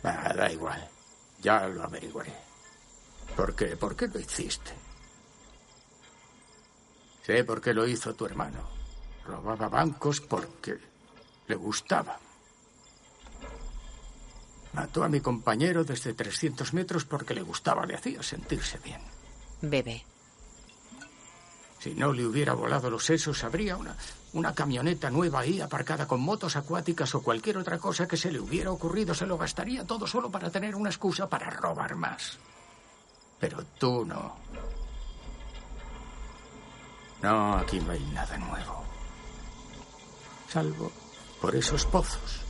Ah, 0.05 0.33
da 0.33 0.49
igual. 0.53 0.89
Ya 1.43 1.67
lo 1.67 1.83
averiguaré. 1.83 2.33
¿Por 3.35 3.57
qué? 3.57 3.77
¿Por 3.77 3.97
qué 3.97 4.07
lo 4.07 4.21
hiciste? 4.21 4.71
Sé 7.27 7.43
por 7.43 7.61
qué 7.61 7.75
lo 7.75 7.85
hizo 7.85 8.15
tu 8.15 8.27
hermano. 8.27 8.61
Robaba 9.27 9.69
bancos 9.69 10.21
porque 10.21 10.79
le 11.49 11.57
gustaba. 11.57 12.17
Mató 14.75 15.03
a 15.03 15.09
mi 15.09 15.21
compañero 15.21 15.83
desde 15.83 16.15
300 16.15 16.75
metros 16.75 17.05
porque 17.05 17.35
le 17.35 17.43
gustaba, 17.43 17.87
le 17.87 17.97
hacía 17.97 18.23
sentirse 18.23 18.79
bien. 18.79 19.01
Bebe. 19.63 20.05
Si 21.79 21.95
no 21.95 22.13
le 22.13 22.27
hubiera 22.27 22.55
volado 22.55 22.91
los 22.91 23.05
sesos, 23.05 23.45
habría 23.45 23.77
una, 23.77 23.95
una 24.33 24.55
camioneta 24.55 25.11
nueva 25.11 25.41
ahí 25.41 25.61
aparcada 25.61 26.07
con 26.07 26.21
motos 26.21 26.57
acuáticas 26.57 27.15
o 27.15 27.23
cualquier 27.23 27.59
otra 27.59 27.79
cosa 27.79 28.09
que 28.09 28.17
se 28.17 28.33
le 28.33 28.41
hubiera 28.41 28.73
ocurrido. 28.73 29.15
Se 29.15 29.27
lo 29.27 29.39
gastaría 29.39 29.87
todo 29.87 30.07
solo 30.07 30.31
para 30.31 30.51
tener 30.51 30.75
una 30.75 30.91
excusa 30.91 31.29
para 31.29 31.51
robar 31.51 31.95
más. 31.95 32.39
Pero 33.39 33.65
tú 33.79 34.05
no. 34.05 34.37
No, 37.23 37.57
aquí 37.57 37.81
no 37.81 37.93
hay 37.93 38.05
nada 38.13 38.37
nuevo. 38.39 38.85
Salvo 40.49 40.91
por 41.41 41.55
esos 41.55 41.85
pozos. 41.87 42.43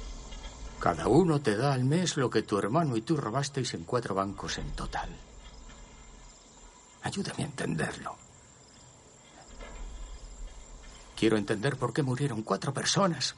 Cada 0.78 1.08
uno 1.08 1.40
te 1.40 1.56
da 1.56 1.72
al 1.72 1.84
mes 1.84 2.16
lo 2.16 2.30
que 2.30 2.42
tu 2.42 2.58
hermano 2.58 2.96
y 2.96 3.02
tú 3.02 3.16
robasteis 3.16 3.74
en 3.74 3.84
cuatro 3.84 4.14
bancos 4.14 4.58
en 4.58 4.70
total. 4.72 5.08
Ayúdame 7.02 7.42
a 7.42 7.46
entenderlo. 7.46 8.27
Quiero 11.18 11.36
entender 11.36 11.76
por 11.76 11.92
qué 11.92 12.04
murieron 12.04 12.42
cuatro 12.42 12.72
personas. 12.72 13.34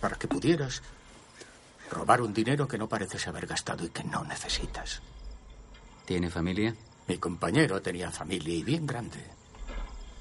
Para 0.00 0.16
que 0.16 0.26
pudieras 0.26 0.82
robar 1.88 2.20
un 2.20 2.34
dinero 2.34 2.66
que 2.66 2.78
no 2.78 2.88
pareces 2.88 3.28
haber 3.28 3.46
gastado 3.46 3.84
y 3.84 3.90
que 3.90 4.02
no 4.02 4.24
necesitas. 4.24 5.00
¿Tiene 6.04 6.28
familia? 6.28 6.74
Mi 7.06 7.18
compañero 7.18 7.80
tenía 7.80 8.10
familia 8.10 8.52
y 8.52 8.64
bien 8.64 8.88
grande. 8.88 9.24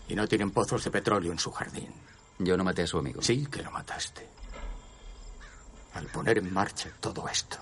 Y 0.08 0.14
no 0.14 0.28
tienen 0.28 0.52
pozos 0.52 0.84
de 0.84 0.92
petróleo 0.92 1.32
en 1.32 1.40
su 1.40 1.52
jardín. 1.52 1.92
Yo 2.38 2.56
no 2.56 2.64
maté 2.64 2.84
a 2.84 2.88
su 2.88 3.00
amigo. 3.00 3.24
Sí 3.24 3.48
que 3.48 3.64
lo 3.64 3.72
mataste. 3.72 4.28
Al 5.96 6.06
poner 6.06 6.38
en 6.38 6.54
marcha 6.54 6.92
todo 7.00 7.28
esto. 7.28 7.58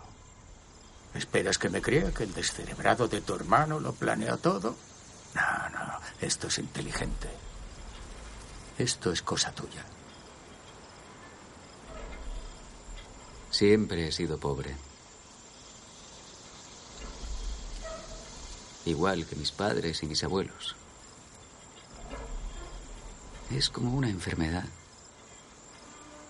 ¿Esperas 1.14 1.58
que 1.58 1.70
me 1.70 1.82
crea 1.82 2.12
que 2.12 2.24
el 2.24 2.34
descerebrado 2.34 3.08
de 3.08 3.22
tu 3.22 3.36
hermano 3.36 3.80
lo 3.80 3.94
planeó 3.94 4.38
todo? 4.38 4.76
No, 5.34 5.70
no, 5.70 6.00
esto 6.20 6.48
es 6.48 6.58
inteligente. 6.58 7.47
Esto 8.78 9.12
es 9.12 9.22
cosa 9.22 9.52
tuya. 9.52 9.84
Siempre 13.50 14.08
he 14.08 14.12
sido 14.12 14.38
pobre. 14.38 14.76
Igual 18.86 19.26
que 19.26 19.36
mis 19.36 19.52
padres 19.52 20.04
y 20.04 20.06
mis 20.06 20.24
abuelos. 20.24 20.76
Es 23.50 23.70
como 23.70 23.96
una 23.96 24.10
enfermedad. 24.10 24.66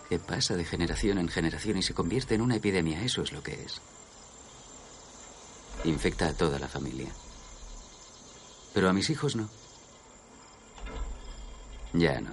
Que 0.09 0.17
pasa 0.17 0.55
de 0.55 0.63
generación 0.63 1.17
en 1.17 1.27
generación 1.27 1.77
y 1.77 1.83
se 1.83 1.93
convierte 1.93 2.35
en 2.35 2.41
una 2.41 2.55
epidemia. 2.55 3.03
Eso 3.03 3.23
es 3.23 3.33
lo 3.33 3.43
que 3.43 3.61
es. 3.61 3.81
Infecta 5.83 6.29
a 6.29 6.33
toda 6.33 6.59
la 6.59 6.69
familia. 6.69 7.11
Pero 8.73 8.89
a 8.89 8.93
mis 8.93 9.09
hijos 9.09 9.35
no. 9.35 9.49
Ya 11.97 12.21
no. 12.21 12.31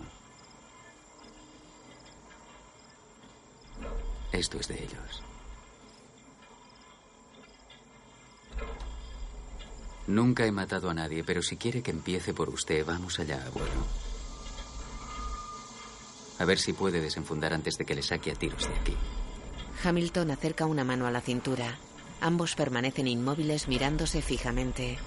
Esto 4.32 4.59
es 4.59 4.69
de 4.69 4.74
ellos. 4.74 5.23
Nunca 10.07 10.45
he 10.45 10.53
matado 10.53 10.91
a 10.91 10.95
nadie, 10.95 11.24
pero 11.24 11.41
si 11.41 11.57
quiere 11.57 11.82
que 11.82 11.93
empiece 11.93 12.35
por 12.35 12.51
usted, 12.51 12.85
vamos 12.85 13.19
allá, 13.19 13.43
abuelo. 13.47 13.86
A 16.39 16.45
ver 16.45 16.59
si 16.59 16.74
puede 16.74 17.01
desenfundar 17.01 17.55
antes 17.55 17.78
de 17.78 17.86
que 17.86 17.95
le 17.95 18.03
saque 18.03 18.32
a 18.32 18.35
tiros 18.35 18.69
de 18.69 18.74
aquí. 18.74 18.97
Hamilton 19.82 20.31
acerca 20.31 20.66
una 20.66 20.85
mano 20.85 21.07
a 21.07 21.11
la 21.11 21.23
cintura. 21.23 21.78
Ambos 22.20 22.55
permanecen 22.55 23.07
inmóviles 23.07 23.66
mirándose 23.69 24.20
fijamente. 24.20 24.99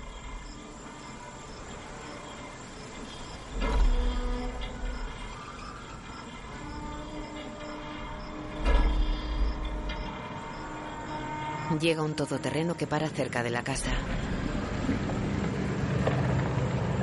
Llega 11.79 12.01
un 12.01 12.15
todoterreno 12.15 12.75
que 12.75 12.87
para 12.87 13.07
cerca 13.09 13.43
de 13.43 13.51
la 13.51 13.63
casa. 13.63 13.91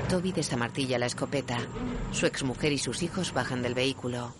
Toby 0.09 0.32
desamartilla 0.32 0.98
la 0.98 1.06
escopeta. 1.06 1.59
Su 2.10 2.26
exmujer 2.26 2.72
y 2.72 2.78
sus 2.78 3.02
hijos 3.02 3.32
bajan 3.32 3.62
del 3.62 3.74
vehículo. 3.74 4.34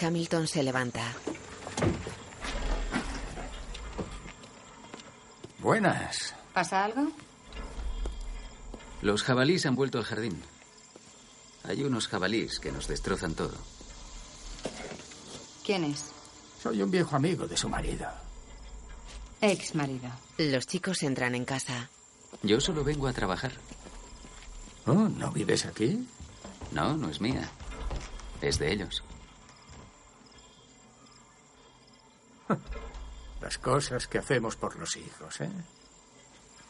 Hamilton 0.00 0.46
se 0.46 0.62
levanta. 0.62 1.04
Buenas. 5.58 6.34
¿Pasa 6.52 6.84
algo? 6.84 7.12
Los 9.02 9.22
jabalís 9.22 9.66
han 9.66 9.76
vuelto 9.76 9.98
al 9.98 10.04
jardín. 10.04 10.42
Hay 11.64 11.82
unos 11.82 12.08
jabalís 12.08 12.58
que 12.58 12.72
nos 12.72 12.88
destrozan 12.88 13.34
todo. 13.34 13.54
¿Quién 15.68 15.84
es? 15.84 16.10
Soy 16.62 16.80
un 16.80 16.90
viejo 16.90 17.14
amigo 17.14 17.46
de 17.46 17.54
su 17.54 17.68
marido. 17.68 18.08
Ex 19.42 19.74
marido. 19.74 20.08
Los 20.38 20.66
chicos 20.66 21.02
entran 21.02 21.34
en 21.34 21.44
casa. 21.44 21.90
Yo 22.42 22.58
solo 22.58 22.82
vengo 22.82 23.06
a 23.06 23.12
trabajar. 23.12 23.52
Oh, 24.86 24.94
¿no 24.94 25.30
vives 25.30 25.66
aquí? 25.66 26.08
No, 26.72 26.96
no 26.96 27.10
es 27.10 27.20
mía. 27.20 27.50
Es 28.40 28.58
de 28.58 28.72
ellos. 28.72 29.04
Las 33.42 33.58
cosas 33.58 34.06
que 34.06 34.16
hacemos 34.16 34.56
por 34.56 34.74
los 34.76 34.96
hijos, 34.96 35.38
¿eh? 35.42 35.50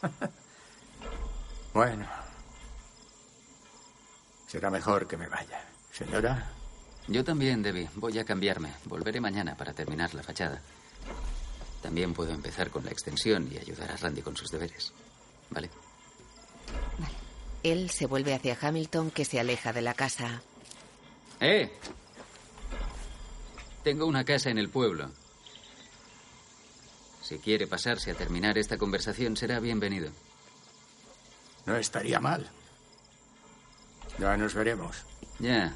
bueno. 1.73 2.05
Será 4.45 4.69
mejor 4.69 5.07
que 5.07 5.15
me 5.15 5.29
vaya. 5.29 5.63
Señora. 5.89 6.58
Yo 7.09 7.23
también, 7.23 7.63
Debbie. 7.63 7.89
Voy 7.95 8.19
a 8.19 8.23
cambiarme. 8.23 8.71
Volveré 8.85 9.19
mañana 9.19 9.55
para 9.57 9.73
terminar 9.73 10.13
la 10.13 10.21
fachada. 10.21 10.61
También 11.81 12.13
puedo 12.13 12.31
empezar 12.31 12.69
con 12.69 12.85
la 12.85 12.91
extensión 12.91 13.49
y 13.51 13.57
ayudar 13.57 13.91
a 13.91 13.97
Randy 13.97 14.21
con 14.21 14.37
sus 14.37 14.49
deberes. 14.49 14.93
¿Vale? 15.49 15.71
Él 17.63 17.89
se 17.89 18.05
vuelve 18.05 18.35
hacia 18.35 18.57
Hamilton 18.61 19.09
que 19.09 19.25
se 19.25 19.39
aleja 19.39 19.73
de 19.73 19.81
la 19.81 19.95
casa. 19.95 20.43
¡Eh! 21.39 21.71
Tengo 23.83 24.05
una 24.05 24.23
casa 24.23 24.51
en 24.51 24.59
el 24.59 24.69
pueblo. 24.69 25.09
Si 27.23 27.39
quiere 27.39 27.65
pasarse 27.65 28.11
a 28.11 28.15
terminar 28.15 28.59
esta 28.59 28.77
conversación, 28.77 29.35
será 29.35 29.59
bienvenido. 29.59 30.11
No 31.65 31.75
estaría 31.75 32.19
mal. 32.19 32.51
Ya 34.19 34.37
nos 34.37 34.53
veremos. 34.53 35.05
Ya. 35.39 35.75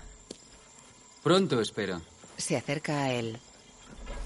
Pronto, 1.23 1.61
espero. 1.61 2.01
Se 2.37 2.57
acerca 2.57 3.03
a 3.03 3.11
él. 3.13 3.39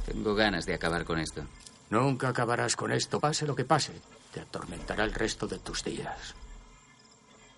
Tengo 0.06 0.34
ganas 0.34 0.65
de 0.65 0.74
acabar 0.74 1.06
con 1.06 1.19
esto. 1.19 1.44
Nunca 1.90 2.30
acabarás 2.30 2.76
con 2.76 2.91
esto, 2.91 3.19
pase 3.19 3.45
lo 3.45 3.56
que 3.56 3.65
pase. 3.65 3.94
Te 4.34 4.41
atormentará 4.41 5.03
el 5.03 5.14
resto 5.14 5.48
de 5.48 5.60
tus 5.60 5.84
días. 5.84 6.34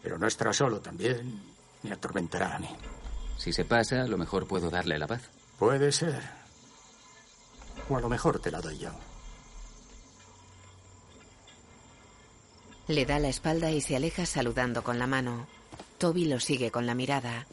Pero 0.03 0.17
no 0.17 0.27
estará 0.27 0.51
solo 0.53 0.79
también. 0.81 1.41
Me 1.83 1.93
atormentará 1.93 2.55
a 2.55 2.59
mí. 2.59 2.69
Si 3.37 3.53
se 3.53 3.65
pasa, 3.65 4.01
a 4.01 4.07
lo 4.07 4.17
mejor 4.17 4.47
puedo 4.47 4.69
darle 4.69 4.99
la 4.99 5.07
paz. 5.07 5.29
Puede 5.57 5.91
ser. 5.91 6.21
O 7.89 7.95
a 7.95 8.01
lo 8.01 8.09
mejor 8.09 8.39
te 8.39 8.51
la 8.51 8.59
doy 8.59 8.77
yo. 8.77 8.91
Le 12.87 13.05
da 13.05 13.19
la 13.19 13.29
espalda 13.29 13.71
y 13.71 13.81
se 13.81 13.95
aleja 13.95 14.25
saludando 14.25 14.83
con 14.83 14.99
la 14.99 15.07
mano. 15.07 15.47
Toby 15.97 16.25
lo 16.25 16.39
sigue 16.39 16.71
con 16.71 16.85
la 16.85 16.95
mirada. 16.95 17.45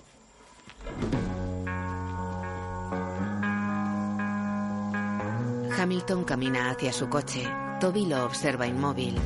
Hamilton 5.78 6.24
camina 6.24 6.70
hacia 6.70 6.90
su 6.90 7.07
coche. 7.09 7.47
Toby 7.81 8.07
lo 8.07 8.24
observa 8.24 8.66
inmóvil. 8.66 9.20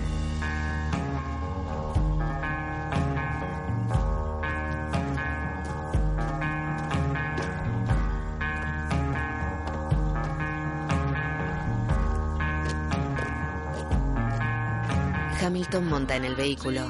Hamilton 15.41 15.87
monta 15.87 16.17
en 16.17 16.25
el 16.25 16.35
vehículo. 16.35 16.83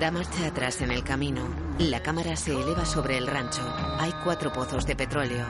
Da 0.00 0.10
marcha 0.10 0.46
atrás 0.46 0.80
en 0.80 0.92
el 0.92 1.04
camino. 1.04 1.42
La 1.78 2.02
cámara 2.02 2.34
se 2.34 2.52
eleva 2.52 2.86
sobre 2.86 3.18
el 3.18 3.26
rancho. 3.26 3.60
Hay 3.98 4.10
cuatro 4.24 4.50
pozos 4.50 4.86
de 4.86 4.96
petróleo. 4.96 5.46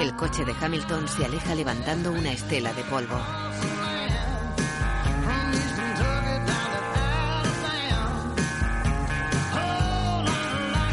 El 0.00 0.16
coche 0.16 0.44
de 0.44 0.54
Hamilton 0.60 1.06
se 1.06 1.24
aleja 1.24 1.54
levantando 1.54 2.10
una 2.10 2.32
estela 2.32 2.72
de 2.72 2.82
polvo. 2.82 3.20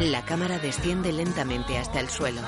La 0.07 0.23
cámara 0.23 0.57
desciende 0.57 1.11
lentamente 1.11 1.77
hasta 1.77 1.99
el 1.99 2.07
suelo. 2.07 2.39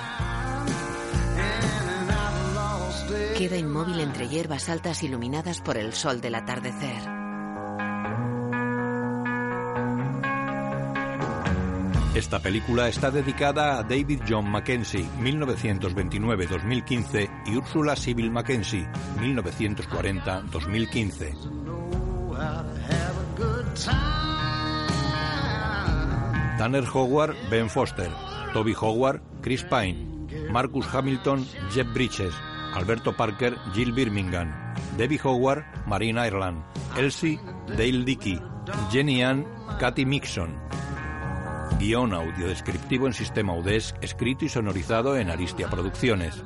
Queda 3.38 3.58
inmóvil 3.58 4.00
entre 4.00 4.30
hierbas 4.30 4.70
altas 4.70 5.04
iluminadas 5.04 5.60
por 5.60 5.76
el 5.76 5.92
sol 5.92 6.22
del 6.22 6.36
atardecer. 6.36 7.02
Esta 12.16 12.40
película 12.40 12.88
está 12.88 13.12
dedicada 13.12 13.78
a 13.78 13.84
David 13.84 14.22
John 14.28 14.50
Mackenzie, 14.50 15.06
1929-2015, 15.20 17.44
y 17.48 17.58
Ursula 17.58 17.98
Sibyl 17.98 18.32
Mackenzie, 18.32 18.88
1940-2015. 19.20 21.89
Tanner 26.60 26.84
Howard, 26.94 27.38
Ben 27.50 27.70
Foster, 27.70 28.12
Toby 28.52 28.76
Howard, 28.82 29.22
Chris 29.42 29.64
Pine, 29.64 30.28
Marcus 30.52 30.86
Hamilton, 30.94 31.48
Jeff 31.74 31.88
Bridges, 31.94 32.34
Alberto 32.76 33.16
Parker, 33.16 33.56
Jill 33.74 33.94
Birmingham, 33.94 34.54
Debbie 34.98 35.22
Howard, 35.24 35.64
Marine 35.86 36.20
Ireland, 36.20 36.62
Elsie, 36.98 37.40
Dale 37.66 38.04
Dickey, 38.04 38.42
Jenny 38.92 39.24
Ann, 39.24 39.48
Kathy 39.80 40.06
Mixon. 40.06 40.54
Guión 41.80 42.14
audio 42.14 42.50
descriptivo 42.50 43.08
en 43.08 43.14
sistema 43.14 43.54
UDESC, 43.54 43.96
escrito 44.02 44.44
y 44.44 44.50
sonorizado 44.50 45.16
en 45.16 45.30
Aristia 45.30 45.70
Producciones. 45.70 46.44